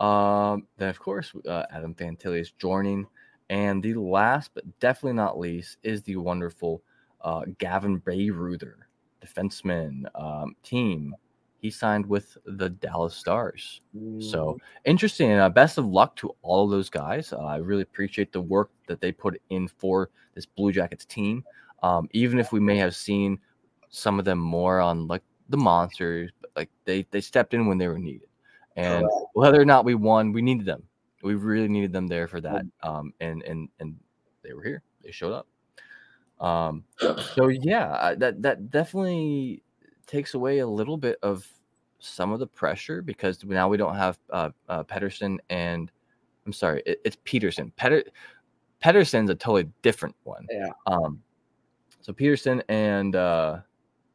Um, 0.00 0.66
then 0.76 0.90
of 0.90 1.00
course 1.00 1.32
uh, 1.48 1.64
Adam 1.72 1.94
Fantilli 1.94 2.40
is 2.40 2.52
joining, 2.52 3.06
and 3.50 3.82
the 3.82 3.94
last 3.94 4.52
but 4.54 4.64
definitely 4.78 5.14
not 5.14 5.38
least 5.38 5.78
is 5.82 6.02
the 6.02 6.16
wonderful 6.16 6.82
uh, 7.22 7.42
Gavin 7.58 8.00
Bayreuther, 8.00 8.74
defenseman 9.24 10.04
um, 10.14 10.54
team. 10.62 11.14
He 11.60 11.70
signed 11.70 12.06
with 12.06 12.38
the 12.44 12.70
Dallas 12.70 13.14
Stars. 13.14 13.80
So 14.20 14.58
interesting. 14.84 15.32
Uh, 15.32 15.48
best 15.48 15.76
of 15.76 15.86
luck 15.86 16.14
to 16.16 16.34
all 16.42 16.64
of 16.64 16.70
those 16.70 16.88
guys. 16.88 17.32
Uh, 17.32 17.38
I 17.38 17.56
really 17.56 17.82
appreciate 17.82 18.32
the 18.32 18.40
work 18.40 18.70
that 18.86 19.00
they 19.00 19.10
put 19.10 19.40
in 19.50 19.66
for 19.66 20.10
this 20.34 20.46
Blue 20.46 20.70
Jackets 20.70 21.04
team. 21.04 21.44
Um, 21.82 22.08
even 22.12 22.38
if 22.38 22.52
we 22.52 22.60
may 22.60 22.76
have 22.76 22.94
seen 22.94 23.38
some 23.88 24.18
of 24.18 24.24
them 24.24 24.38
more 24.38 24.80
on 24.80 25.06
like 25.08 25.22
the 25.48 25.56
monsters, 25.56 26.30
but 26.40 26.50
like 26.54 26.70
they 26.84 27.06
they 27.10 27.20
stepped 27.20 27.54
in 27.54 27.66
when 27.66 27.78
they 27.78 27.88
were 27.88 27.98
needed. 27.98 28.28
And 28.76 29.04
Correct. 29.04 29.26
whether 29.34 29.60
or 29.60 29.64
not 29.64 29.84
we 29.84 29.96
won, 29.96 30.32
we 30.32 30.42
needed 30.42 30.66
them. 30.66 30.84
We 31.22 31.34
really 31.34 31.68
needed 31.68 31.92
them 31.92 32.06
there 32.06 32.28
for 32.28 32.40
that. 32.40 32.64
Um, 32.82 33.12
and 33.20 33.42
and 33.42 33.68
and 33.80 33.96
they 34.44 34.52
were 34.52 34.62
here. 34.62 34.82
They 35.02 35.10
showed 35.10 35.32
up. 35.32 35.48
Um, 36.40 36.84
so 37.34 37.48
yeah, 37.48 38.14
that 38.16 38.42
that 38.42 38.70
definitely 38.70 39.62
takes 40.06 40.34
away 40.34 40.58
a 40.60 40.66
little 40.66 40.96
bit 40.96 41.18
of 41.22 41.46
some 41.98 42.32
of 42.32 42.38
the 42.38 42.46
pressure 42.46 43.02
because 43.02 43.44
now 43.44 43.68
we 43.68 43.76
don't 43.76 43.96
have 43.96 44.18
uh, 44.30 44.50
uh 44.68 44.84
Pedersen 44.84 45.40
and 45.50 45.90
I'm 46.46 46.52
sorry, 46.52 46.82
it, 46.86 47.00
it's 47.04 47.18
Peterson. 47.24 47.72
Peter, 47.76 48.04
Pedersen's 48.82 49.28
a 49.28 49.34
totally 49.34 49.68
different 49.82 50.14
one. 50.22 50.46
Yeah. 50.50 50.70
Um, 50.86 51.20
so 52.00 52.12
Peterson 52.12 52.62
and 52.68 53.14
uh, 53.14 53.58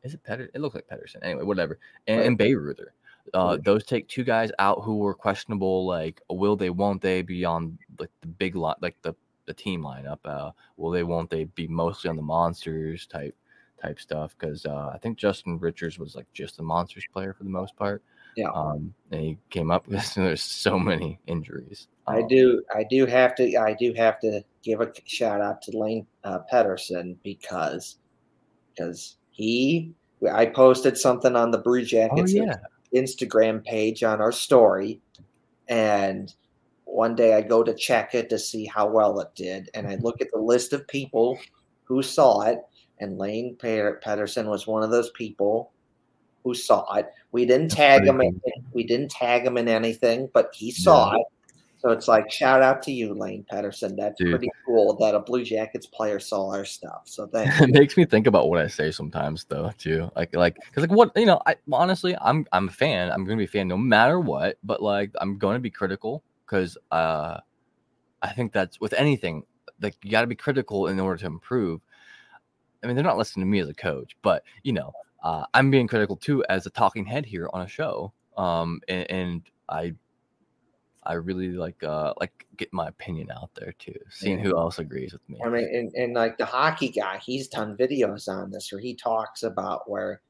is 0.03 0.13
it 0.13 0.23
Petter? 0.23 0.49
It 0.53 0.59
looks 0.59 0.75
like 0.75 0.87
Pedersen. 0.87 1.23
Anyway, 1.23 1.43
whatever. 1.43 1.79
And, 2.07 2.17
Right. 2.19 2.27
and 2.27 2.39
Bayreuther. 2.39 2.87
Uh, 3.33 3.57
those 3.63 3.85
take 3.85 4.07
two 4.07 4.23
guys 4.23 4.51
out 4.59 4.83
who 4.83 4.97
were 4.97 5.13
questionable. 5.13 5.85
Like, 5.85 6.21
will 6.29 6.55
they? 6.55 6.69
Won't 6.69 7.01
they 7.01 7.21
be 7.21 7.45
on 7.45 7.77
like 7.99 8.09
the 8.21 8.27
big 8.27 8.55
lot, 8.55 8.81
like 8.81 8.97
the 9.01 9.13
the 9.45 9.53
team 9.53 9.81
lineup? 9.83 10.19
Uh, 10.25 10.51
will 10.77 10.91
they? 10.91 11.03
Won't 11.03 11.29
they 11.29 11.45
be 11.45 11.67
mostly 11.67 12.09
on 12.09 12.15
the 12.15 12.21
monsters 12.21 13.05
type 13.07 13.35
type 13.81 13.99
stuff? 13.99 14.35
Because 14.37 14.65
uh, 14.65 14.91
I 14.93 14.97
think 14.97 15.17
Justin 15.17 15.59
Richards 15.59 15.99
was 15.99 16.15
like 16.15 16.27
just 16.33 16.59
a 16.59 16.63
monsters 16.63 17.05
player 17.11 17.33
for 17.33 17.43
the 17.43 17.49
most 17.49 17.75
part. 17.75 18.03
Yeah. 18.35 18.49
Um, 18.49 18.93
and 19.11 19.21
he 19.21 19.37
came 19.49 19.69
up 19.71 19.87
with 19.87 20.13
there's 20.15 20.41
so 20.41 20.79
many 20.79 21.19
injuries. 21.27 21.87
I 22.07 22.21
Um, 22.21 22.27
do. 22.27 22.63
I 22.73 22.83
do 22.89 23.05
have 23.05 23.35
to. 23.35 23.55
I 23.57 23.73
do 23.73 23.93
have 23.93 24.19
to 24.21 24.43
give 24.63 24.81
a 24.81 24.91
shout 25.05 25.41
out 25.41 25.61
to 25.63 25.77
Lane 25.77 26.07
uh, 26.23 26.39
Pederson 26.51 27.15
because 27.23 27.97
because 28.73 29.17
he. 29.31 29.93
I 30.31 30.45
posted 30.45 30.97
something 30.97 31.35
on 31.35 31.51
the 31.51 31.57
Brew 31.57 31.81
Oh 31.81 31.83
Jackets 31.83 32.33
yeah. 32.33 32.55
Instagram 32.95 33.63
page 33.63 34.03
on 34.03 34.21
our 34.21 34.31
story, 34.31 35.01
and 35.67 36.33
one 36.93 37.15
day 37.15 37.33
I 37.33 37.41
go 37.41 37.63
to 37.63 37.73
check 37.73 38.13
it 38.13 38.29
to 38.29 38.37
see 38.37 38.65
how 38.65 38.87
well 38.87 39.19
it 39.19 39.29
did, 39.35 39.69
and 39.73 39.87
I 39.87 39.95
look 39.95 40.21
at 40.21 40.31
the 40.31 40.39
list 40.39 40.73
of 40.73 40.87
people 40.87 41.39
who 41.83 42.03
saw 42.03 42.41
it, 42.41 42.59
and 42.99 43.17
Lane 43.17 43.57
Pederson 43.57 44.45
was 44.45 44.67
one 44.67 44.83
of 44.83 44.91
those 44.91 45.09
people 45.11 45.71
who 46.43 46.53
saw 46.53 46.93
it. 46.95 47.11
We 47.31 47.45
didn't 47.45 47.71
tag 47.71 48.05
him. 48.05 48.21
In, 48.21 48.39
we 48.73 48.83
didn't 48.83 49.09
tag 49.09 49.45
him 49.45 49.57
in 49.57 49.67
anything, 49.67 50.29
but 50.33 50.51
he 50.53 50.71
saw 50.71 51.15
it. 51.15 51.25
So 51.79 51.89
it's 51.89 52.07
like 52.07 52.31
shout 52.31 52.61
out 52.61 52.81
to 52.83 52.91
you, 52.91 53.13
Lane 53.13 53.45
Pederson. 53.51 53.97
That's 53.97 54.17
Dude. 54.17 54.29
pretty 54.29 54.51
cool 54.65 54.95
that 54.97 55.15
a 55.15 55.19
Blue 55.19 55.43
Jackets 55.43 55.87
player 55.87 56.19
saw 56.19 56.49
our 56.49 56.63
stuff. 56.63 57.01
So 57.05 57.25
that 57.33 57.61
it 57.61 57.71
makes 57.71 57.97
me 57.97 58.05
think 58.05 58.27
about 58.27 58.49
what 58.49 58.59
I 58.59 58.67
say 58.67 58.91
sometimes, 58.91 59.45
though, 59.45 59.71
too. 59.77 60.11
Like, 60.15 60.35
like, 60.35 60.55
because 60.55 60.87
like 60.87 60.91
what 60.91 61.11
you 61.15 61.25
know, 61.25 61.41
I 61.47 61.55
honestly, 61.71 62.15
I'm 62.21 62.45
I'm 62.53 62.67
a 62.69 62.71
fan. 62.71 63.11
I'm 63.11 63.25
gonna 63.25 63.37
be 63.37 63.45
a 63.45 63.47
fan 63.47 63.67
no 63.67 63.77
matter 63.77 64.19
what. 64.19 64.59
But 64.63 64.81
like, 64.81 65.11
I'm 65.19 65.39
going 65.39 65.55
to 65.55 65.59
be 65.59 65.71
critical 65.71 66.23
because 66.53 66.77
uh, 66.91 67.39
I 68.21 68.29
think 68.33 68.53
that's 68.53 68.79
with 68.79 68.93
anything. 68.93 69.43
Like, 69.81 69.95
you 70.03 70.11
got 70.11 70.21
to 70.21 70.27
be 70.27 70.35
critical 70.35 70.87
in 70.87 70.99
order 70.99 71.17
to 71.17 71.25
improve. 71.25 71.81
I 72.83 72.87
mean, 72.87 72.95
they're 72.95 73.03
not 73.03 73.17
listening 73.17 73.45
to 73.45 73.49
me 73.49 73.59
as 73.59 73.69
a 73.69 73.73
coach, 73.73 74.15
but 74.21 74.43
you 74.61 74.71
know, 74.71 74.93
uh, 75.23 75.45
I'm 75.53 75.71
being 75.71 75.87
critical 75.87 76.15
too 76.15 76.43
as 76.49 76.65
a 76.67 76.69
talking 76.69 77.05
head 77.05 77.25
here 77.25 77.49
on 77.53 77.61
a 77.61 77.67
show. 77.67 78.13
Um, 78.37 78.81
and, 78.87 79.09
and 79.09 79.41
I, 79.67 79.93
I 81.05 81.13
really 81.13 81.49
like 81.49 81.83
uh 81.83 82.13
like 82.19 82.45
get 82.55 82.71
my 82.71 82.87
opinion 82.87 83.29
out 83.31 83.49
there 83.55 83.73
too, 83.79 83.95
seeing 84.09 84.39
who 84.39 84.57
else 84.57 84.79
agrees 84.79 85.11
with 85.11 85.27
me. 85.27 85.39
I 85.43 85.49
mean, 85.49 85.67
and, 85.73 85.91
and 85.95 86.13
like 86.13 86.37
the 86.37 86.45
hockey 86.45 86.89
guy, 86.89 87.19
he's 87.25 87.47
done 87.47 87.75
videos 87.77 88.27
on 88.27 88.51
this 88.51 88.71
where 88.71 88.79
he 88.79 88.95
talks 88.95 89.43
about 89.43 89.89
where 89.89 90.21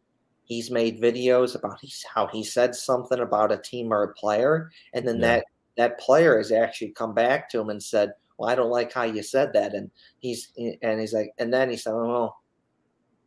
he's 0.46 0.72
made 0.72 1.02
videos 1.02 1.56
about 1.56 1.80
how 2.14 2.28
he 2.28 2.44
said 2.44 2.76
something 2.76 3.20
about 3.20 3.52
a 3.52 3.58
team 3.58 3.92
or 3.92 4.04
a 4.04 4.14
player, 4.14 4.72
and 4.94 5.08
then 5.08 5.20
Yeah. 5.20 5.38
that 5.38 5.46
that 5.78 6.00
player 6.00 6.38
has 6.38 6.52
actually 6.52 6.92
come 6.92 7.14
back 7.14 7.50
to 7.50 7.60
him 7.60 7.70
and 7.70 7.82
said, 7.82 8.14
"Well, 8.38 8.50
I 8.50 8.56
don't 8.56 8.70
like 8.70 8.92
how 8.92 9.04
you 9.04 9.24
said 9.24 9.54
that," 9.54 9.74
and 9.74 9.90
he's 10.20 10.52
and 10.58 11.00
he's 11.00 11.14
like, 11.14 11.32
and 11.38 11.54
then 11.54 11.70
he 11.70 11.78
said, 11.78 11.94
"Oh, 11.94 12.08
well, 12.08 12.38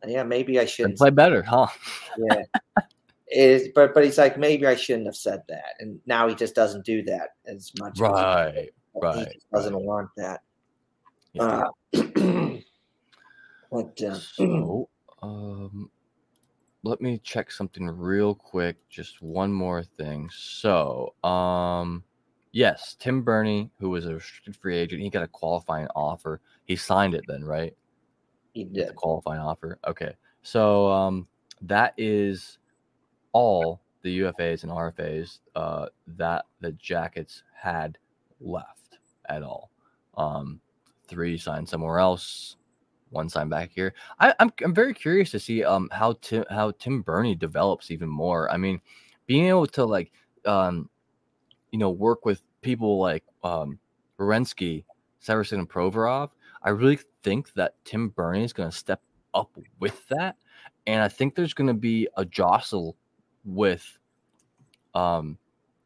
yeah, 0.05 0.23
maybe 0.23 0.59
I 0.59 0.65
shouldn't." 0.65 0.97
play 0.97 1.09
better, 1.09 1.41
huh? 1.43 1.67
yeah. 2.17 2.43
Is 3.29 3.69
but 3.75 3.93
but 3.93 4.05
he's 4.05 4.17
like 4.17 4.37
maybe 4.37 4.65
I 4.65 4.75
shouldn't 4.75 5.05
have 5.07 5.17
said 5.17 5.41
that, 5.49 5.75
and 5.79 5.99
now 6.05 6.29
he 6.29 6.35
just 6.35 6.55
doesn't 6.55 6.85
do 6.85 7.03
that 7.03 7.31
as 7.45 7.71
much. 7.79 7.99
as 8.01 8.07
he- 8.07 8.13
Right, 8.13 8.53
he 8.53 8.99
right, 9.01 9.41
doesn't 9.53 9.73
right. 9.73 9.83
want 9.83 10.09
that. 10.17 10.41
Yeah. 11.33 11.67
Uh, 11.93 11.93
but 13.71 14.01
uh, 14.01 14.15
so, 14.15 14.89
um, 15.21 15.91
let 16.83 17.01
me 17.01 17.19
check 17.23 17.51
something 17.51 17.87
real 17.87 18.33
quick. 18.33 18.77
Just 18.89 19.21
one 19.21 19.51
more 19.51 19.83
thing. 19.83 20.29
So, 20.31 21.13
um, 21.23 22.03
yes, 22.51 22.95
Tim 22.99 23.21
Berni, 23.23 23.69
who 23.79 23.89
was 23.89 24.05
a 24.05 24.15
restricted 24.15 24.55
free 24.55 24.77
agent, 24.77 25.01
he 25.01 25.09
got 25.09 25.23
a 25.23 25.27
qualifying 25.27 25.87
offer. 25.95 26.41
He 26.65 26.75
signed 26.75 27.13
it 27.13 27.23
then, 27.27 27.43
right? 27.43 27.73
he 28.57 28.63
did. 28.63 28.89
The 28.89 28.93
qualifying 28.93 29.39
offer. 29.39 29.77
Okay. 29.87 30.13
So, 30.41 30.87
um, 30.91 31.27
that 31.61 31.93
is 31.97 32.57
all 33.33 33.81
the 34.01 34.19
UFAs 34.21 34.63
and 34.63 34.71
RFAs 34.71 35.39
uh, 35.55 35.87
that 36.15 36.45
the 36.59 36.71
Jackets 36.73 37.43
had 37.53 37.97
left 38.39 38.99
at 39.29 39.43
all. 39.43 39.69
Um, 40.17 40.59
three 41.07 41.37
signed 41.37 41.69
somewhere 41.69 41.99
else, 41.99 42.57
one 43.09 43.29
signed 43.29 43.49
back 43.49 43.71
here. 43.73 43.93
I, 44.19 44.33
I'm 44.39 44.51
I'm 44.63 44.73
very 44.73 44.93
curious 44.93 45.31
to 45.31 45.39
see 45.39 45.63
um 45.63 45.89
how 45.91 46.13
Tim 46.21 46.43
how 46.49 46.71
Tim 46.71 47.01
Berni 47.01 47.35
develops 47.35 47.91
even 47.91 48.09
more. 48.09 48.51
I 48.51 48.57
mean, 48.57 48.81
being 49.25 49.45
able 49.45 49.67
to 49.67 49.85
like 49.85 50.11
um 50.45 50.89
you 51.71 51.79
know 51.79 51.89
work 51.89 52.25
with 52.25 52.41
people 52.61 52.99
like 52.99 53.23
um 53.43 53.79
Werenski, 54.19 54.83
Severson, 55.23 55.59
and 55.59 55.69
Provorov. 55.69 56.29
I 56.63 56.69
really 56.69 56.99
think 57.23 57.53
that 57.53 57.75
Tim 57.85 58.09
Berni 58.09 58.43
is 58.43 58.53
going 58.53 58.69
to 58.69 58.75
step 58.75 59.01
up 59.33 59.51
with 59.79 60.07
that, 60.09 60.35
and 60.85 61.01
I 61.01 61.07
think 61.07 61.35
there's 61.35 61.53
going 61.53 61.67
to 61.67 61.73
be 61.73 62.07
a 62.17 62.25
jostle 62.25 62.95
with 63.45 63.85
um 64.93 65.37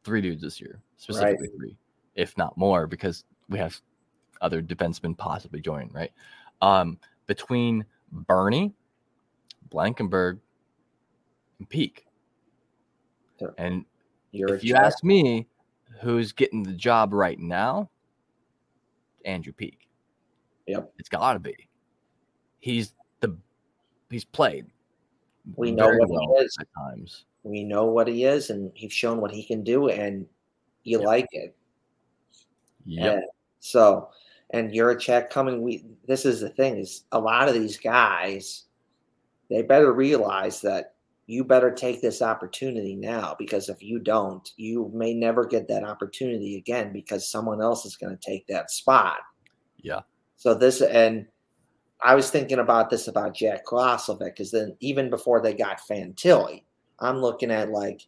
three 0.04 0.22
dudes 0.22 0.42
this 0.42 0.60
year, 0.60 0.80
specifically 0.98 1.50
three, 1.58 1.76
if 2.16 2.38
not 2.38 2.58
more, 2.58 2.88
because 2.88 3.24
we 3.50 3.60
have 3.60 3.80
other 4.42 4.62
defensemen 4.62 5.18
possibly 5.18 5.62
joining, 5.62 5.90
right? 5.90 6.12
Um, 6.62 6.98
between 7.28 7.86
Berni, 8.12 8.74
Blankenburg, 9.70 10.40
and 11.60 11.70
Peeke. 11.70 12.06
Sure. 13.40 13.54
And 13.58 13.86
You're 14.32 14.56
if 14.56 14.64
you 14.64 14.76
ask 14.76 15.04
me 15.04 15.48
who's 16.00 16.32
getting 16.32 16.64
the 16.64 16.74
job 16.74 17.14
right 17.14 17.40
now, 17.40 17.90
Andrew 19.26 19.54
Peeke. 19.54 19.88
Yep. 20.68 20.94
It's 21.00 21.10
gotta 21.10 21.40
be. 21.40 21.56
He's 22.60 22.94
the 23.20 23.36
he's 24.10 24.26
played. 24.26 24.68
We 25.56 25.72
know 25.72 25.88
what 25.90 26.10
he 26.10 26.44
is. 26.44 26.56
at 26.60 26.68
times. 26.78 27.26
we 27.44 27.64
know 27.64 27.86
what 27.86 28.08
he 28.08 28.26
is, 28.26 28.52
and 28.52 28.72
he's 28.76 28.94
shown 28.94 29.20
what 29.20 29.32
he 29.32 29.44
can 29.44 29.64
do, 29.64 29.90
and 29.90 30.28
you 30.84 31.00
Yep. 31.00 31.08
like 31.08 31.28
it. 31.32 31.56
Yeah. 32.86 33.20
So, 33.60 34.10
and 34.52 34.74
you're 34.74 34.92
a 34.92 35.00
check 35.00 35.30
coming. 35.30 35.62
We 35.62 35.86
this 36.08 36.26
is 36.26 36.42
the 36.42 36.50
thing 36.50 36.78
is 36.78 37.06
a 37.12 37.20
lot 37.20 37.48
of 37.48 37.54
these 37.56 37.78
guys, 37.78 38.66
they 39.50 39.62
better 39.64 39.92
realize 39.94 40.62
that 40.62 40.96
you 41.32 41.46
better 41.46 41.72
take 41.72 42.02
this 42.02 42.22
opportunity 42.22 42.94
now 42.94 43.34
because 43.40 43.70
if 43.70 43.82
you 43.82 44.00
don't, 44.00 44.52
you 44.58 44.92
may 44.94 45.14
never 45.14 45.46
get 45.46 45.66
that 45.70 45.86
opportunity 45.86 46.58
again 46.58 46.92
because 46.92 47.32
someone 47.32 47.62
else 47.62 47.86
is 47.86 47.96
going 47.96 48.12
to 48.12 48.22
take 48.22 48.46
that 48.48 48.70
spot. 48.70 49.20
Yeah. 49.78 50.02
So 50.36 50.54
this 50.54 50.82
and 50.82 51.26
I 52.04 52.16
was 52.16 52.30
thinking 52.30 52.60
about 52.60 52.90
this 52.90 53.08
about 53.08 53.34
Jack 53.34 53.68
Roslovic 53.68 54.26
because 54.26 54.52
then 54.52 54.76
even 54.82 55.10
before 55.10 55.42
they 55.42 55.54
got 55.54 55.80
Fantilli, 55.80 56.64
I'm 57.00 57.22
looking 57.22 57.50
at 57.50 57.72
like 57.72 58.02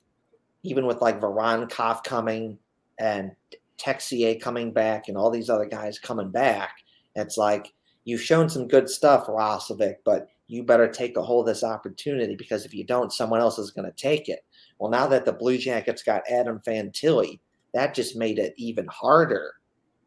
even 0.64 0.86
with 0.86 1.00
like 1.02 1.22
Voronkov 1.22 2.04
coming 2.04 2.58
and 3.00 3.32
Texier 3.80 4.42
coming 4.42 4.74
back 4.74 5.08
and 5.08 5.16
all 5.16 5.32
these 5.32 5.50
other 5.50 5.66
guys 5.66 5.98
coming 5.98 6.30
back, 6.30 6.76
it's 7.16 7.38
like 7.38 7.72
you've 8.04 8.22
shown 8.22 8.50
some 8.50 8.68
good 8.68 8.90
stuff, 8.90 9.28
Roslovic, 9.28 9.96
but 10.04 10.28
you 10.48 10.64
better 10.64 10.88
take 10.88 11.18
a 11.18 11.22
hold 11.22 11.48
of 11.48 11.54
this 11.54 11.64
opportunity 11.64 12.36
because 12.36 12.66
if 12.66 12.74
you 12.74 12.84
don't, 12.84 13.14
someone 13.14 13.40
else 13.40 13.58
is 13.58 13.72
going 13.72 13.90
to 13.90 13.98
take 13.98 14.30
it. 14.30 14.46
Well, 14.78 14.92
now 14.92 15.08
that 15.08 15.26
the 15.26 15.34
Blue 15.34 15.58
Jackets 15.58 16.04
got 16.04 16.30
Adam 16.30 16.60
Fantilli, 16.66 17.40
that 17.74 17.96
just 17.96 18.16
made 18.16 18.40
it 18.40 18.54
even 18.58 18.86
harder 18.88 19.54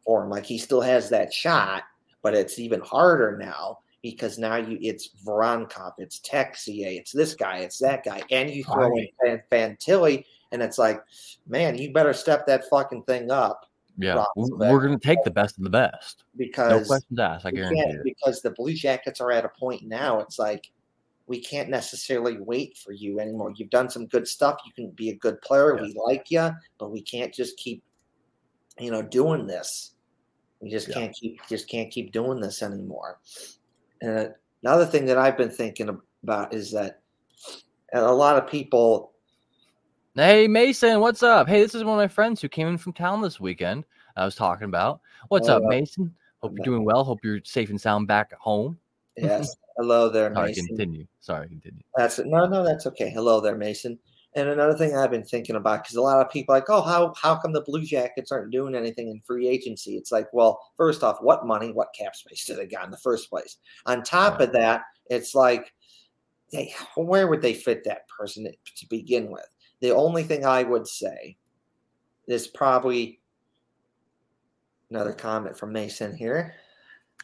for 0.05 0.23
him. 0.23 0.29
Like 0.29 0.45
he 0.45 0.57
still 0.57 0.81
has 0.81 1.09
that 1.09 1.33
shot, 1.33 1.83
but 2.21 2.33
it's 2.33 2.59
even 2.59 2.81
harder 2.81 3.37
now 3.37 3.79
because 4.01 4.37
now 4.37 4.55
you 4.55 4.77
it's 4.81 5.09
Voronkov, 5.25 5.93
it's 5.97 6.19
Texier, 6.19 6.97
it's 6.97 7.11
this 7.11 7.35
guy, 7.35 7.59
it's 7.59 7.79
that 7.79 8.03
guy, 8.03 8.21
and 8.31 8.49
you 8.49 8.63
throw 8.63 8.89
right. 8.89 9.13
in 9.25 9.41
Fantilli, 9.51 10.23
and 10.51 10.61
it's 10.61 10.77
like, 10.77 11.01
man, 11.47 11.77
you 11.77 11.91
better 11.91 12.13
step 12.13 12.47
that 12.47 12.69
fucking 12.69 13.03
thing 13.03 13.31
up. 13.31 13.66
Yeah, 13.97 14.23
we're 14.35 14.79
going 14.79 14.97
to 14.97 15.07
take 15.07 15.23
the 15.23 15.31
best 15.31 15.57
of 15.57 15.63
the 15.63 15.69
best 15.69 16.23
because 16.35 16.81
no 16.81 16.85
questions 16.85 17.19
asked. 17.19 17.45
I 17.45 17.51
guarantee 17.51 17.81
it. 17.81 18.03
Because 18.03 18.41
the 18.41 18.51
Blue 18.51 18.73
Jackets 18.73 19.19
are 19.19 19.31
at 19.31 19.43
a 19.43 19.49
point 19.49 19.83
now. 19.83 20.19
It's 20.19 20.37
like 20.37 20.69
we 21.25 21.41
can't 21.41 21.69
necessarily 21.69 22.37
wait 22.37 22.77
for 22.77 22.91
you 22.91 23.19
anymore. 23.19 23.53
You've 23.55 23.69
done 23.69 23.89
some 23.89 24.05
good 24.05 24.27
stuff. 24.27 24.59
You 24.65 24.71
can 24.73 24.91
be 24.91 25.09
a 25.09 25.15
good 25.15 25.41
player. 25.41 25.75
Yeah. 25.75 25.81
We 25.81 25.95
like 26.05 26.29
you, 26.29 26.51
but 26.77 26.91
we 26.91 27.01
can't 27.01 27.33
just 27.33 27.57
keep, 27.57 27.83
you 28.79 28.91
know, 28.91 29.01
doing 29.01 29.47
this. 29.47 29.93
We 30.61 30.69
just 30.69 30.87
yeah. 30.87 30.93
can't 30.93 31.15
keep 31.15 31.39
just 31.47 31.67
can't 31.67 31.91
keep 31.91 32.11
doing 32.11 32.39
this 32.39 32.61
anymore. 32.61 33.19
And 34.01 34.33
another 34.63 34.85
thing 34.85 35.05
that 35.05 35.17
I've 35.17 35.37
been 35.37 35.51
thinking 35.51 35.99
about 36.23 36.53
is 36.53 36.71
that 36.71 37.01
a 37.93 38.13
lot 38.13 38.37
of 38.37 38.49
people 38.49 39.13
Hey 40.17 40.47
Mason, 40.47 40.99
what's 40.99 41.21
up? 41.21 41.47
Hey, 41.47 41.61
this 41.61 41.75
is 41.75 41.83
one 41.83 41.93
of 41.93 42.01
my 42.01 42.07
friends 42.07 42.41
who 42.41 42.49
came 42.49 42.67
in 42.67 42.79
from 42.79 42.91
town 42.91 43.21
this 43.21 43.39
weekend. 43.39 43.85
I 44.15 44.25
was 44.25 44.33
talking 44.33 44.65
about. 44.65 44.99
What's 45.27 45.47
up, 45.47 45.61
Mason? 45.61 46.11
Hope 46.39 46.53
you're 46.55 46.65
doing 46.65 46.83
well. 46.83 47.03
Hope 47.03 47.19
you're 47.23 47.39
safe 47.43 47.69
and 47.69 47.79
sound 47.79 48.07
back 48.07 48.29
at 48.31 48.39
home. 48.39 48.79
Yes. 49.15 49.55
Hello 49.77 50.09
there, 50.09 50.33
Sorry, 50.33 50.47
Mason. 50.47 50.67
continue. 50.69 51.05
Sorry, 51.19 51.47
continue. 51.47 51.83
That's 51.95 52.17
it. 52.17 52.25
No, 52.25 52.47
no, 52.47 52.63
that's 52.63 52.87
okay. 52.87 53.11
Hello 53.11 53.39
there, 53.39 53.55
Mason. 53.55 53.99
And 54.33 54.49
another 54.49 54.75
thing 54.75 54.95
I've 54.95 55.11
been 55.11 55.23
thinking 55.23 55.55
about 55.55 55.83
because 55.83 55.97
a 55.97 56.01
lot 56.01 56.19
of 56.19 56.31
people 56.31 56.55
are 56.55 56.57
like, 56.57 56.69
oh, 56.71 56.81
how 56.81 57.13
how 57.15 57.35
come 57.35 57.53
the 57.53 57.61
Blue 57.61 57.83
Jackets 57.83 58.31
aren't 58.31 58.51
doing 58.51 58.73
anything 58.73 59.09
in 59.09 59.21
free 59.23 59.47
agency? 59.47 59.97
It's 59.97 60.11
like, 60.11 60.33
well, 60.33 60.59
first 60.77 61.03
off, 61.03 61.21
what 61.21 61.45
money, 61.45 61.71
what 61.71 61.93
cap 61.95 62.15
space 62.15 62.43
did 62.43 62.57
they 62.57 62.65
got 62.65 62.85
in 62.85 62.91
the 62.91 62.97
first 62.97 63.29
place? 63.29 63.57
On 63.85 64.01
top 64.01 64.39
right. 64.39 64.47
of 64.47 64.53
that, 64.53 64.81
it's 65.11 65.35
like, 65.35 65.75
hey, 66.51 66.73
where 66.95 67.27
would 67.27 67.43
they 67.43 67.53
fit 67.53 67.83
that 67.83 68.07
person 68.07 68.47
to 68.77 68.87
begin 68.87 69.29
with? 69.29 69.45
The 69.79 69.93
only 69.93 70.23
thing 70.23 70.45
I 70.45 70.63
would 70.63 70.87
say 70.87 71.37
is 72.27 72.47
probably 72.47 73.19
another 74.89 75.13
comment 75.13 75.57
from 75.57 75.71
Mason 75.71 76.15
here. 76.15 76.55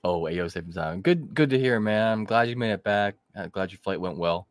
Oh, 0.03 0.21
Ayo 0.23 0.51
Safe 0.51 0.65
Good, 1.01 1.33
good 1.33 1.49
to 1.49 1.59
hear, 1.59 1.79
man. 1.79 2.11
I'm 2.11 2.23
glad 2.25 2.49
you 2.49 2.55
made 2.55 2.71
it 2.71 2.83
back. 2.83 3.15
I'm 3.35 3.49
glad 3.49 3.71
your 3.71 3.79
flight 3.79 4.01
went 4.01 4.17
well. 4.17 4.47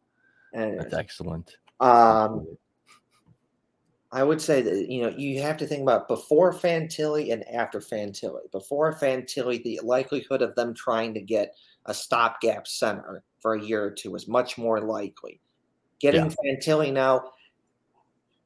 And, 0.54 0.80
That's 0.80 0.94
excellent. 0.94 1.56
Um, 1.80 2.46
I 4.12 4.22
would 4.22 4.40
say 4.40 4.60
that 4.60 4.90
you 4.90 5.02
know 5.02 5.08
you 5.16 5.40
have 5.40 5.56
to 5.58 5.66
think 5.66 5.82
about 5.82 6.06
before 6.06 6.52
Fantilli 6.52 7.32
and 7.32 7.48
after 7.48 7.80
Fantilli. 7.80 8.50
Before 8.50 8.92
Fantilli, 8.92 9.62
the 9.62 9.80
likelihood 9.82 10.42
of 10.42 10.54
them 10.54 10.74
trying 10.74 11.14
to 11.14 11.20
get 11.20 11.54
a 11.86 11.94
stopgap 11.94 12.66
center 12.66 13.24
for 13.40 13.54
a 13.54 13.62
year 13.62 13.82
or 13.82 13.90
two 13.90 14.14
is 14.14 14.28
much 14.28 14.58
more 14.58 14.80
likely. 14.80 15.40
Getting 15.98 16.26
yeah. 16.26 16.34
Fantilli 16.44 16.92
now, 16.92 17.30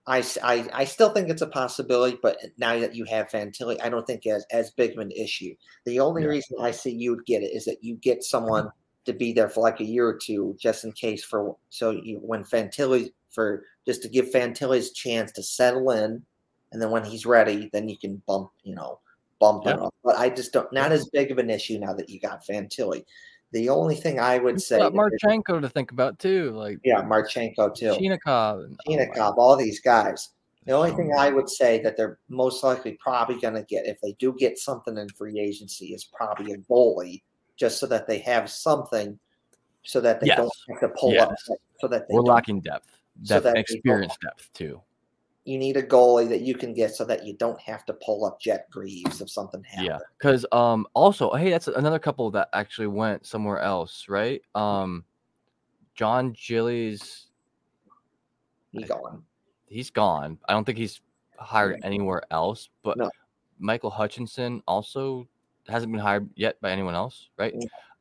I, 0.07 0.25
I, 0.43 0.69
I 0.73 0.85
still 0.85 1.11
think 1.11 1.29
it's 1.29 1.43
a 1.43 1.49
possibility, 1.49 2.19
but 2.23 2.39
now 2.59 2.79
that 2.79 2.95
you 2.95 3.05
have 3.07 3.29
Fantilli, 3.29 3.81
I 3.83 3.89
don't 3.89 4.07
think 4.07 4.27
as 4.27 4.47
as 4.53 4.71
big 4.71 4.93
of 4.93 4.99
an 4.99 5.11
issue. 5.11 5.55
The 5.85 5.99
only 5.99 6.23
yeah. 6.23 6.29
reason 6.29 6.57
I 6.61 6.71
see 6.71 6.93
you 6.93 7.11
would 7.11 7.27
get 7.27 7.43
it 7.43 7.47
is 7.47 7.65
that 7.65 7.83
you 7.83 7.97
get 7.97 8.19
mm-hmm. 8.19 8.23
someone 8.23 8.71
to 9.05 9.13
be 9.13 9.33
there 9.33 9.49
for 9.49 9.61
like 9.61 9.81
a 9.81 9.85
year 9.85 10.07
or 10.07 10.17
two, 10.17 10.57
just 10.61 10.85
in 10.85 10.93
case 10.93 11.25
for 11.25 11.57
so 11.71 11.91
you, 11.91 12.19
when 12.19 12.45
Fantilli 12.45 13.13
for 13.31 13.65
just 13.85 14.03
to 14.03 14.09
give 14.09 14.27
Fantilli's 14.27 14.93
chance 14.93 15.33
to 15.33 15.43
settle 15.43 15.91
in, 15.91 16.23
and 16.73 16.81
then 16.81 16.91
when 16.91 17.05
he's 17.05 17.27
ready, 17.27 17.69
then 17.73 17.89
you 17.89 17.99
can 17.99 18.23
bump 18.27 18.51
you 18.63 18.77
know 18.77 19.01
bump 19.41 19.65
yeah. 19.65 19.75
him 19.75 19.83
up. 19.85 19.95
But 20.05 20.19
I 20.19 20.29
just 20.31 20.53
don't 20.53 20.73
not 20.73 20.93
as 20.93 21.09
big 21.09 21.33
of 21.33 21.39
an 21.39 21.51
issue 21.51 21.79
now 21.79 21.95
that 21.95 22.09
you 22.09 22.21
got 22.21 22.47
Fantilli. 22.47 23.05
The 23.57 23.71
only 23.71 23.95
thing 23.95 24.21
I 24.21 24.37
would 24.37 24.61
say 24.61 24.79
Marchenko 24.79 25.63
to 25.63 25.69
think 25.71 25.91
about 25.91 26.19
too, 26.19 26.51
like 26.51 26.79
yeah, 26.85 27.01
Marchenko 27.01 27.75
too, 27.75 27.93
Chinakhov, 27.93 28.77
Chinakhov, 28.87 29.35
oh 29.39 29.41
all 29.41 29.57
these 29.57 29.81
guys. 29.81 30.29
The 30.67 30.73
only 30.73 30.91
thing 30.91 31.15
I 31.17 31.31
would 31.31 31.49
say 31.49 31.81
that 31.83 31.97
they're 31.97 32.19
most 32.29 32.63
likely 32.63 32.99
probably 33.01 33.41
going 33.41 33.55
to 33.55 33.63
get, 33.63 33.87
if 33.87 33.99
they 34.03 34.13
do 34.19 34.35
get 34.39 34.59
something 34.59 34.99
in 34.99 35.09
free 35.09 35.41
agency, 35.41 35.95
is 35.95 36.05
probably 36.05 36.53
a 36.53 36.59
goalie, 36.59 37.23
just 37.57 37.81
so 37.81 37.87
that 37.87 38.07
they 38.07 38.19
have 38.19 38.51
something, 38.51 39.19
so 39.85 40.03
that 40.03 40.21
they 40.21 40.27
yes. 40.27 40.37
don't 40.37 40.53
have 40.69 40.81
to 40.81 40.89
pull 41.01 41.15
yes. 41.15 41.31
up, 41.31 41.57
so 41.81 41.89
that 41.89 42.05
we're 42.11 42.21
lacking 42.21 42.61
depth, 42.61 42.99
depth, 43.23 43.45
so 43.45 43.53
experience 43.53 44.19
depth 44.23 44.53
too 44.53 44.83
you 45.47 45.59
need 45.59 45.77
a 45.77 45.83
goalie 45.83 46.29
that 46.29 46.41
you 46.41 46.55
can 46.55 46.75
get 46.75 46.95
so 46.95 47.05
that 47.05 47.25
you 47.25 47.35
don't 47.35 47.61
have 47.61 47.85
to 47.87 47.95
pull 47.95 48.25
up 48.25 48.41
Jet 48.41 48.67
Greaves 48.71 49.21
if 49.21 49.31
something 49.31 49.63
happens. 49.63 49.87
Yeah, 49.87 49.99
because 50.19 50.45
um 50.53 50.87
also 50.95 51.33
hey 51.35 51.51
that's 51.51 51.69
another 51.69 51.99
couple 51.99 52.31
that 52.33 52.49
actually 52.53 52.89
went 52.89 53.25
somewhere 53.25 53.61
else, 53.61 54.07
right? 54.09 54.43
Um, 54.55 55.05
Jon 55.95 56.33
Gillies, 56.33 57.27
he's 58.73 58.89
gone. 58.89 59.23
He's 59.67 59.91
gone. 59.91 60.39
I 60.49 60.53
don't 60.53 60.65
think 60.65 60.79
he's 60.79 61.01
hired 61.39 61.81
anywhere 61.83 62.23
else. 62.31 62.69
But 62.83 62.99
no. 62.99 63.11
Michael 63.59 63.91
Hutchinson 63.91 64.63
also 64.67 65.29
hasn't 65.69 65.93
been 65.93 66.01
hired 66.01 66.29
yet 66.35 66.61
by 66.61 66.71
anyone 66.71 66.95
else, 66.95 67.29
right? 67.39 67.55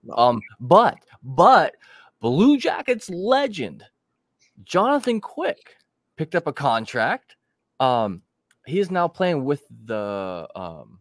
No. 0.04 0.16
Um, 0.16 0.42
but 0.60 0.98
but 1.24 1.76
Blue 2.20 2.58
Jackets 2.58 3.10
legend 3.10 3.84
Jonathan 4.64 5.22
Quick 5.22 5.78
picked 6.16 6.36
up 6.36 6.48
a 6.48 6.54
contract. 6.54 7.36
Um, 7.80 8.22
he 8.66 8.80
is 8.80 8.92
now 8.92 9.08
playing 9.08 9.46
with 9.46 9.64
the. 9.86 10.48
Um, 10.56 11.00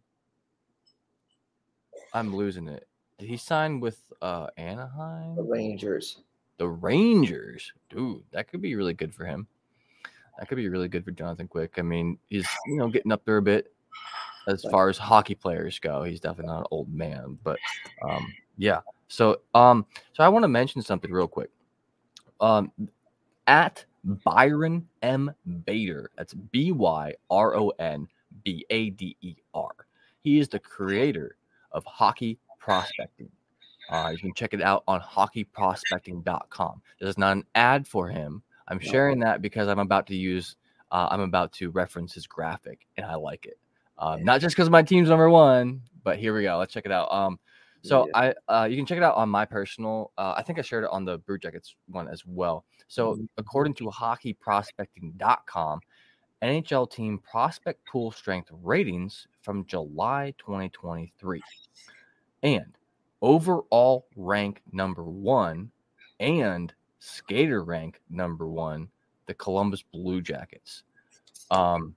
I'm 2.12 2.34
losing 2.34 2.68
it. 2.68 2.86
Did 3.18 3.28
he 3.28 3.36
sign 3.36 3.80
with 3.80 4.00
uh, 4.22 4.48
Anaheim? 4.56 5.36
The 5.36 5.42
Rangers. 5.42 6.18
The 6.58 6.68
Rangers, 6.68 7.72
dude, 7.90 8.22
that 8.30 8.48
could 8.48 8.62
be 8.62 8.76
really 8.76 8.94
good 8.94 9.12
for 9.12 9.24
him. 9.24 9.48
That 10.38 10.48
could 10.48 10.56
be 10.56 10.68
really 10.68 10.88
good 10.88 11.04
for 11.04 11.10
Jonathan 11.10 11.48
Quick. 11.48 11.74
I 11.78 11.82
mean, 11.82 12.18
he's 12.28 12.46
you 12.66 12.76
know 12.76 12.88
getting 12.88 13.12
up 13.12 13.24
there 13.24 13.38
a 13.38 13.42
bit 13.42 13.72
as 14.46 14.62
far 14.70 14.88
as 14.88 14.98
hockey 14.98 15.34
players 15.34 15.78
go. 15.78 16.02
He's 16.02 16.20
definitely 16.20 16.52
not 16.52 16.60
an 16.60 16.66
old 16.70 16.92
man, 16.92 17.38
but 17.42 17.58
um, 18.08 18.32
yeah. 18.56 18.80
So 19.08 19.40
um, 19.54 19.86
so 20.12 20.22
I 20.22 20.28
want 20.28 20.44
to 20.44 20.48
mention 20.48 20.82
something 20.82 21.10
real 21.10 21.28
quick. 21.28 21.50
Um, 22.40 22.72
at 23.46 23.84
Byron 24.04 24.86
M. 25.02 25.34
Bader. 25.64 26.10
That's 26.16 26.34
B 26.34 26.72
Y 26.72 27.14
R 27.30 27.56
O 27.56 27.70
N 27.78 28.08
B 28.44 28.64
A 28.70 28.90
D 28.90 29.16
E 29.20 29.36
R. 29.54 29.72
He 30.20 30.38
is 30.38 30.48
the 30.48 30.58
creator 30.58 31.36
of 31.72 31.84
hockey 31.84 32.38
prospecting. 32.58 33.30
Uh, 33.90 34.10
you 34.12 34.18
can 34.18 34.32
check 34.34 34.54
it 34.54 34.62
out 34.62 34.82
on 34.88 35.00
hockeyprospecting.com. 35.00 36.82
There's 37.00 37.18
not 37.18 37.36
an 37.36 37.44
ad 37.54 37.86
for 37.86 38.08
him. 38.08 38.42
I'm 38.66 38.80
sharing 38.80 39.20
that 39.20 39.42
because 39.42 39.68
I'm 39.68 39.78
about 39.78 40.06
to 40.06 40.16
use, 40.16 40.56
uh, 40.90 41.08
I'm 41.10 41.20
about 41.20 41.52
to 41.54 41.70
reference 41.70 42.14
his 42.14 42.26
graphic 42.26 42.86
and 42.96 43.04
I 43.04 43.16
like 43.16 43.44
it. 43.44 43.58
Uh, 43.98 44.16
not 44.20 44.40
just 44.40 44.56
because 44.56 44.70
my 44.70 44.82
team's 44.82 45.10
number 45.10 45.28
one, 45.28 45.82
but 46.02 46.18
here 46.18 46.34
we 46.34 46.42
go. 46.42 46.56
Let's 46.58 46.72
check 46.72 46.86
it 46.86 46.92
out. 46.92 47.12
Um, 47.12 47.38
so 47.84 48.08
yeah. 48.08 48.32
I 48.48 48.52
uh, 48.52 48.64
you 48.64 48.76
can 48.76 48.86
check 48.86 48.96
it 48.96 49.04
out 49.04 49.16
on 49.16 49.28
my 49.28 49.44
personal. 49.44 50.12
Uh, 50.16 50.34
I 50.36 50.42
think 50.42 50.58
I 50.58 50.62
shared 50.62 50.84
it 50.84 50.90
on 50.90 51.04
the 51.04 51.18
Blue 51.18 51.38
Jackets 51.38 51.76
one 51.86 52.08
as 52.08 52.24
well. 52.26 52.64
So 52.88 53.12
mm-hmm. 53.12 53.24
according 53.36 53.74
to 53.74 53.84
hockeyprospecting.com, 53.84 55.80
NHL 56.42 56.90
team 56.90 57.18
prospect 57.18 57.86
pool 57.86 58.10
strength 58.10 58.50
ratings 58.62 59.26
from 59.42 59.66
July 59.66 60.34
2023, 60.38 61.42
and 62.42 62.76
overall 63.20 64.06
rank 64.16 64.62
number 64.72 65.04
one 65.04 65.70
and 66.20 66.72
skater 67.00 67.62
rank 67.64 68.00
number 68.08 68.48
one, 68.48 68.88
the 69.26 69.34
Columbus 69.34 69.82
Blue 69.92 70.22
Jackets. 70.22 70.84
Um, 71.50 71.94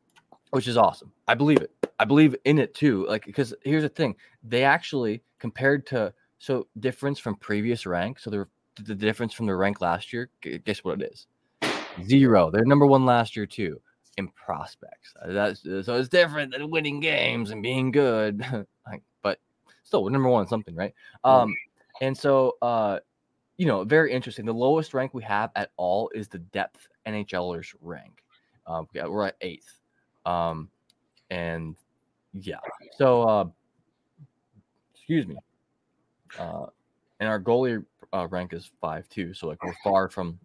which 0.51 0.67
is 0.67 0.77
awesome. 0.77 1.11
I 1.27 1.35
believe 1.35 1.59
it. 1.59 1.71
I 1.99 2.05
believe 2.05 2.35
in 2.45 2.59
it 2.59 2.73
too. 2.73 3.05
Like 3.07 3.25
because 3.25 3.53
here's 3.63 3.83
the 3.83 3.89
thing, 3.89 4.15
they 4.43 4.63
actually 4.63 5.23
compared 5.39 5.85
to 5.87 6.13
so 6.39 6.67
difference 6.79 7.19
from 7.19 7.35
previous 7.35 7.85
rank. 7.85 8.19
So 8.19 8.29
the 8.29 8.47
the 8.83 8.95
difference 8.95 9.33
from 9.33 9.47
the 9.47 9.55
rank 9.55 9.81
last 9.81 10.13
year. 10.13 10.29
Guess 10.41 10.83
what 10.83 11.01
it 11.01 11.11
is? 11.11 11.27
Zero. 12.05 12.51
They're 12.51 12.65
number 12.65 12.85
one 12.85 13.05
last 13.05 13.35
year 13.35 13.45
too 13.45 13.81
in 14.17 14.27
prospects. 14.29 15.13
Uh, 15.21 15.31
That's 15.31 15.63
so 15.63 15.95
it's 15.95 16.09
different 16.09 16.51
than 16.51 16.69
winning 16.69 16.99
games 16.99 17.51
and 17.51 17.63
being 17.63 17.91
good. 17.91 18.43
like, 18.87 19.03
but 19.21 19.39
still, 19.83 20.03
we're 20.03 20.09
number 20.11 20.29
one 20.29 20.47
something, 20.47 20.75
right? 20.75 20.93
Um, 21.23 21.55
and 22.01 22.17
so 22.17 22.57
uh, 22.61 22.99
you 23.57 23.65
know, 23.65 23.83
very 23.83 24.11
interesting. 24.11 24.45
The 24.45 24.53
lowest 24.53 24.93
rank 24.93 25.13
we 25.13 25.23
have 25.23 25.51
at 25.55 25.71
all 25.77 26.09
is 26.13 26.27
the 26.27 26.39
depth 26.39 26.87
NHLers 27.07 27.73
rank. 27.81 28.23
Um, 28.65 28.87
yeah, 28.93 29.07
we're 29.07 29.27
at 29.27 29.35
eighth. 29.41 29.76
Um, 30.27 30.69
and 31.29 31.75
yeah, 32.33 32.59
so 32.97 33.23
uh, 33.23 33.45
excuse 34.93 35.25
me. 35.25 35.37
Uh, 36.37 36.67
and 37.19 37.29
our 37.29 37.39
goalie 37.39 37.83
uh, 38.13 38.27
rank 38.29 38.53
is 38.53 38.69
five 38.81 39.07
two, 39.09 39.33
So 39.33 39.47
like 39.47 39.63
we're 39.63 39.73
far 39.83 40.09
from 40.09 40.37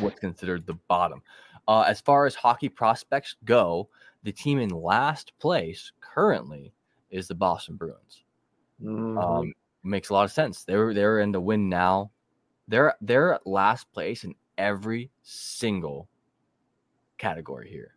what's 0.00 0.18
considered 0.18 0.66
the 0.66 0.74
bottom. 0.88 1.22
Uh, 1.68 1.82
as 1.82 2.00
far 2.00 2.26
as 2.26 2.34
hockey 2.34 2.68
prospects 2.68 3.36
go, 3.44 3.88
the 4.24 4.32
team 4.32 4.58
in 4.58 4.68
last 4.70 5.32
place 5.38 5.92
currently 6.00 6.72
is 7.10 7.28
the 7.28 7.34
Boston 7.34 7.76
Bruins. 7.76 8.24
Mhm. 8.82 9.22
Um, 9.22 9.52
makes 9.84 10.08
a 10.08 10.12
lot 10.12 10.24
of 10.24 10.32
sense. 10.32 10.64
They're 10.64 10.92
they're 10.92 11.20
in 11.20 11.30
the 11.30 11.40
win 11.40 11.68
now. 11.68 12.10
They're 12.66 12.94
they're 13.00 13.34
at 13.34 13.46
last 13.46 13.90
place 13.92 14.24
in 14.24 14.34
every 14.58 15.10
single 15.22 16.08
category 17.18 17.70
here. 17.70 17.93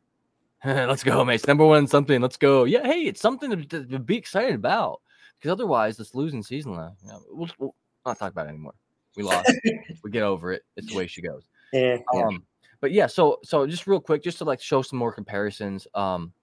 Let's 0.66 1.03
go, 1.03 1.24
mates. 1.24 1.47
Number 1.47 1.66
one, 1.66 1.88
something. 1.88 2.22
Let's 2.22 2.38
go. 2.38 2.64
Yeah, 2.64 2.84
hey, 2.84 3.01
it's 3.01 3.22
something 3.22 3.68
to, 3.68 3.86
to 3.86 3.99
be 3.99 4.18
excited 4.18 4.55
about 4.55 5.01
because 5.38 5.51
otherwise, 5.51 5.97
this 5.97 6.16
losing 6.16 6.41
season, 6.41 6.76
uh, 6.78 6.91
you 7.03 7.10
know, 7.10 7.22
we'll, 7.30 7.49
we'll 7.60 7.76
not 8.05 8.18
talk 8.18 8.32
about 8.32 8.47
it 8.47 8.49
anymore. 8.49 8.74
We 9.16 9.24
lost. 9.24 9.51
we 10.03 10.12
get 10.12 10.24
over 10.24 10.53
it. 10.53 10.64
It's 10.76 10.88
the 10.88 10.95
way 10.95 11.08
she 11.08 11.22
goes. 11.22 11.43
yeah, 11.74 11.97
yeah. 12.14 12.22
Um, 12.22 12.43
but 12.82 12.91
yeah, 12.91 13.08
so 13.08 13.39
so 13.43 13.66
just 13.68 13.88
real 13.88 13.99
quick, 13.99 14.24
just 14.24 14.39
to 14.39 14.45
like 14.45 14.62
show 14.62 14.82
some 14.82 14.99
more 14.99 15.12
comparisons. 15.12 15.88
Um, 15.93 16.34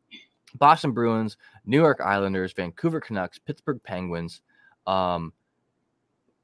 Boston 0.57 0.93
Bruins, 0.93 1.37
New 1.65 1.81
York 1.81 2.01
Islanders, 2.01 2.53
Vancouver 2.53 3.01
Canucks, 3.01 3.39
Pittsburgh 3.39 3.81
Penguins, 3.83 4.41
um, 4.87 5.33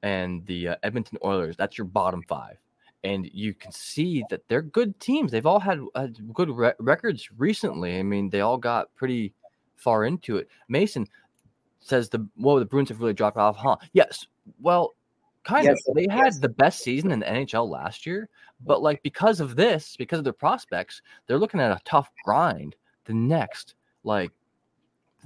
and 0.02 0.44
the 0.46 0.68
uh, 0.68 0.76
Edmonton 0.82 1.18
Oilers. 1.24 1.56
That's 1.56 1.78
your 1.78 1.86
bottom 1.86 2.22
five, 2.22 2.58
and 3.04 3.28
you 3.32 3.54
can 3.54 3.72
see 3.72 4.24
that 4.30 4.46
they're 4.48 4.62
good 4.62 4.98
teams. 5.00 5.32
They've 5.32 5.46
all 5.46 5.60
had 5.60 5.80
uh, 5.94 6.08
good 6.32 6.50
re- 6.50 6.74
records 6.78 7.30
recently. 7.38 7.98
I 7.98 8.02
mean, 8.02 8.28
they 8.28 8.40
all 8.40 8.58
got 8.58 8.94
pretty 8.94 9.32
far 9.76 10.04
into 10.04 10.36
it. 10.36 10.48
Mason 10.68 11.06
says 11.80 12.08
the 12.08 12.26
well, 12.36 12.56
the 12.56 12.64
Bruins 12.64 12.90
have 12.90 13.00
really 13.00 13.14
dropped 13.14 13.38
off, 13.38 13.56
huh? 13.56 13.76
Yes. 13.92 14.26
Well, 14.60 14.94
kind 15.44 15.64
Yes, 15.64 15.80
of. 15.88 15.94
They 15.94 16.06
had 16.10 16.34
the 16.40 16.48
best 16.48 16.80
season 16.80 17.10
in 17.10 17.20
the 17.20 17.26
NHL 17.26 17.68
last 17.68 18.04
year, 18.04 18.28
but 18.64 18.82
like 18.82 19.02
because 19.02 19.40
of 19.40 19.56
this, 19.56 19.96
because 19.96 20.18
of 20.18 20.24
their 20.24 20.32
prospects, 20.32 21.00
they're 21.26 21.38
looking 21.38 21.60
at 21.60 21.72
a 21.72 21.80
tough 21.84 22.10
grind 22.24 22.76
the 23.06 23.14
next 23.14 23.74
like 24.04 24.30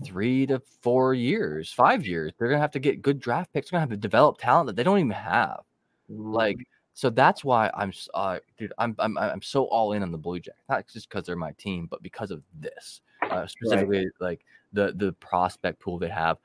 three 0.04 0.46
to 0.46 0.60
four 0.80 1.14
years, 1.14 1.72
five 1.72 2.06
years. 2.06 2.32
They're 2.38 2.48
gonna 2.48 2.60
have 2.60 2.70
to 2.72 2.80
get 2.80 3.02
good 3.02 3.20
draft 3.20 3.52
picks. 3.52 3.70
They're 3.70 3.78
gonna 3.78 3.90
have 3.90 3.96
to 3.96 3.96
develop 3.96 4.38
talent 4.38 4.66
that 4.68 4.76
they 4.76 4.82
don't 4.82 4.98
even 4.98 5.10
have. 5.10 5.60
Like, 6.08 6.58
so 6.94 7.10
that's 7.10 7.44
why 7.44 7.70
I'm, 7.74 7.92
uh, 8.14 8.38
dude, 8.56 8.72
I'm, 8.78 8.94
I'm, 9.00 9.18
I'm 9.18 9.42
so 9.42 9.64
all 9.64 9.92
in 9.92 10.02
on 10.02 10.12
the 10.12 10.18
Blue 10.18 10.38
Jackets. 10.38 10.62
Not 10.68 10.86
just 10.86 11.08
because 11.08 11.26
they're 11.26 11.34
my 11.34 11.50
team, 11.52 11.88
but 11.90 12.02
because 12.02 12.30
of 12.30 12.40
this, 12.60 13.00
uh, 13.30 13.46
specifically 13.46 14.06
like 14.20 14.44
the 14.72 14.92
the 14.96 15.12
prospect 15.14 15.80
pool 15.80 15.98
they 15.98 16.08
have. 16.08 16.38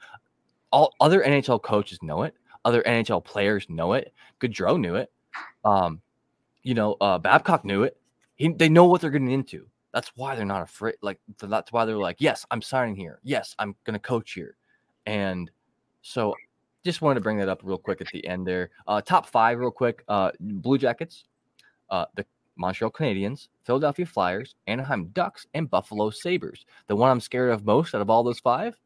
All 0.72 0.94
other 1.00 1.22
NHL 1.22 1.62
coaches 1.62 2.00
know 2.02 2.24
it. 2.24 2.34
Other 2.66 2.82
NHL 2.84 3.24
players 3.24 3.68
know 3.70 3.94
it. 3.94 4.12
Goodrow 4.40 4.80
knew 4.80 4.96
it. 4.96 5.12
Um, 5.64 6.02
you 6.64 6.74
know, 6.74 6.98
uh, 7.00 7.20
Babcock 7.20 7.64
knew 7.64 7.84
it. 7.84 7.98
He, 8.36 8.50
they 8.50 8.70
know 8.70 8.86
what 8.86 9.02
they're 9.02 9.12
getting 9.12 9.32
into. 9.32 9.68
That's 9.94 10.12
why 10.16 10.36
they're 10.36 10.46
not 10.46 10.64
afraid. 10.64 10.96
Like 11.02 11.20
that's 11.38 11.72
why 11.72 11.86
they're 11.86 11.98
like, 11.98 12.18
yes, 12.20 12.46
I'm 12.50 12.62
signing 12.62 12.96
here. 12.96 13.20
Yes, 13.24 13.56
I'm 13.60 13.76
gonna 13.84 14.00
coach 14.00 14.34
here. 14.34 14.56
And 15.06 15.50
so, 16.02 16.34
just 16.84 17.02
wanted 17.02 17.16
to 17.16 17.22
bring 17.22 17.38
that 17.38 17.50
up 17.50 17.62
real 17.64 17.78
quick 17.78 18.02
at 18.02 18.08
the 18.14 18.26
end 18.26 18.48
there. 18.48 18.72
Uh, 18.88 19.02
top 19.02 19.28
five, 19.28 19.60
real 19.60 19.72
quick. 19.72 20.04
Uh, 20.08 20.32
Blue 20.40 20.78
Jackets, 20.78 21.26
uh, 21.90 22.06
the 22.16 22.26
Montreal 22.56 22.92
Canadiens, 22.92 23.48
Philadelphia 23.64 24.06
Flyers, 24.06 24.56
Anaheim 24.68 25.08
Ducks, 25.14 25.48
and 25.54 25.70
Buffalo 25.70 26.10
Sabres. 26.10 26.66
The 26.88 26.96
one 26.96 27.10
I'm 27.10 27.22
scared 27.22 27.52
of 27.52 27.66
most 27.66 27.96
out 27.96 28.02
of 28.02 28.10
all 28.10 28.24
those 28.24 28.40
five, 28.40 28.78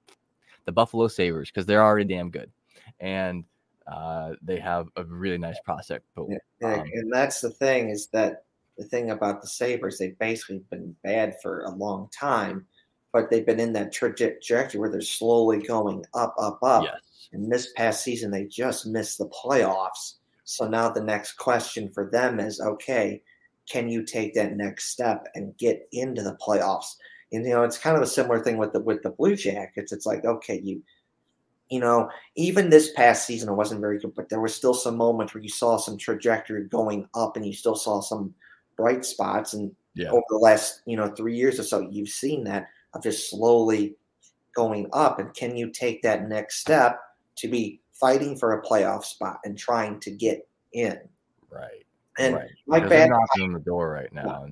the 0.65 0.71
Buffalo 0.71 1.07
Sabres, 1.07 1.49
because 1.49 1.65
they're 1.65 1.83
already 1.83 2.05
damn 2.05 2.29
good, 2.29 2.51
and 2.99 3.43
uh, 3.87 4.33
they 4.41 4.59
have 4.59 4.87
a 4.95 5.03
really 5.03 5.37
nice 5.37 5.59
prospect 5.65 6.05
and, 6.15 6.39
Um, 6.63 6.89
and 6.93 7.11
that's 7.11 7.41
the 7.41 7.49
thing 7.49 7.89
is 7.89 8.07
that 8.07 8.45
the 8.77 8.85
thing 8.85 9.11
about 9.11 9.41
the 9.41 9.47
Sabres, 9.47 9.97
they've 9.97 10.17
basically 10.17 10.63
been 10.69 10.95
bad 11.03 11.35
for 11.41 11.61
a 11.61 11.69
long 11.69 12.09
time, 12.17 12.65
but 13.11 13.29
they've 13.29 13.45
been 13.45 13.59
in 13.59 13.73
that 13.73 13.91
trajectory 13.91 14.79
where 14.79 14.89
they're 14.89 15.01
slowly 15.01 15.61
going 15.61 16.05
up, 16.13 16.33
up, 16.39 16.59
up. 16.63 16.83
Yes. 16.83 17.01
And 17.31 17.51
this 17.51 17.71
past 17.73 18.03
season, 18.03 18.31
they 18.31 18.45
just 18.45 18.85
missed 18.85 19.17
the 19.17 19.29
playoffs. 19.29 20.15
So 20.43 20.67
now 20.67 20.89
the 20.89 21.03
next 21.03 21.33
question 21.33 21.89
for 21.93 22.09
them 22.11 22.39
is 22.39 22.59
okay, 22.59 23.21
can 23.69 23.87
you 23.89 24.03
take 24.03 24.33
that 24.35 24.55
next 24.57 24.89
step 24.89 25.27
and 25.35 25.57
get 25.57 25.87
into 25.91 26.21
the 26.21 26.37
playoffs? 26.45 26.95
And 27.31 27.45
you 27.45 27.53
know, 27.53 27.63
it's 27.63 27.77
kind 27.77 27.95
of 27.95 28.03
a 28.03 28.07
similar 28.07 28.39
thing 28.43 28.57
with 28.57 28.73
the 28.73 28.79
with 28.81 29.01
the 29.03 29.11
Blue 29.11 29.35
Jackets. 29.35 29.91
It's 29.91 30.05
like, 30.05 30.25
okay, 30.25 30.59
you 30.63 30.83
you 31.69 31.79
know, 31.79 32.09
even 32.35 32.69
this 32.69 32.91
past 32.91 33.25
season 33.25 33.49
it 33.49 33.53
wasn't 33.53 33.81
very 33.81 33.99
good, 33.99 34.13
but 34.15 34.29
there 34.29 34.41
was 34.41 34.53
still 34.53 34.73
some 34.73 34.97
moments 34.97 35.33
where 35.33 35.43
you 35.43 35.49
saw 35.49 35.77
some 35.77 35.97
trajectory 35.97 36.65
going 36.65 37.07
up 37.15 37.35
and 37.35 37.45
you 37.45 37.53
still 37.53 37.75
saw 37.75 38.01
some 38.01 38.33
bright 38.77 39.05
spots. 39.05 39.53
And 39.53 39.75
Yeah. 39.95 40.09
over 40.11 40.23
the 40.29 40.37
last, 40.37 40.81
you 40.85 40.97
know, 40.97 41.09
three 41.15 41.35
years 41.35 41.59
or 41.59 41.63
so, 41.63 41.87
you've 41.89 42.09
seen 42.09 42.43
that 42.45 42.67
of 42.93 43.03
just 43.03 43.29
slowly 43.29 43.95
going 44.55 44.87
up. 44.93 45.19
And 45.19 45.33
can 45.33 45.55
you 45.55 45.71
take 45.71 46.01
that 46.03 46.27
next 46.27 46.59
step 46.59 46.99
to 47.37 47.47
be 47.47 47.81
fighting 47.93 48.37
for 48.37 48.53
a 48.53 48.63
playoff 48.63 49.03
spot 49.03 49.39
and 49.43 49.57
trying 49.57 49.99
to 50.01 50.11
get 50.11 50.47
in? 50.73 50.97
Right. 51.49 51.85
And 52.19 52.35
right. 52.35 52.49
Mike 52.67 52.89
Babcock, 52.89 53.19
knocking 53.19 53.43
on 53.43 53.53
the 53.53 53.59
door 53.59 53.89
right 53.89 54.11
now. 54.13 54.47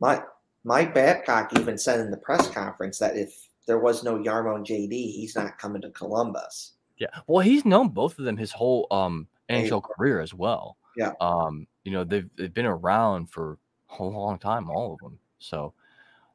Mike, 0.00 0.24
Mike 0.64 0.94
Babcock 0.94 1.58
even 1.58 1.76
said 1.76 2.00
in 2.00 2.10
the 2.10 2.16
press 2.16 2.48
conference 2.48 2.98
that 2.98 3.16
if 3.16 3.48
there 3.66 3.78
was 3.78 4.02
no 4.02 4.16
Jarmo 4.18 4.56
and 4.56 4.66
JD, 4.66 4.90
he's 4.90 5.36
not 5.36 5.58
coming 5.58 5.82
to 5.82 5.90
Columbus. 5.90 6.72
yeah. 6.98 7.08
Well, 7.26 7.40
he's 7.44 7.64
known 7.64 7.88
both 7.88 8.18
of 8.18 8.24
them 8.24 8.36
his 8.36 8.52
whole 8.52 8.86
um. 8.90 9.28
NHL 9.50 9.82
career 9.82 10.20
as 10.20 10.32
well. 10.32 10.78
Yeah. 10.96 11.12
Um, 11.20 11.66
you 11.84 11.92
know, 11.92 12.04
they've 12.04 12.28
they've 12.36 12.54
been 12.54 12.64
around 12.64 13.28
for 13.28 13.58
a 13.98 14.02
long 14.02 14.38
time, 14.38 14.70
all 14.70 14.94
of 14.94 15.00
them. 15.00 15.18
So 15.40 15.74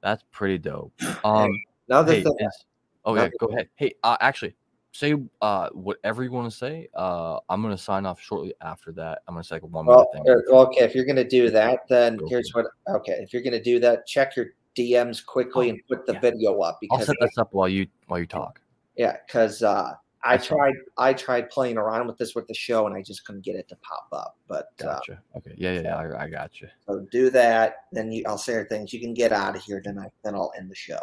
that's 0.04 0.24
pretty 0.30 0.60
dope. 0.60 0.94
Um 1.26 1.50
Another 1.90 2.14
hey, 2.14 2.24
thing, 2.24 2.36
is- 2.40 2.66
oh 3.06 3.16
yeah, 3.16 3.22
another 3.22 3.34
go 3.40 3.48
ahead. 3.48 3.70
Hey, 3.74 3.96
uh, 4.04 4.18
actually, 4.20 4.56
say 4.98 5.14
uh 5.42 5.70
whatever 5.70 6.24
you 6.24 6.32
want 6.32 6.50
to 6.52 6.58
say. 6.58 6.88
Uh 6.94 7.40
I'm 7.50 7.62
gonna 7.62 7.78
sign 7.78 8.06
off 8.06 8.20
shortly 8.22 8.54
after 8.62 8.92
that. 8.94 9.22
I'm 9.28 9.36
gonna 9.36 9.44
say 9.44 9.56
like 9.56 9.64
one 9.64 9.86
Well, 9.86 10.10
minute 10.14 10.26
thing. 10.26 10.36
uh, 10.56 10.62
okay, 10.64 10.84
if 10.86 10.96
you're 10.96 11.06
going 11.06 11.16
to 11.18 11.28
do 11.28 11.50
that, 11.52 11.80
then 11.90 12.20
here's 12.28 12.50
what. 12.54 12.66
Okay, 12.90 13.14
if 13.22 13.32
you're 13.34 13.42
going 13.44 13.54
to 13.54 13.62
do 13.62 13.80
that, 13.80 14.06
check 14.08 14.36
your 14.36 14.48
DMs 14.76 15.26
quickly 15.26 15.68
Oh, 15.68 15.70
and 15.72 15.80
put 15.90 16.06
the 16.06 16.14
yeah. 16.14 16.20
video 16.20 16.60
up 16.62 16.80
I'll 16.92 16.98
because 16.98 17.08
set 17.08 17.16
this 17.22 17.38
up 17.38 17.50
while 17.54 17.70
you 17.70 17.88
while 18.08 18.20
you 18.20 18.26
talk. 18.28 18.60
yeah, 18.96 19.18
because 19.26 19.62
uh, 19.64 19.92
I 20.24 20.36
That's 20.38 20.48
tried 20.48 20.74
I 20.98 21.14
tried 21.14 21.50
playing 21.50 21.78
around 21.78 22.08
with 22.08 22.18
this 22.18 22.34
with 22.36 22.48
the 22.48 22.54
show 22.54 22.88
and 22.88 22.96
I 22.96 23.02
just 23.02 23.26
couldn't 23.26 23.44
get 23.46 23.56
it 23.56 23.68
to 23.70 23.76
pop 23.78 24.08
up. 24.12 24.38
But 24.48 24.68
uh, 24.82 24.86
Gotcha. 24.96 25.22
Okay. 25.38 25.54
Yeah, 25.58 25.74
yeah, 25.74 25.82
yeah. 25.82 25.96
I, 25.98 26.24
I 26.24 26.30
got 26.30 26.60
you. 26.62 26.68
so 26.88 27.06
do 27.12 27.30
that, 27.32 27.76
then 27.92 28.12
you, 28.12 28.24
I'll 28.28 28.38
say 28.38 28.54
your 28.54 28.68
things. 28.68 28.92
You 28.94 29.00
can 29.00 29.14
get 29.14 29.32
out 29.32 29.56
of 29.56 29.62
here. 29.64 29.80
tonight. 29.82 30.12
Then 30.24 30.36
I'll 30.36 30.52
end 30.58 30.70
the 30.72 30.76
show. 30.76 31.00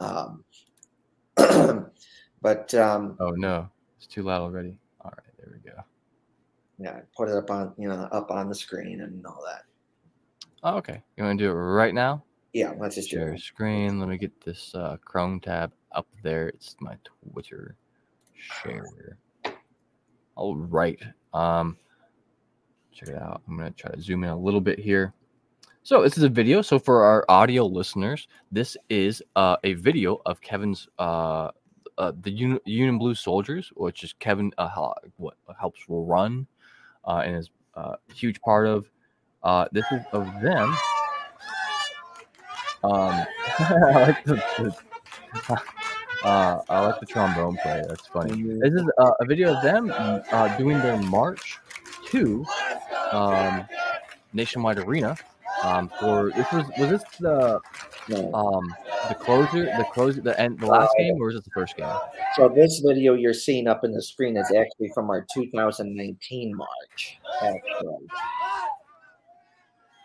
Um, 0.00 0.44
but 2.42 2.72
um, 2.74 3.16
Oh 3.20 3.30
no, 3.30 3.68
it's 3.96 4.06
too 4.06 4.22
loud 4.22 4.42
already. 4.42 4.78
All 5.00 5.12
right, 5.16 5.32
there 5.38 5.52
we 5.52 5.70
go. 5.70 5.76
yeah, 6.78 7.00
put 7.16 7.28
it 7.28 7.34
up 7.36 7.50
on 7.50 7.72
you 7.78 7.88
know 7.88 8.08
up 8.12 8.30
on 8.30 8.48
the 8.48 8.54
screen 8.54 9.00
and 9.00 9.24
all 9.26 9.42
that. 9.46 9.62
Oh, 10.62 10.76
okay. 10.78 11.02
You 11.16 11.24
want 11.24 11.38
to 11.38 11.44
do 11.44 11.50
it 11.50 11.54
right 11.54 11.94
now? 11.94 12.24
Yeah, 12.52 12.72
let's 12.78 12.94
just 12.96 13.10
do 13.10 13.16
Share 13.18 13.34
it. 13.34 13.40
screen. 13.40 14.00
Let 14.00 14.08
me 14.08 14.16
get 14.18 14.40
this 14.44 14.74
uh, 14.74 14.96
Chrome 15.04 15.38
tab 15.40 15.72
up 15.92 16.06
there. 16.22 16.48
It's 16.48 16.74
my 16.80 16.96
Twitter 17.32 17.76
share. 18.34 19.18
All 20.34 20.56
right. 20.56 20.98
Um, 21.34 21.76
check 22.92 23.10
it 23.10 23.16
out. 23.16 23.42
I'm 23.46 23.56
gonna 23.56 23.70
try 23.72 23.90
to 23.92 24.00
zoom 24.00 24.24
in 24.24 24.30
a 24.30 24.38
little 24.38 24.60
bit 24.60 24.78
here. 24.78 25.12
So 25.82 26.02
this 26.02 26.16
is 26.16 26.24
a 26.24 26.28
video. 26.28 26.62
So 26.62 26.78
for 26.78 27.04
our 27.04 27.24
audio 27.28 27.64
listeners, 27.66 28.26
this 28.50 28.76
is 28.88 29.22
uh, 29.36 29.56
a 29.62 29.74
video 29.74 30.20
of 30.26 30.40
Kevin's 30.40 30.88
uh, 30.98 31.50
uh, 31.98 32.12
the 32.22 32.30
Union, 32.30 32.60
Union 32.64 32.98
Blue 32.98 33.14
Soldiers, 33.14 33.70
which 33.76 34.04
is 34.04 34.12
Kevin 34.14 34.52
uh, 34.58 34.68
what 35.16 35.34
helps 35.58 35.80
run 35.88 36.46
uh, 37.04 37.22
and 37.24 37.36
is 37.36 37.50
uh, 37.76 37.96
a 38.08 38.12
huge 38.12 38.40
part 38.40 38.66
of. 38.66 38.90
Uh, 39.42 39.66
this 39.72 39.84
is 39.92 40.00
of 40.12 40.24
them. 40.42 40.74
Um, 42.82 43.24
I 43.58 43.92
like 44.06 44.24
the, 44.24 44.34
the- 44.58 44.76
uh, 46.24 46.60
I 46.68 46.80
like 46.86 47.00
the 47.00 47.06
trombone 47.06 47.56
player. 47.62 47.84
That's 47.88 48.06
funny. 48.08 48.42
This 48.42 48.72
is 48.74 48.84
uh, 48.98 49.12
a 49.20 49.24
video 49.24 49.54
of 49.54 49.62
them 49.62 49.90
uh, 49.90 50.56
doing 50.56 50.78
their 50.78 50.96
march 50.96 51.58
to 52.06 52.44
um, 53.12 53.66
Nationwide 54.32 54.78
Arena 54.78 55.16
Um, 55.62 55.90
for 56.00 56.30
this 56.32 56.50
was 56.52 56.66
was 56.78 56.90
this 56.90 57.02
the 57.18 57.60
um 58.34 58.74
the 59.08 59.14
closer 59.14 59.64
the 59.64 59.86
closer 59.92 60.20
the 60.20 60.38
end 60.40 60.58
the 60.60 60.66
last 60.66 60.92
game 60.98 61.16
or 61.20 61.30
is 61.30 61.36
it 61.36 61.44
the 61.44 61.50
first 61.50 61.76
game? 61.76 61.94
So 62.36 62.48
this 62.48 62.80
video 62.84 63.14
you're 63.14 63.34
seeing 63.34 63.66
up 63.68 63.84
in 63.84 63.92
the 63.92 64.02
screen 64.02 64.36
is 64.36 64.50
actually 64.56 64.90
from 64.94 65.10
our 65.10 65.26
2019 65.34 66.54
March. 66.56 67.18
Actually. 67.42 68.06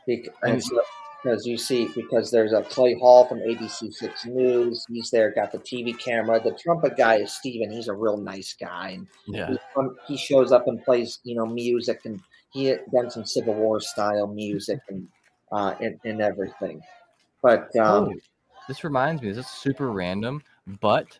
Bec- 0.07 0.25
and 0.43 0.53
And- 0.53 0.63
so- 0.63 0.81
because 1.23 1.45
you 1.45 1.55
see, 1.55 1.87
because 1.95 2.31
there's 2.31 2.51
a 2.51 2.63
Clay 2.63 2.95
Hall 2.95 3.27
from 3.27 3.41
ABC 3.41 3.91
Six 3.93 4.25
News. 4.25 4.83
He's 4.89 5.11
there, 5.11 5.29
got 5.31 5.51
the 5.51 5.59
TV 5.59 5.93
camera. 5.93 6.41
The 6.43 6.53
trumpet 6.53 6.97
guy 6.97 7.17
is 7.17 7.31
Steven. 7.37 7.69
He's 7.69 7.87
a 7.89 7.93
real 7.93 8.17
nice 8.17 8.55
guy, 8.59 8.89
and 8.97 9.07
Yeah. 9.27 9.51
he, 9.75 9.87
he 10.07 10.17
shows 10.17 10.51
up 10.51 10.67
and 10.67 10.83
plays, 10.83 11.19
you 11.23 11.35
know, 11.35 11.45
music, 11.45 12.01
and 12.05 12.19
he 12.51 12.65
had 12.65 12.79
done 12.91 13.11
some 13.11 13.23
Civil 13.23 13.53
War 13.53 13.79
style 13.79 14.25
music 14.25 14.79
and 14.89 15.07
uh, 15.51 15.75
and, 15.79 15.99
and 16.05 16.21
everything. 16.23 16.81
But 17.43 17.75
um, 17.75 18.05
Oh, 18.05 18.13
this 18.67 18.83
reminds 18.83 19.21
me, 19.21 19.29
this 19.31 19.45
is 19.45 19.51
super 19.51 19.91
random, 19.91 20.41
but 20.79 21.17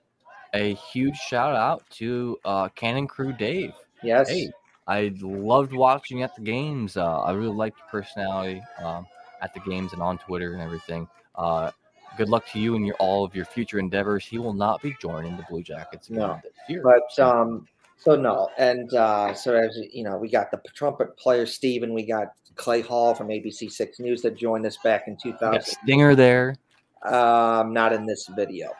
a 0.53 0.73
huge 0.75 1.15
shout 1.15 1.55
out 1.55 1.83
to 1.91 2.37
uh 2.45 2.67
Cannon 2.69 3.07
Crew 3.07 3.33
Dave. 3.33 3.73
yes, 4.03 4.29
Hey, 4.29 4.51
I 4.87 5.13
loved 5.21 5.73
watching 5.73 6.23
at 6.23 6.35
the 6.35 6.41
games. 6.41 6.97
Uh, 6.97 7.21
I 7.21 7.31
really 7.31 7.55
liked 7.55 7.77
your 7.79 7.87
personality 7.87 8.61
um, 8.83 9.05
at 9.41 9.53
the 9.53 9.59
games 9.61 9.93
and 9.93 10.01
on 10.01 10.17
Twitter 10.17 10.53
and 10.53 10.61
everything. 10.61 11.07
Uh, 11.35 11.71
good 12.17 12.27
luck 12.29 12.45
to 12.51 12.59
you 12.59 12.75
and 12.75 12.85
your 12.85 12.95
all 12.95 13.23
of 13.23 13.35
your 13.35 13.45
future 13.45 13.79
endeavors. 13.79 14.25
He 14.25 14.37
will 14.37 14.53
not 14.53 14.81
be 14.81 14.95
joining 14.99 15.37
the 15.37 15.43
Blue 15.43 15.61
Jackets 15.63 16.09
again 16.09 16.19
No, 16.19 16.39
this 16.43 16.53
year. 16.67 16.81
But 16.83 17.03
so- 17.09 17.29
um, 17.29 17.67
so 17.97 18.15
no, 18.15 18.49
and 18.57 18.91
uh, 18.95 19.35
so 19.35 19.53
as 19.55 19.77
you 19.93 20.03
know, 20.03 20.17
we 20.17 20.27
got 20.27 20.49
the 20.49 20.59
trumpet 20.73 21.15
player 21.17 21.45
Steven, 21.45 21.93
we 21.93 22.03
got 22.03 22.29
Clay 22.55 22.81
Hall 22.81 23.13
from 23.13 23.27
ABC 23.27 23.71
Six 23.71 23.99
News 23.99 24.23
that 24.23 24.35
joined 24.35 24.65
us 24.65 24.75
back 24.83 25.07
in 25.07 25.15
2000. 25.15 25.61
Stinger 25.61 26.15
there. 26.15 26.55
Um, 27.03 27.73
not 27.73 27.93
in 27.93 28.05
this 28.05 28.27
video. 28.35 28.71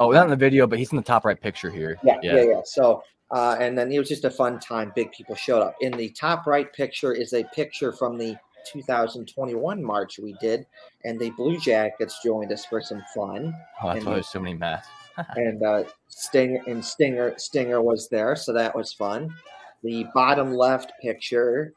Oh, 0.00 0.10
not 0.10 0.24
in 0.24 0.30
the 0.30 0.36
video, 0.36 0.66
but 0.66 0.78
he's 0.78 0.92
in 0.92 0.96
the 0.96 1.02
top 1.02 1.24
right 1.24 1.40
picture 1.40 1.70
here. 1.70 1.98
Yeah, 2.04 2.18
yeah, 2.22 2.42
yeah. 2.42 2.60
So, 2.64 3.02
uh, 3.30 3.56
and 3.58 3.76
then 3.76 3.90
it 3.90 3.98
was 3.98 4.08
just 4.08 4.24
a 4.24 4.30
fun 4.30 4.60
time. 4.60 4.92
Big 4.94 5.10
people 5.12 5.34
showed 5.34 5.60
up. 5.60 5.74
In 5.80 5.92
the 5.92 6.10
top 6.10 6.46
right 6.46 6.72
picture 6.72 7.12
is 7.12 7.32
a 7.32 7.44
picture 7.54 7.92
from 7.92 8.16
the 8.16 8.36
2021 8.66 9.82
March 9.82 10.18
we 10.18 10.34
did, 10.40 10.66
and 11.04 11.18
the 11.18 11.30
Blue 11.30 11.58
Jackets 11.58 12.20
joined 12.24 12.52
us 12.52 12.64
for 12.64 12.80
some 12.80 13.02
fun. 13.14 13.54
Oh, 13.82 13.88
that's 13.88 13.98
and 13.98 14.06
why 14.06 14.10
the- 14.12 14.16
there's 14.16 14.28
so 14.28 14.40
many 14.40 14.54
masks. 14.54 14.88
and 15.36 15.62
uh, 15.64 15.82
Stinger 16.06 16.62
and 16.68 16.84
Stinger 16.84 17.34
Stinger 17.38 17.82
was 17.82 18.08
there, 18.08 18.36
so 18.36 18.52
that 18.52 18.74
was 18.74 18.92
fun. 18.92 19.34
The 19.82 20.06
bottom 20.14 20.54
left 20.54 20.92
picture 21.02 21.72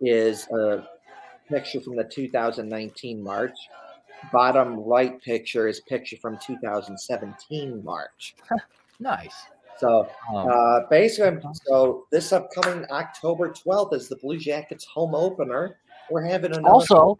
is 0.00 0.46
a 0.48 0.86
picture 1.48 1.80
from 1.80 1.96
the 1.96 2.04
2019 2.04 3.22
March. 3.22 3.56
Bottom 4.32 4.80
right 4.80 5.20
picture 5.22 5.68
is 5.68 5.80
picture 5.80 6.16
from 6.16 6.38
2017 6.44 7.84
March. 7.84 8.36
Nice. 8.98 9.46
So 9.78 10.08
Um, 10.34 10.48
uh, 10.50 10.80
basically, 10.88 11.40
so 11.64 12.06
this 12.10 12.32
upcoming 12.32 12.86
October 12.90 13.50
12th 13.50 13.92
is 13.92 14.08
the 14.08 14.16
Blue 14.16 14.38
Jackets 14.38 14.84
home 14.84 15.14
opener. 15.14 15.76
We're 16.10 16.24
having 16.24 16.52
another 16.52 16.68
also, 16.68 17.18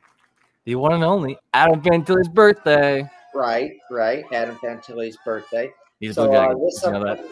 the 0.64 0.74
one 0.76 0.92
and 0.92 1.04
only 1.04 1.38
Adam 1.52 1.82
Fantilli's 1.82 2.28
birthday. 2.28 3.08
right, 3.34 3.72
right, 3.90 4.24
Adam 4.32 4.56
Fantilli's 4.56 5.18
birthday. 5.24 5.70
He's 6.00 6.14
So 6.14 6.32
uh, 6.32 6.54
this, 6.54 6.84
upcoming, 6.84 7.24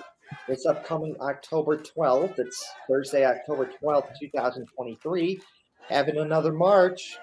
this 0.48 0.66
upcoming 0.66 1.16
October 1.20 1.78
12th, 1.78 2.38
it's 2.38 2.72
Thursday, 2.88 3.24
October 3.24 3.70
12th, 3.82 4.18
2023, 4.18 5.40
having 5.88 6.18
another 6.18 6.52
march 6.52 7.18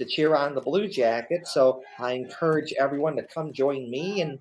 to 0.00 0.06
cheer 0.06 0.34
on 0.34 0.54
the 0.54 0.60
Blue 0.60 0.88
Jackets. 0.88 1.52
So 1.54 1.82
I 1.98 2.12
encourage 2.12 2.72
everyone 2.72 3.14
to 3.16 3.22
come 3.22 3.52
join 3.52 3.88
me 3.90 4.22
and 4.22 4.38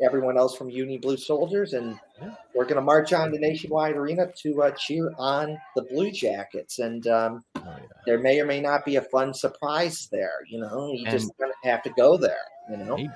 everyone 0.00 0.38
else 0.38 0.56
from 0.56 0.70
Uni 0.70 0.96
Blue 0.96 1.16
Soldiers, 1.16 1.72
and 1.74 1.98
we're 2.54 2.62
going 2.64 2.76
to 2.76 2.80
march 2.80 3.12
on 3.12 3.32
to 3.32 3.38
Nationwide 3.38 3.96
Arena 3.96 4.30
to 4.42 4.62
uh, 4.62 4.70
cheer 4.70 5.12
on 5.18 5.58
the 5.74 5.82
Blue 5.82 6.10
Jackets. 6.12 6.78
And 6.78 7.06
um, 7.08 7.44
Oh, 7.56 7.60
yeah. 7.66 7.86
there 8.06 8.18
may 8.18 8.40
or 8.40 8.46
may 8.46 8.60
not 8.60 8.84
be 8.84 8.96
a 8.96 9.02
fun 9.02 9.34
surprise 9.34 10.08
there. 10.12 10.38
You 10.48 10.60
know, 10.60 10.92
you 10.92 11.04
just 11.10 11.24
And- 11.30 11.36
gonna 11.38 11.52
have 11.64 11.82
to 11.82 11.90
go 11.90 12.16
there. 12.16 12.36
You 12.70 12.76
know, 12.76 12.96
Maybe. 12.96 13.10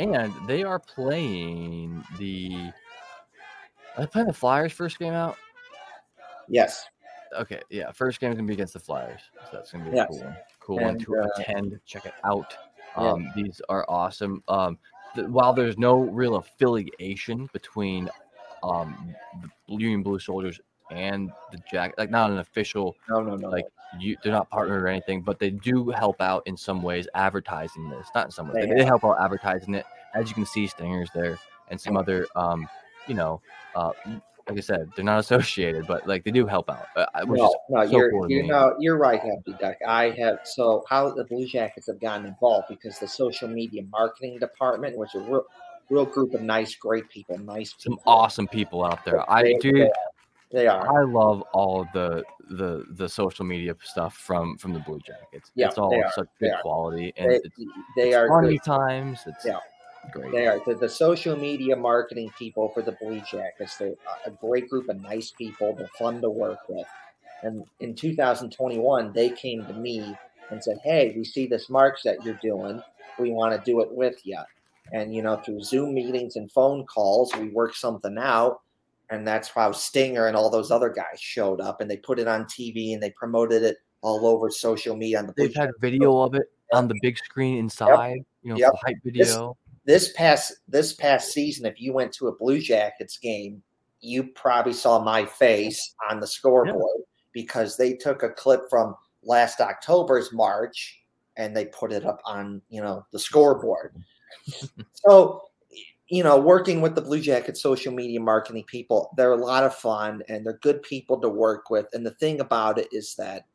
And 0.00 0.32
they 0.46 0.62
are 0.64 0.78
playing 0.80 2.04
the. 2.18 2.70
Are 3.96 4.00
they 4.00 4.06
playing 4.06 4.26
the 4.26 4.32
Flyers 4.34 4.72
first 4.72 4.98
game 4.98 5.12
out? 5.14 5.36
yes. 6.48 6.84
Okay, 7.40 7.60
yeah. 7.70 7.90
First 7.92 8.20
game 8.20 8.30
is 8.30 8.36
gonna 8.36 8.46
be 8.46 8.52
against 8.54 8.74
the 8.74 8.80
Flyers. 8.80 9.20
So 9.50 9.56
that's 9.56 9.72
gonna 9.72 9.88
be 9.90 9.96
Yes. 9.96 10.04
a 10.04 10.12
cool 10.12 10.20
one. 10.24 10.36
Cool 10.64 10.78
one 10.78 10.98
to 10.98 11.16
uh, 11.20 11.28
attend. 11.38 11.78
Check 11.84 12.06
it 12.06 12.14
out. 12.24 12.56
Yeah. 12.96 13.10
Um, 13.12 13.30
These 13.36 13.60
are 13.68 13.84
awesome. 13.88 14.42
Um, 14.48 14.78
th- 15.14 15.26
while 15.28 15.52
there's 15.52 15.76
no 15.76 15.98
real 16.00 16.36
affiliation 16.36 17.50
between 17.52 18.08
um, 18.62 19.14
the 19.68 19.74
Union 19.74 20.02
Blue 20.02 20.18
Soldiers 20.18 20.60
and 20.90 21.30
the 21.52 21.58
Jack, 21.70 21.94
like 21.98 22.10
not 22.10 22.30
an 22.30 22.38
official 22.38 22.94
No, 23.10 23.20
no, 23.22 23.36
no. 23.36 23.48
like 23.48 23.66
you 23.98 24.16
they're 24.22 24.32
not 24.32 24.48
partnered 24.50 24.82
or 24.82 24.88
anything, 24.88 25.20
but 25.22 25.38
they 25.38 25.50
do 25.50 25.90
help 25.90 26.20
out 26.20 26.42
in 26.46 26.56
some 26.56 26.82
ways 26.82 27.06
advertising 27.14 27.88
this. 27.90 28.06
Not 28.14 28.26
in 28.26 28.30
some 28.30 28.46
ways, 28.48 28.64
They 28.64 28.70
they, 28.70 28.74
they 28.80 28.84
help 28.84 29.04
out 29.04 29.16
advertising 29.20 29.74
it. 29.74 29.84
As 30.14 30.28
you 30.28 30.34
can 30.34 30.46
see, 30.46 30.66
Stingers 30.66 31.10
there 31.14 31.38
and 31.70 31.80
some 31.80 31.96
other, 31.96 32.26
um, 32.36 32.68
you 33.06 33.14
know, 33.14 33.40
uh, 33.74 33.92
like 34.48 34.58
I 34.58 34.60
said, 34.60 34.90
they're 34.94 35.04
not 35.04 35.20
associated, 35.20 35.86
but 35.86 36.06
like 36.06 36.24
they 36.24 36.30
do 36.30 36.46
help 36.46 36.68
out. 36.70 36.86
Uh, 36.96 37.06
no, 37.26 37.54
no, 37.70 37.84
so 37.86 37.90
you're 37.90 38.10
cool 38.10 38.30
you 38.30 38.42
me. 38.42 38.48
know 38.48 38.74
you're 38.78 38.98
right, 38.98 39.20
Happy 39.20 39.56
Duck. 39.58 39.76
I 39.86 40.10
have 40.10 40.40
so 40.44 40.84
how 40.88 41.10
the 41.10 41.24
Blue 41.24 41.46
Jackets 41.46 41.86
have 41.86 42.00
gotten 42.00 42.26
involved 42.26 42.66
because 42.68 42.98
the 42.98 43.08
social 43.08 43.48
media 43.48 43.82
marketing 43.90 44.38
department 44.38 44.96
was 44.98 45.14
a 45.14 45.20
real, 45.20 45.44
real 45.90 46.04
group 46.04 46.34
of 46.34 46.42
nice, 46.42 46.74
great 46.74 47.08
people, 47.08 47.38
nice 47.38 47.74
some 47.78 47.98
awesome 48.06 48.46
people 48.46 48.84
out 48.84 49.04
there. 49.04 49.28
I 49.30 49.42
They- 49.42 49.54
dude, 49.54 49.90
They 50.52 50.66
are. 50.66 50.86
I 51.00 51.04
love 51.04 51.42
all 51.52 51.80
of 51.80 51.88
the 51.94 52.22
the 52.50 52.84
the 52.90 53.08
social 53.08 53.44
media 53.46 53.74
stuff 53.82 54.14
from 54.14 54.58
from 54.58 54.74
the 54.74 54.80
Blue 54.80 55.00
Jackets. 55.00 55.50
Yeah, 55.54 55.68
it's 55.68 55.78
all 55.78 55.90
such 56.14 56.28
good 56.38 56.52
quality 56.60 57.12
and 57.16 57.30
They, 57.30 57.36
it's, 57.36 57.48
they 57.96 58.08
it's 58.08 58.16
are 58.16 58.28
funny 58.28 58.58
good. 58.58 58.62
times. 58.64 59.20
It's 59.26 59.44
Yeah. 59.46 59.58
Great. 60.12 60.32
They 60.32 60.46
are 60.46 60.60
the, 60.66 60.74
the 60.74 60.88
social 60.88 61.36
media 61.36 61.76
marketing 61.76 62.30
people 62.38 62.68
for 62.70 62.82
the 62.82 62.92
Blue 62.92 63.20
Jackets. 63.20 63.76
They're 63.76 63.94
a 64.26 64.30
great 64.30 64.68
group 64.68 64.88
of 64.88 65.00
nice 65.00 65.30
people. 65.30 65.74
They're 65.76 65.88
fun 65.98 66.20
to 66.22 66.30
work 66.30 66.60
with. 66.68 66.86
And 67.42 67.64
in 67.80 67.94
2021, 67.94 69.12
they 69.12 69.30
came 69.30 69.66
to 69.66 69.72
me 69.74 70.16
and 70.50 70.62
said, 70.62 70.78
"Hey, 70.82 71.12
we 71.16 71.24
see 71.24 71.46
this 71.46 71.68
march 71.68 72.02
that 72.04 72.24
you're 72.24 72.38
doing. 72.42 72.82
We 73.18 73.30
want 73.30 73.52
to 73.52 73.70
do 73.70 73.80
it 73.80 73.92
with 73.92 74.24
you." 74.24 74.38
And 74.92 75.14
you 75.14 75.22
know, 75.22 75.36
through 75.36 75.62
Zoom 75.62 75.94
meetings 75.94 76.36
and 76.36 76.50
phone 76.50 76.84
calls, 76.86 77.34
we 77.36 77.48
worked 77.48 77.76
something 77.76 78.16
out. 78.18 78.60
And 79.10 79.26
that's 79.26 79.50
how 79.50 79.72
Stinger 79.72 80.26
and 80.26 80.36
all 80.36 80.48
those 80.48 80.70
other 80.70 80.88
guys 80.88 81.20
showed 81.20 81.60
up, 81.60 81.80
and 81.82 81.90
they 81.90 81.98
put 81.98 82.18
it 82.18 82.26
on 82.26 82.46
TV 82.46 82.94
and 82.94 83.02
they 83.02 83.10
promoted 83.10 83.62
it 83.62 83.76
all 84.00 84.26
over 84.26 84.50
social 84.50 84.96
media 84.96 85.18
on 85.18 85.26
the 85.26 85.32
Blue 85.32 85.46
They've 85.46 85.56
had 85.56 85.70
video 85.80 86.20
of 86.22 86.34
it 86.34 86.50
on 86.72 86.88
the 86.88 86.94
big 87.02 87.18
screen 87.18 87.58
inside. 87.58 88.24
You 88.42 88.50
know, 88.50 88.56
Yep. 88.56 88.72
the 88.72 88.78
hype 88.78 88.96
video. 89.04 89.24
this 89.24 89.63
past 90.14 90.54
this 90.68 90.94
past 90.94 91.32
season, 91.32 91.66
if 91.66 91.80
you 91.80 91.92
went 91.92 92.12
to 92.14 92.28
a 92.28 92.36
Blue 92.36 92.58
Jackets 92.58 93.18
game, 93.18 93.62
you 94.00 94.24
probably 94.34 94.72
saw 94.72 95.02
my 95.02 95.24
face 95.24 95.94
on 96.10 96.20
the 96.20 96.26
scoreboard 96.26 97.02
because 97.32 97.76
they 97.76 97.94
took 97.94 98.22
a 98.22 98.30
clip 98.30 98.62
from 98.70 98.94
last 99.22 99.60
October's 99.60 100.32
March 100.32 101.00
and 101.36 101.56
they 101.56 101.66
put 101.66 101.92
it 101.92 102.04
up 102.04 102.20
on 102.24 102.62
you 102.68 102.82
know 102.82 103.04
the 103.12 103.18
scoreboard. 103.18 103.94
so 104.92 105.42
you 106.08 106.22
know, 106.22 106.38
working 106.38 106.80
with 106.80 106.94
the 106.94 107.00
Blue 107.00 107.20
Jackets 107.20 107.62
social 107.62 107.92
media 107.92 108.20
marketing 108.20 108.64
people, 108.66 109.12
they're 109.16 109.32
a 109.32 109.36
lot 109.36 109.64
of 109.64 109.74
fun 109.74 110.22
and 110.28 110.44
they're 110.44 110.58
good 110.62 110.82
people 110.82 111.18
to 111.20 111.28
work 111.28 111.70
with. 111.70 111.86
And 111.92 112.04
the 112.04 112.12
thing 112.12 112.40
about 112.40 112.78
it 112.78 112.88
is 112.92 113.14
that 113.16 113.46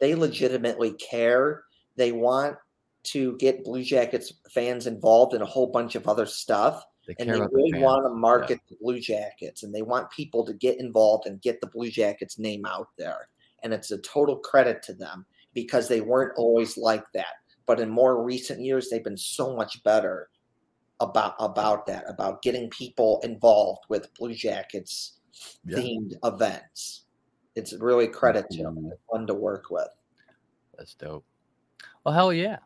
they 0.00 0.14
legitimately 0.14 0.92
care. 0.94 1.64
They 1.96 2.12
want 2.12 2.56
to 3.12 3.36
get 3.36 3.64
Blue 3.64 3.82
Jackets 3.82 4.32
fans 4.50 4.86
involved 4.86 5.34
in 5.34 5.42
a 5.42 5.46
whole 5.46 5.66
bunch 5.66 5.94
of 5.94 6.08
other 6.08 6.26
stuff. 6.26 6.84
They 7.06 7.14
And 7.18 7.30
they 7.30 7.36
about 7.36 7.50
the 7.50 7.56
really 7.56 7.82
want 7.82 8.04
to 8.04 8.10
market 8.14 8.60
the 8.68 8.76
Blue 8.80 9.00
Jackets 9.00 9.62
and 9.62 9.74
they 9.74 9.82
want 9.82 10.10
people 10.10 10.44
to 10.44 10.52
get 10.52 10.78
involved 10.78 11.26
and 11.26 11.40
get 11.40 11.60
the 11.60 11.66
Blue 11.68 11.90
Jackets 11.90 12.38
name 12.38 12.66
out 12.66 12.88
there. 12.98 13.28
And 13.62 13.72
it's 13.72 13.90
a 13.90 13.98
total 13.98 14.36
credit 14.36 14.82
to 14.84 14.92
them 14.92 15.24
because 15.54 15.88
they 15.88 16.02
weren't 16.02 16.36
always 16.36 16.76
like 16.76 17.04
that. 17.14 17.36
But 17.66 17.80
in 17.80 17.88
more 17.88 18.22
recent 18.22 18.60
years, 18.60 18.88
they've 18.88 19.02
been 19.04 19.16
so 19.16 19.56
much 19.56 19.82
better 19.84 20.28
about 21.00 21.34
about 21.38 21.86
that, 21.86 22.04
about 22.08 22.42
getting 22.42 22.68
people 22.70 23.20
involved 23.22 23.84
with 23.88 24.12
Blue 24.14 24.34
Jackets 24.34 25.18
Yeah. 25.64 25.78
themed 25.78 26.14
events. 26.24 27.04
It's 27.54 27.72
really 27.72 28.08
credit 28.08 28.50
to 28.50 28.64
them. 28.64 28.82
They're 28.82 28.98
fun 29.10 29.26
to 29.28 29.34
work 29.34 29.70
with. 29.70 29.88
That's 30.76 30.94
dope. 30.94 31.24
Well, 32.04 32.14
hell 32.14 32.32
yeah. 32.32 32.58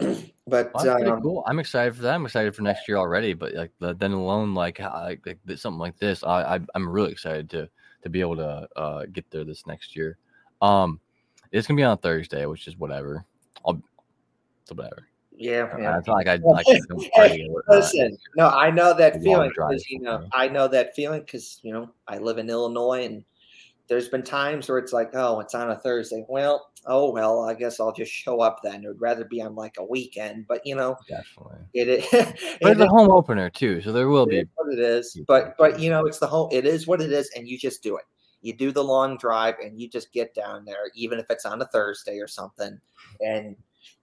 But 0.46 0.72
Well, 0.74 1.08
um, 1.08 1.22
cool. 1.22 1.44
I'm 1.46 1.60
excited 1.60 1.94
for 1.94 2.02
that. 2.02 2.14
I'm 2.14 2.24
excited 2.24 2.56
for 2.56 2.62
next 2.62 2.88
year 2.88 2.96
already. 2.96 3.34
But 3.34 3.54
like, 3.54 3.70
the, 3.78 3.94
then 3.94 4.10
alone, 4.10 4.52
like, 4.52 4.80
like, 4.80 5.24
like 5.24 5.38
something 5.58 5.78
like 5.78 5.96
this, 5.96 6.24
I, 6.24 6.56
I 6.56 6.60
I'm 6.74 6.88
really 6.88 7.12
excited 7.12 7.48
to 7.50 7.68
to 8.02 8.08
be 8.08 8.20
able 8.20 8.36
to 8.36 8.68
uh, 8.74 9.06
get 9.12 9.30
there 9.30 9.44
this 9.44 9.64
next 9.68 9.94
year. 9.94 10.18
Um, 10.60 10.98
it's 11.52 11.68
gonna 11.68 11.76
be 11.76 11.84
on 11.84 11.98
Thursday, 11.98 12.46
which 12.46 12.66
is 12.66 12.76
whatever. 12.76 13.24
I'll 13.64 13.80
so 14.64 14.74
whatever. 14.74 15.06
Yeah, 15.32 15.68
yeah. 15.78 15.98
It's 15.98 16.06
not 16.08 16.14
like 16.14 16.28
I 16.28 16.38
Well, 16.42 16.54
like 16.66 16.66
to 16.66 16.80
go 16.88 17.04
party 17.14 17.48
or, 17.48 17.62
uh, 17.68 17.76
Listen, 17.76 18.16
no, 18.36 18.48
I 18.48 18.70
know 18.70 18.92
that 18.94 19.22
feeling 19.22 19.50
because 19.50 19.88
you 19.88 20.00
know. 20.00 20.28
I 20.32 20.48
know 20.48 20.66
that 20.68 20.94
feeling 20.96 21.20
because 21.20 21.60
you 21.62 21.72
know 21.72 21.90
I 22.08 22.18
live 22.18 22.38
in 22.38 22.50
Illinois 22.50 23.04
and 23.04 23.24
there's 23.90 24.08
been 24.08 24.22
times 24.22 24.68
where 24.68 24.78
it's 24.78 24.92
like, 24.92 25.10
oh, 25.14 25.40
it's 25.40 25.52
on 25.52 25.72
a 25.72 25.76
Thursday. 25.76 26.24
Well, 26.28 26.70
oh 26.86 27.10
well, 27.10 27.40
I 27.40 27.54
guess 27.54 27.80
I'll 27.80 27.92
just 27.92 28.12
show 28.12 28.40
up 28.40 28.60
then. 28.62 28.84
It 28.84 28.86
would 28.86 29.00
rather 29.00 29.24
be 29.24 29.42
on 29.42 29.56
like 29.56 29.74
a 29.78 29.84
weekend, 29.84 30.46
but 30.46 30.64
you 30.64 30.76
know, 30.76 30.96
definitely. 31.08 31.58
it 31.74 31.88
is. 31.88 32.08
But 32.62 32.70
it 32.70 32.72
it's 32.72 32.80
a 32.80 32.86
home 32.86 33.10
opener 33.10 33.50
too, 33.50 33.82
so 33.82 33.90
there 33.90 34.08
will 34.08 34.22
it 34.22 34.30
be 34.30 34.44
what 34.54 34.72
it 34.72 34.78
is. 34.78 35.20
But 35.26 35.56
but 35.58 35.80
you 35.80 35.90
know, 35.90 36.06
it's 36.06 36.20
the 36.20 36.28
whole. 36.28 36.48
It 36.52 36.66
is 36.66 36.86
what 36.86 37.02
it 37.02 37.10
is, 37.10 37.28
and 37.36 37.48
you 37.48 37.58
just 37.58 37.82
do 37.82 37.96
it. 37.96 38.04
You 38.42 38.54
do 38.54 38.70
the 38.70 38.84
long 38.84 39.18
drive, 39.18 39.56
and 39.60 39.78
you 39.78 39.88
just 39.88 40.12
get 40.12 40.34
down 40.34 40.64
there, 40.64 40.92
even 40.94 41.18
if 41.18 41.26
it's 41.28 41.44
on 41.44 41.60
a 41.60 41.66
Thursday 41.66 42.20
or 42.20 42.28
something, 42.28 42.78
and 43.20 43.56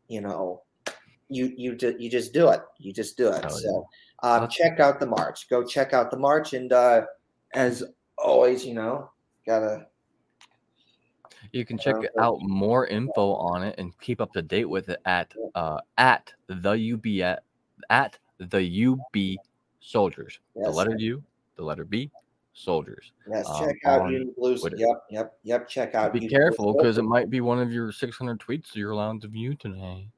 you 0.10 0.20
know, 0.20 0.64
you 1.30 1.54
you 1.56 1.78
just 1.78 1.98
you 1.98 2.12
just 2.12 2.34
do 2.34 2.50
it. 2.50 2.60
You 2.78 2.92
just 2.92 3.16
do 3.16 3.32
it. 3.32 3.42
Yeah. 3.42 3.48
so 3.48 3.88
um, 4.22 4.50
check 4.50 4.82
out 4.82 5.00
the 5.00 5.06
march. 5.06 5.50
Go 5.50 5.64
check 5.64 5.94
out 5.94 6.12
the 6.12 6.18
march, 6.18 6.52
and 6.52 6.74
uh, 6.74 7.04
as 7.54 7.86
always, 8.18 8.66
you 8.66 8.74
know, 8.74 9.10
gotta 9.48 9.88
You 11.54 11.66
can 11.66 11.78
check 11.78 11.96
out 12.20 12.40
more 12.42 12.86
info 12.88 13.34
on 13.34 13.64
it 13.64 13.76
and 13.78 13.98
keep 14.00 14.20
up 14.22 14.34
to 14.34 14.42
date 14.42 14.66
with 14.70 14.90
it 14.90 15.00
at 15.06 15.34
uh 15.56 15.80
at 15.98 16.32
the 16.48 16.94
UB 16.94 17.06
at, 17.24 17.44
at 17.90 18.20
the 18.40 18.86
UB 18.86 19.38
soldiers. 19.80 20.40
The 20.56 20.64
Yes. 20.66 20.76
letter 20.76 20.96
U, 20.98 21.24
the 21.56 21.64
letter 21.64 21.86
B, 21.86 22.12
soldiers. 22.54 23.12
yes 23.30 23.48
um, 23.50 23.66
check 23.66 23.76
out 23.86 24.02
on 24.02 24.34
Blues. 24.38 24.62
Twitter. 24.62 24.78
Yep, 24.78 25.04
yep, 25.10 25.38
yep. 25.44 25.68
Check 25.70 25.96
out. 25.96 26.12
Be 26.14 26.28
careful 26.28 26.74
because 26.76 26.98
it 26.98 27.04
might 27.04 27.30
be 27.30 27.40
one 27.42 27.60
of 27.60 27.72
your 27.72 27.92
600 27.92 28.40
tweets 28.40 28.76
you're 28.76 28.92
allowed 28.92 29.22
to 29.22 29.28
view 29.28 29.56
today. 29.56 30.10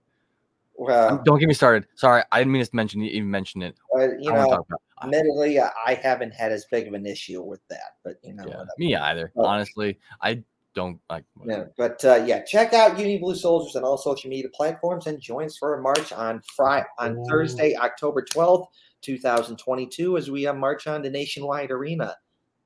Well, 0.75 1.09
Um, 1.15 1.21
Don't 1.25 1.39
get 1.39 1.47
me 1.47 1.53
started. 1.53 1.85
Sorry, 1.95 2.23
I 2.31 2.39
didn't 2.39 2.53
mean 2.53 2.63
to 2.63 2.69
mention 2.73 3.01
even 3.03 3.29
mention 3.29 3.61
it. 3.61 3.75
but, 3.93 4.11
you 4.21 4.31
I 4.31 4.35
know, 4.35 4.49
talk 4.49 4.65
about- 4.67 4.81
I- 4.81 4.88
admittedly, 5.01 5.59
I 5.59 5.71
I 5.85 5.93
haven't 5.95 6.31
had 6.31 6.51
as 6.51 6.65
big 6.71 6.87
of 6.87 6.93
an 6.93 7.05
issue 7.05 7.41
with 7.41 7.61
that, 7.69 7.97
but 8.03 8.17
you 8.23 8.33
know, 8.33 8.45
yeah, 8.47 8.63
me 8.77 8.95
either. 8.95 9.31
Oh. 9.35 9.45
Honestly, 9.45 9.99
I 10.21 10.43
don't 10.75 10.99
like. 11.09 11.25
Yeah, 11.45 11.65
but 11.77 12.03
uh, 12.05 12.23
yeah, 12.25 12.41
check 12.43 12.73
out 12.73 12.97
Uni 12.97 13.17
Blue 13.17 13.35
Soldiers 13.35 13.75
on 13.75 13.83
all 13.83 13.97
social 13.97 14.29
media 14.29 14.49
platforms 14.53 15.07
and 15.07 15.19
join 15.19 15.45
us 15.45 15.57
for 15.57 15.77
a 15.77 15.81
march 15.81 16.11
on 16.11 16.41
Friday 16.55 16.85
on 16.99 17.17
Ooh. 17.17 17.25
Thursday, 17.27 17.75
October 17.75 18.23
twelfth, 18.23 18.69
two 19.01 19.17
thousand 19.17 19.57
twenty-two, 19.57 20.17
as 20.17 20.29
we 20.29 20.47
uh, 20.47 20.53
march 20.53 20.87
on 20.87 21.01
the 21.01 21.09
Nationwide 21.09 21.71
Arena 21.71 22.15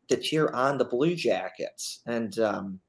to 0.10 0.18
cheer 0.18 0.50
on 0.50 0.78
the 0.78 0.86
Blue 0.86 1.16
Jackets. 1.16 2.02
And 2.06 2.38
um, 2.40 2.80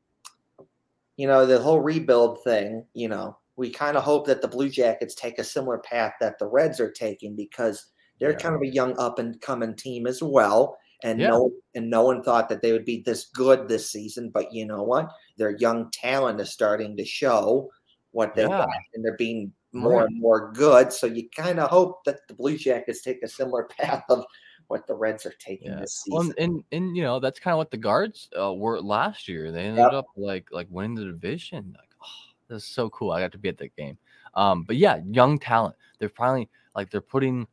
you 1.16 1.26
know 1.26 1.46
the 1.46 1.60
whole 1.60 1.80
rebuild 1.80 2.42
thing. 2.42 2.84
You 2.94 3.08
know, 3.08 3.38
we 3.56 3.70
kind 3.70 3.96
of 3.96 4.04
hope 4.04 4.26
that 4.26 4.42
the 4.42 4.48
Blue 4.48 4.68
Jackets 4.68 5.14
take 5.14 5.38
a 5.38 5.44
similar 5.44 5.78
path 5.78 6.14
that 6.20 6.38
the 6.38 6.46
Reds 6.46 6.80
are 6.80 6.90
taking 6.90 7.36
because 7.36 7.86
they're 8.18 8.32
Yeah. 8.32 8.36
kind 8.38 8.54
of 8.54 8.62
a 8.62 8.66
young 8.66 8.96
up 8.98 9.18
and 9.18 9.40
coming 9.40 9.74
team 9.74 10.06
as 10.06 10.22
well. 10.22 10.78
And 11.02 11.18
Yeah. 11.20 11.28
no 11.28 11.50
and 11.74 11.90
no 11.90 12.04
one 12.04 12.22
thought 12.22 12.48
that 12.48 12.62
they 12.62 12.72
would 12.72 12.84
be 12.84 13.02
this 13.02 13.26
good 13.34 13.68
this 13.68 13.90
season, 13.90 14.30
but 14.30 14.52
you 14.52 14.64
know 14.66 14.82
what? 14.82 15.10
Their 15.36 15.50
young 15.56 15.90
talent 15.90 16.40
is 16.40 16.52
starting 16.52 16.96
to 16.96 17.04
show 17.04 17.70
what 18.12 18.34
they 18.34 18.42
Yeah. 18.44 18.64
and 18.94 19.04
they're 19.04 19.16
being 19.16 19.52
more 19.72 20.00
Right. 20.02 20.06
and 20.06 20.20
more 20.20 20.52
good. 20.52 20.92
So 20.92 21.06
you 21.08 21.28
kind 21.30 21.58
of 21.58 21.68
hope 21.68 22.04
that 22.04 22.20
the 22.28 22.34
Blue 22.34 22.56
Jackets 22.56 23.02
take 23.02 23.22
a 23.24 23.28
similar 23.28 23.64
path 23.78 24.04
of 24.08 24.24
what 24.68 24.86
the 24.86 24.94
Reds 24.94 25.26
are 25.26 25.34
taking 25.40 25.72
Yeah. 25.72 25.80
this 25.80 26.04
Well, 26.08 26.22
season. 26.22 26.36
and, 26.38 26.52
and 26.54 26.64
and 26.88 26.96
you 26.96 27.02
know 27.02 27.18
that's 27.20 27.38
kind 27.40 27.52
of 27.52 27.58
what 27.58 27.70
the 27.72 27.76
guards 27.76 28.30
uh, 28.38 28.54
were 28.54 28.80
last 28.80 29.28
year. 29.28 29.50
They 29.52 29.64
ended 29.64 29.78
Yep. 29.84 29.92
up 29.92 30.06
like 30.16 30.46
like 30.52 30.68
winning 30.70 30.94
the 30.94 31.04
division. 31.04 31.74
Like, 31.76 31.90
oh, 32.02 32.32
that's 32.48 32.64
so 32.64 32.88
cool. 32.90 33.10
I 33.10 33.20
got 33.20 33.32
to 33.32 33.38
be 33.38 33.48
at 33.50 33.58
that 33.58 33.74
game. 33.76 33.98
Um, 34.34 34.62
but 34.62 34.76
yeah, 34.76 35.00
young 35.10 35.38
talent. 35.38 35.74
They're 35.98 36.08
finally 36.08 36.48
like 36.74 36.88
they're 36.90 37.00
putting 37.02 37.46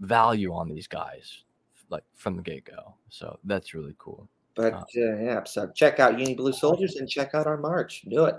value 0.00 0.52
on 0.52 0.68
these 0.68 0.86
guys, 0.86 1.44
like 1.90 2.04
from 2.14 2.36
the 2.36 2.42
get 2.42 2.64
go. 2.64 2.94
So 3.08 3.38
that's 3.44 3.74
really 3.74 3.94
cool. 3.98 4.28
but 4.54 4.74
uh, 4.74 4.84
yeah, 4.94 5.42
so 5.44 5.70
check 5.74 6.00
out 6.00 6.18
Uni 6.18 6.34
Blue 6.34 6.52
Soldiers 6.52 6.96
and 6.96 7.08
check 7.08 7.34
out 7.34 7.46
our 7.46 7.56
march. 7.56 8.02
Do 8.08 8.24
it. 8.26 8.36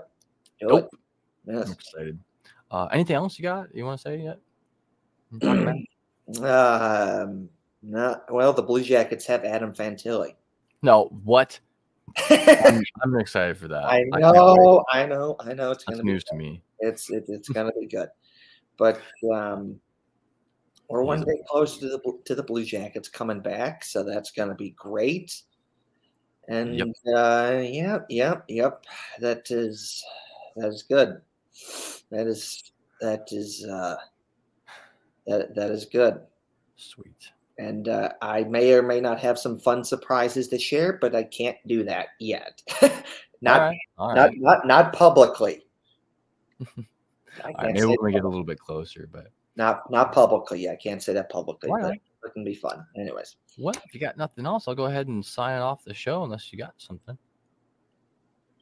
Do 0.60 0.66
Nope. 0.68 0.90
it. 0.92 1.54
Yes. 1.54 1.66
I'm 1.66 1.72
excited. 1.72 2.18
Uh, 2.70 2.86
anything 2.92 3.16
else 3.16 3.38
you 3.38 3.42
got? 3.44 3.74
You 3.74 3.84
want 3.84 3.98
to 4.00 4.02
say 4.02 4.16
yet? 4.22 4.38
You 5.32 5.38
talk 5.40 5.58
about? 5.58 5.74
Um, 6.42 7.48
no, 7.84 8.20
well, 8.30 8.52
the 8.52 8.62
Blue 8.62 8.82
Jackets 8.82 9.24
have 9.26 9.44
Adam 9.44 9.72
Fantilli. 9.72 10.34
no, 10.82 11.04
what? 11.22 11.60
I'm, 12.28 12.82
I'm 13.04 13.16
excited 13.20 13.56
for 13.58 13.68
that. 13.68 13.84
I 13.84 14.02
know, 14.10 14.84
I 14.92 15.06
know, 15.06 15.36
I 15.38 15.52
know. 15.54 15.70
It's 15.70 15.84
That's 15.84 15.98
gonna 15.98 16.02
be 16.02 16.10
news 16.12 16.24
to 16.24 16.34
me. 16.34 16.62
it's 16.80 17.10
it, 17.10 17.26
it's 17.28 17.48
gonna 17.48 17.70
be 17.78 17.86
good, 17.86 18.08
but 18.76 19.00
um, 19.32 19.78
we're 20.88 21.02
one 21.02 21.22
day 21.22 21.40
closer 21.48 21.80
to 21.80 21.88
the 21.88 22.18
to 22.24 22.34
the 22.34 22.42
Blue 22.42 22.64
Jackets 22.64 23.08
coming 23.08 23.40
back, 23.40 23.84
so 23.84 24.02
that's 24.02 24.30
gonna 24.30 24.54
be 24.54 24.70
great. 24.70 25.42
And 26.48 26.80
uh, 27.14 27.60
yep, 27.62 28.06
yep, 28.08 28.44
yep. 28.48 28.84
That 29.18 29.50
is 29.50 30.04
that 30.56 30.68
is 30.68 30.82
good. 30.82 31.20
That 32.10 32.26
is 32.26 32.72
that 33.00 33.28
is 33.32 33.64
uh, 33.64 33.96
that 35.26 35.54
that 35.54 35.70
is 35.70 35.86
good. 35.86 36.20
Sweet. 36.76 37.30
And 37.58 37.88
uh, 37.88 38.10
I 38.20 38.44
may 38.44 38.74
or 38.74 38.82
may 38.82 39.00
not 39.00 39.18
have 39.20 39.38
some 39.38 39.58
fun 39.58 39.82
surprises 39.82 40.48
to 40.48 40.58
share, 40.58 40.98
but 41.00 41.14
I 41.14 41.22
can't 41.24 41.56
do 41.66 41.84
that 41.84 42.08
yet. 42.20 42.62
not, 43.40 43.60
all 43.60 43.68
right. 43.68 43.78
All 43.96 44.14
not, 44.14 44.28
right. 44.28 44.40
not, 44.40 44.66
not 44.66 44.92
publicly. 44.92 45.64
I 47.44 47.52
can't 47.52 47.74
maybe 47.74 47.86
when 47.86 47.96
we 48.02 48.12
get 48.12 48.24
a 48.24 48.28
little 48.28 48.44
bit 48.44 48.58
closer, 48.58 49.08
but 49.10 49.28
not 49.56 49.90
not 49.90 50.12
publicly. 50.12 50.60
Yeah, 50.64 50.72
I 50.72 50.76
can't 50.76 51.02
say 51.02 51.12
that 51.14 51.30
publicly. 51.30 51.70
All 51.70 51.78
but 51.80 51.90
right. 51.90 52.02
It 52.24 52.32
can 52.32 52.44
be 52.44 52.54
fun. 52.54 52.84
Anyways, 52.96 53.36
well, 53.58 53.74
if 53.86 53.94
you 53.94 54.00
got 54.00 54.16
nothing 54.16 54.46
else, 54.46 54.66
I'll 54.66 54.74
go 54.74 54.86
ahead 54.86 55.06
and 55.06 55.24
sign 55.24 55.60
off 55.60 55.84
the 55.84 55.94
show 55.94 56.24
unless 56.24 56.52
you 56.52 56.58
got 56.58 56.74
something. 56.76 57.16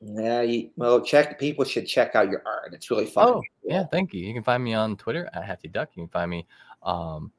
yeah. 0.01 0.43
You, 0.43 0.71
well, 0.77 1.01
check. 1.01 1.39
People 1.39 1.65
should 1.65 1.87
check 1.87 2.15
out 2.15 2.29
your 2.29 2.43
art. 2.45 2.75
It's 2.75 2.91
really 2.91 3.07
fun. 3.07 3.29
Oh, 3.29 3.43
yeah, 3.65 3.85
thank 3.91 4.13
you. 4.13 4.21
You 4.27 4.35
can 4.35 4.43
find 4.43 4.63
me 4.63 4.75
on 4.75 4.97
Twitter 4.97 5.31
at 5.33 5.45
Hefty 5.45 5.69
Duck. 5.69 5.91
You 5.95 6.03
can 6.03 6.11
find 6.11 6.31
me 6.31 6.47
um, 6.83 7.33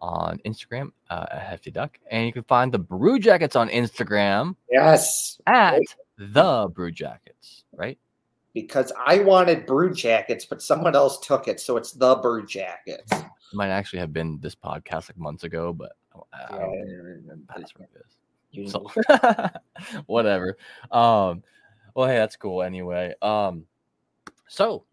on 0.00 0.38
Instagram 0.44 0.92
uh, 1.08 1.24
at 1.30 1.42
Hefty 1.42 1.70
Duck, 1.70 1.98
and 2.10 2.26
you 2.26 2.32
can 2.32 2.44
find 2.44 2.70
the 2.70 2.78
Brew 2.78 3.18
Jackets 3.18 3.56
on 3.56 3.70
Instagram 3.70 4.56
Yes, 4.70 5.38
at 5.46 5.80
the 6.18 6.68
Brew 6.74 6.90
Jackets. 6.90 7.64
Right? 7.72 7.98
Because 8.54 8.92
I 9.06 9.20
wanted 9.20 9.66
Brew 9.66 9.94
Jackets, 9.94 10.44
but 10.44 10.62
someone 10.62 10.96
else 10.96 11.18
took 11.20 11.48
it, 11.48 11.60
so 11.60 11.76
it's 11.76 11.92
the 11.92 12.16
Brew 12.16 12.46
Jackets. 12.46 13.12
It 13.12 13.24
might 13.52 13.68
actually 13.68 14.00
have 14.00 14.12
been 14.12 14.38
this 14.40 14.54
podcast 14.54 15.08
like 15.08 15.18
months 15.18 15.44
ago, 15.44 15.72
but 15.72 15.92
I, 16.32 16.58
don't 16.58 17.46
that's 17.48 17.74
what 17.76 17.88
it 17.94 18.00
is. 18.00 18.16
So 18.72 18.90
whatever. 20.06 20.56
Um, 20.90 21.44
well, 21.94 22.08
hey, 22.08 22.16
that's 22.16 22.34
cool 22.34 22.62
anyway. 22.62 23.14
Um, 23.22 23.64
so 24.48 24.86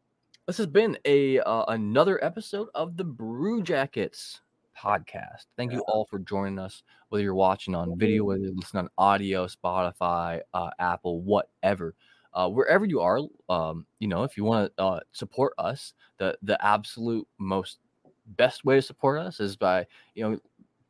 this 0.45 0.57
has 0.57 0.67
been 0.67 0.95
a 1.05 1.39
uh, 1.39 1.65
another 1.69 2.23
episode 2.23 2.67
of 2.75 2.97
the 2.97 3.03
Brew 3.03 3.63
Jackets 3.63 4.41
podcast. 4.77 5.45
Thank 5.55 5.73
you 5.73 5.79
all 5.87 6.05
for 6.05 6.19
joining 6.19 6.59
us. 6.59 6.83
Whether 7.09 7.23
you're 7.23 7.33
watching 7.33 7.73
on 7.73 7.97
video, 7.97 8.25
whether 8.25 8.41
you're 8.41 8.53
listening 8.53 8.83
on 8.83 8.89
audio, 8.97 9.47
Spotify, 9.47 10.41
uh, 10.53 10.69
Apple, 10.77 11.21
whatever. 11.21 11.95
Uh, 12.37 12.47
wherever 12.47 12.85
you 12.85 12.99
are, 13.01 13.19
um, 13.49 13.83
you 13.97 14.07
know, 14.07 14.21
if 14.21 14.37
you 14.37 14.43
want 14.43 14.71
to 14.77 14.83
uh, 14.83 14.99
support 15.11 15.53
us, 15.57 15.95
the 16.19 16.37
the 16.43 16.63
absolute 16.63 17.27
most 17.39 17.79
best 18.27 18.63
way 18.63 18.75
to 18.75 18.81
support 18.81 19.19
us 19.19 19.39
is 19.39 19.55
by 19.55 19.83
you 20.13 20.23
know 20.23 20.39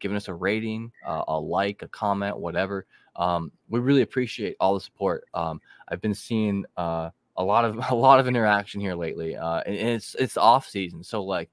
giving 0.01 0.17
us 0.17 0.27
a 0.27 0.33
rating, 0.33 0.91
uh, 1.05 1.23
a 1.29 1.39
like, 1.39 1.83
a 1.83 1.87
comment, 1.87 2.37
whatever. 2.37 2.85
Um, 3.15 3.53
we 3.69 3.79
really 3.79 4.01
appreciate 4.01 4.57
all 4.59 4.73
the 4.73 4.81
support. 4.81 5.23
Um, 5.33 5.61
I've 5.87 6.01
been 6.01 6.13
seeing 6.13 6.65
uh, 6.75 7.11
a 7.37 7.43
lot 7.45 7.63
of 7.63 7.79
a 7.91 7.95
lot 7.95 8.19
of 8.19 8.27
interaction 8.27 8.81
here 8.81 8.95
lately, 8.95 9.37
uh, 9.37 9.61
and 9.65 9.73
it's 9.73 10.15
it's 10.15 10.35
off 10.35 10.67
season, 10.67 11.01
so 11.01 11.23
like 11.23 11.49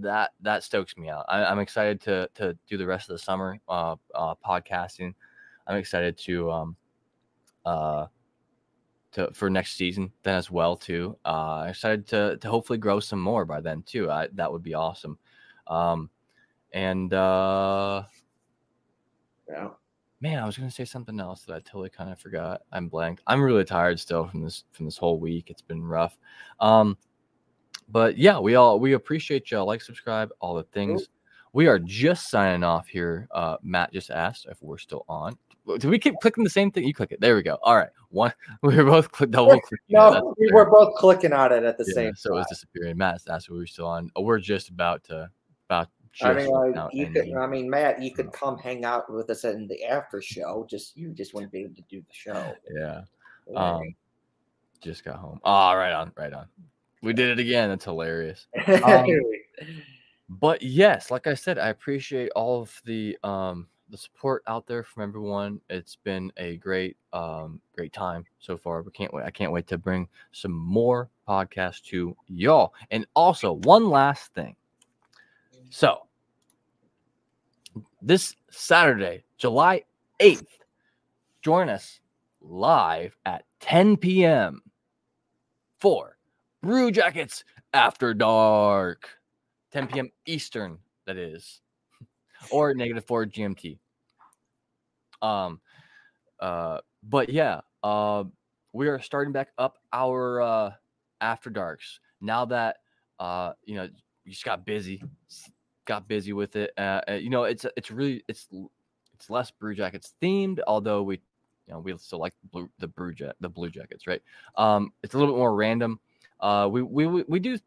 that 0.00 0.32
that 0.42 0.64
stokes 0.64 0.98
me 0.98 1.08
out. 1.08 1.24
I, 1.30 1.46
I'm 1.46 1.60
excited 1.60 1.98
to 2.02 2.28
to 2.34 2.58
do 2.68 2.76
the 2.76 2.86
rest 2.86 3.08
of 3.08 3.14
the 3.14 3.24
summer 3.24 3.58
uh, 3.70 3.96
uh, 4.14 4.34
podcasting. 4.46 5.14
I'm 5.66 5.78
excited 5.78 6.18
to 6.18 6.52
um, 6.52 6.76
uh, 7.64 8.06
to 9.16 9.30
for 9.32 9.50
next 9.50 9.76
season 9.76 10.12
then 10.22 10.36
as 10.36 10.50
well 10.50 10.76
too. 10.76 11.18
Uh, 11.24 11.66
excited 11.68 12.06
to 12.08 12.36
to 12.36 12.48
hopefully 12.48 12.78
grow 12.78 13.00
some 13.00 13.20
more 13.20 13.44
by 13.44 13.60
then 13.60 13.82
too. 13.82 14.10
I, 14.10 14.28
that 14.34 14.50
would 14.52 14.62
be 14.62 14.74
awesome. 14.74 15.18
Um, 15.66 16.10
and 16.72 17.12
uh, 17.12 18.04
Yeah. 19.48 19.70
man, 20.20 20.38
I 20.42 20.46
was 20.46 20.56
gonna 20.58 20.70
say 20.70 20.84
something 20.84 21.18
else 21.18 21.42
that 21.42 21.54
I 21.54 21.60
totally 21.60 21.90
kind 21.90 22.10
of 22.10 22.20
forgot. 22.20 22.60
I'm 22.72 22.88
blank. 22.88 23.20
I'm 23.26 23.42
really 23.42 23.64
tired 23.64 23.98
still 23.98 24.28
from 24.28 24.42
this 24.42 24.64
from 24.72 24.84
this 24.84 24.98
whole 24.98 25.18
week. 25.18 25.50
It's 25.50 25.62
been 25.62 25.82
rough. 25.82 26.16
Um, 26.60 26.96
but 27.88 28.18
yeah, 28.18 28.38
we 28.38 28.54
all 28.56 28.78
we 28.78 28.92
appreciate 28.92 29.50
y'all. 29.50 29.66
Like, 29.66 29.80
subscribe, 29.82 30.30
all 30.40 30.54
the 30.54 30.64
things. 30.64 31.08
We 31.52 31.68
are 31.68 31.78
just 31.78 32.28
signing 32.28 32.64
off 32.64 32.86
here. 32.86 33.28
Uh, 33.30 33.56
Matt 33.62 33.92
just 33.92 34.10
asked 34.10 34.46
if 34.50 34.60
we're 34.60 34.76
still 34.76 35.06
on. 35.08 35.38
Do 35.78 35.88
we 35.88 35.98
keep 35.98 36.14
clicking 36.22 36.44
the 36.44 36.50
same 36.50 36.70
thing? 36.70 36.84
You 36.84 36.94
click 36.94 37.12
it. 37.12 37.20
There 37.20 37.34
we 37.34 37.42
go. 37.42 37.58
All 37.62 37.76
right. 37.76 37.88
One. 38.10 38.32
We 38.62 38.76
were 38.76 38.84
both 38.84 39.10
click, 39.10 39.30
double 39.30 39.60
clicking. 39.60 39.86
No, 39.90 40.34
we 40.38 40.50
were 40.52 40.70
both 40.70 40.94
clicking 40.96 41.32
on 41.32 41.52
it 41.52 41.64
at 41.64 41.76
the 41.76 41.84
Yeah, 41.88 41.94
same 41.94 42.14
so 42.14 42.32
it 42.32 42.36
was 42.36 42.46
disappearing. 42.48 42.96
Matt 42.96 43.20
asked 43.28 43.50
what 43.50 43.56
we 43.56 43.62
were 43.62 43.66
still 43.66 43.86
on. 43.86 44.10
Oh, 44.16 44.22
we're 44.22 44.38
just 44.38 44.68
about 44.68 45.04
to 45.04 45.30
about. 45.68 45.88
I 46.22 46.32
mean, 46.32 46.50
like, 46.50 46.74
you 46.92 47.10
could. 47.10 47.30
I 47.34 47.46
mean, 47.46 47.68
Matt, 47.68 48.00
you 48.00 48.14
could 48.14 48.32
come 48.32 48.56
hang 48.56 48.86
out 48.86 49.12
with 49.12 49.28
us 49.28 49.44
in 49.44 49.66
the 49.66 49.84
after 49.84 50.22
show. 50.22 50.66
Just 50.68 50.96
you 50.96 51.10
just 51.10 51.34
wouldn't 51.34 51.52
be 51.52 51.60
able 51.60 51.74
to 51.74 51.82
do 51.90 52.00
the 52.00 52.12
show. 52.12 52.54
Yeah. 52.74 53.02
Um, 53.54 53.94
just 54.80 55.04
got 55.04 55.16
home. 55.16 55.40
Oh, 55.44 55.74
right 55.74 55.92
on, 55.92 56.12
right 56.16 56.32
on. 56.32 56.46
We 57.02 57.12
did 57.12 57.30
it 57.30 57.38
again. 57.38 57.68
That's 57.68 57.84
hilarious. 57.84 58.46
um, 58.82 59.06
But 60.28 60.62
yes, 60.62 61.10
like 61.10 61.26
I 61.26 61.34
said, 61.34 61.58
I 61.58 61.68
appreciate 61.68 62.30
all 62.34 62.62
of 62.62 62.80
the 62.84 63.18
um 63.22 63.68
the 63.90 63.96
support 63.96 64.42
out 64.46 64.66
there 64.66 64.82
from 64.82 65.04
everyone. 65.04 65.60
It's 65.70 65.96
been 65.96 66.32
a 66.36 66.56
great 66.56 66.96
um 67.12 67.60
great 67.74 67.92
time 67.92 68.24
so 68.38 68.56
far. 68.56 68.82
We 68.82 68.90
can't 68.90 69.12
wait. 69.12 69.24
I 69.24 69.30
can't 69.30 69.52
wait 69.52 69.66
to 69.68 69.78
bring 69.78 70.08
some 70.32 70.52
more 70.52 71.08
podcasts 71.28 71.82
to 71.84 72.16
y'all. 72.26 72.74
And 72.90 73.06
also, 73.14 73.52
one 73.52 73.88
last 73.88 74.32
thing. 74.34 74.56
So, 75.70 76.06
this 78.00 78.34
Saturday, 78.50 79.24
July 79.36 79.82
8th, 80.20 80.46
join 81.42 81.68
us 81.68 82.00
live 82.40 83.16
at 83.26 83.44
10 83.60 83.96
p.m. 83.96 84.62
for 85.78 86.16
Brew 86.62 86.90
Jackets 86.90 87.44
After 87.74 88.14
Dark. 88.14 89.08
10 89.72 89.88
p.m. 89.88 90.10
Eastern, 90.24 90.78
that 91.06 91.16
is, 91.16 91.60
or 92.50 92.74
negative 92.74 93.04
four 93.04 93.26
GMT. 93.26 93.78
Um, 95.22 95.60
uh, 96.40 96.80
but 97.02 97.28
yeah, 97.30 97.60
uh, 97.82 98.24
we 98.72 98.88
are 98.88 99.00
starting 99.00 99.32
back 99.32 99.48
up 99.58 99.78
our 99.92 100.40
uh 100.42 100.72
after 101.22 101.48
darks 101.48 101.98
now 102.20 102.44
that 102.44 102.76
uh 103.18 103.52
you 103.64 103.74
know 103.74 103.84
you 104.24 104.32
just 104.32 104.44
got 104.44 104.66
busy, 104.66 105.02
got 105.86 106.06
busy 106.08 106.32
with 106.32 106.56
it. 106.56 106.72
Uh, 106.76 107.00
uh, 107.08 107.12
you 107.12 107.30
know, 107.30 107.44
it's 107.44 107.64
it's 107.76 107.90
really 107.90 108.22
it's 108.28 108.48
it's 109.14 109.30
less 109.30 109.50
Brew 109.50 109.74
Jackets 109.74 110.14
themed, 110.22 110.60
although 110.66 111.02
we 111.02 111.16
you 111.66 111.72
know 111.74 111.80
we 111.80 111.96
still 111.98 112.18
like 112.18 112.34
blue 112.52 112.68
the 112.78 112.88
Brew 112.88 113.14
Jack 113.14 113.36
the 113.40 113.48
Blue 113.48 113.70
Jackets, 113.70 114.06
right? 114.06 114.22
Um, 114.56 114.92
it's 115.02 115.14
a 115.14 115.18
little 115.18 115.34
bit 115.34 115.38
more 115.38 115.54
random. 115.54 116.00
Uh, 116.40 116.68
we 116.70 116.82
we- 116.82 117.24
we 117.28 117.38
do 117.38 117.58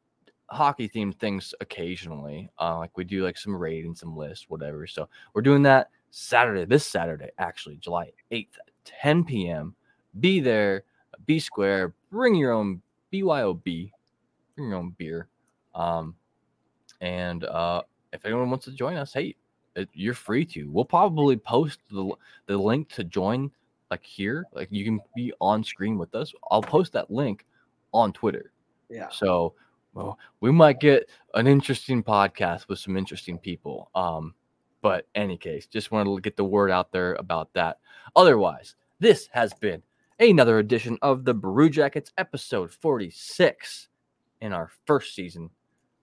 hockey 0.51 0.89
themed 0.89 1.15
things 1.15 1.53
occasionally. 1.61 2.49
Uh, 2.59 2.77
like 2.77 2.95
we 2.97 3.03
do 3.03 3.23
like 3.23 3.37
some 3.37 3.55
raid 3.55 3.85
and 3.85 3.97
some 3.97 4.15
lists, 4.15 4.45
whatever. 4.49 4.87
So 4.87 5.07
we're 5.33 5.41
doing 5.41 5.63
that 5.63 5.89
Saturday, 6.11 6.65
this 6.65 6.85
Saturday, 6.85 7.29
actually, 7.37 7.77
July 7.77 8.11
8th 8.31 8.57
10 8.85 9.23
p.m. 9.23 9.75
Be 10.19 10.39
there, 10.39 10.83
be 11.25 11.39
square, 11.39 11.93
bring 12.09 12.35
your 12.35 12.51
own 12.51 12.81
BYOB, 13.13 13.91
bring 14.55 14.69
your 14.69 14.75
own 14.75 14.95
beer. 14.97 15.27
Um, 15.75 16.15
and 17.01 17.43
uh, 17.45 17.83
if 18.11 18.25
anyone 18.25 18.49
wants 18.49 18.65
to 18.65 18.71
join 18.71 18.97
us, 18.97 19.13
hey, 19.13 19.35
it, 19.75 19.89
you're 19.93 20.13
free 20.13 20.45
to. 20.45 20.69
We'll 20.69 20.85
probably 20.85 21.37
post 21.37 21.79
the, 21.91 22.11
the 22.47 22.57
link 22.57 22.89
to 22.89 23.03
join 23.03 23.51
like 23.91 24.03
here. 24.03 24.45
Like 24.53 24.69
you 24.71 24.83
can 24.83 24.99
be 25.15 25.31
on 25.39 25.63
screen 25.63 25.97
with 25.97 26.13
us. 26.15 26.33
I'll 26.49 26.61
post 26.61 26.93
that 26.93 27.11
link 27.11 27.45
on 27.93 28.11
Twitter. 28.13 28.51
yeah. 28.89 29.09
So 29.09 29.53
well, 29.93 30.17
we 30.39 30.51
might 30.51 30.79
get 30.79 31.09
an 31.33 31.47
interesting 31.47 32.03
podcast 32.03 32.67
with 32.67 32.79
some 32.79 32.97
interesting 32.97 33.37
people. 33.37 33.89
Um, 33.95 34.33
but 34.81 35.07
any 35.15 35.37
case, 35.37 35.67
just 35.67 35.91
wanted 35.91 36.15
to 36.15 36.21
get 36.21 36.37
the 36.37 36.43
word 36.43 36.71
out 36.71 36.91
there 36.91 37.15
about 37.15 37.53
that. 37.53 37.79
Otherwise, 38.15 38.75
this 38.99 39.27
has 39.33 39.53
been 39.53 39.81
another 40.19 40.59
edition 40.59 40.97
of 41.01 41.25
the 41.25 41.33
Brew 41.33 41.69
Jackets, 41.69 42.11
episode 42.17 42.71
46 42.71 43.89
in 44.41 44.53
our 44.53 44.69
first 44.85 45.15
season. 45.15 45.49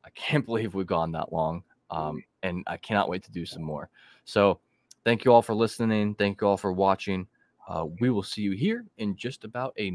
I 0.04 0.10
can't 0.10 0.44
believe 0.46 0.74
we've 0.74 0.86
gone 0.86 1.12
that 1.12 1.32
long. 1.32 1.62
Um, 1.90 2.22
and 2.42 2.64
I 2.66 2.76
cannot 2.76 3.08
wait 3.08 3.22
to 3.24 3.32
do 3.32 3.46
some 3.46 3.62
more. 3.62 3.88
So 4.24 4.60
thank 5.04 5.24
you 5.24 5.32
all 5.32 5.42
for 5.42 5.54
listening. 5.54 6.14
Thank 6.14 6.40
you 6.40 6.48
all 6.48 6.56
for 6.56 6.72
watching. 6.72 7.26
Uh, 7.68 7.86
we 8.00 8.10
will 8.10 8.22
see 8.22 8.42
you 8.42 8.52
here 8.52 8.84
in 8.98 9.16
just 9.16 9.44
about 9.44 9.74
a 9.78 9.92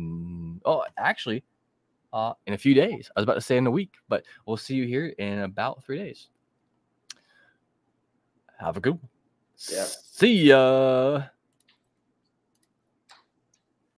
oh 0.65 0.83
actually 0.97 1.43
uh, 2.13 2.33
in 2.47 2.53
a 2.53 2.57
few 2.57 2.73
days. 2.73 3.09
I 3.15 3.19
was 3.19 3.23
about 3.23 3.35
to 3.35 3.41
say 3.41 3.57
in 3.57 3.67
a 3.67 3.71
week, 3.71 3.93
but 4.09 4.23
we'll 4.45 4.57
see 4.57 4.75
you 4.75 4.85
here 4.85 5.13
in 5.17 5.39
about 5.39 5.83
three 5.83 5.97
days. 5.97 6.27
Have 8.59 8.77
a 8.77 8.79
good 8.79 8.93
one. 8.93 9.09
Yeah. 9.71 9.85
See 9.85 10.47
ya. 10.49 11.23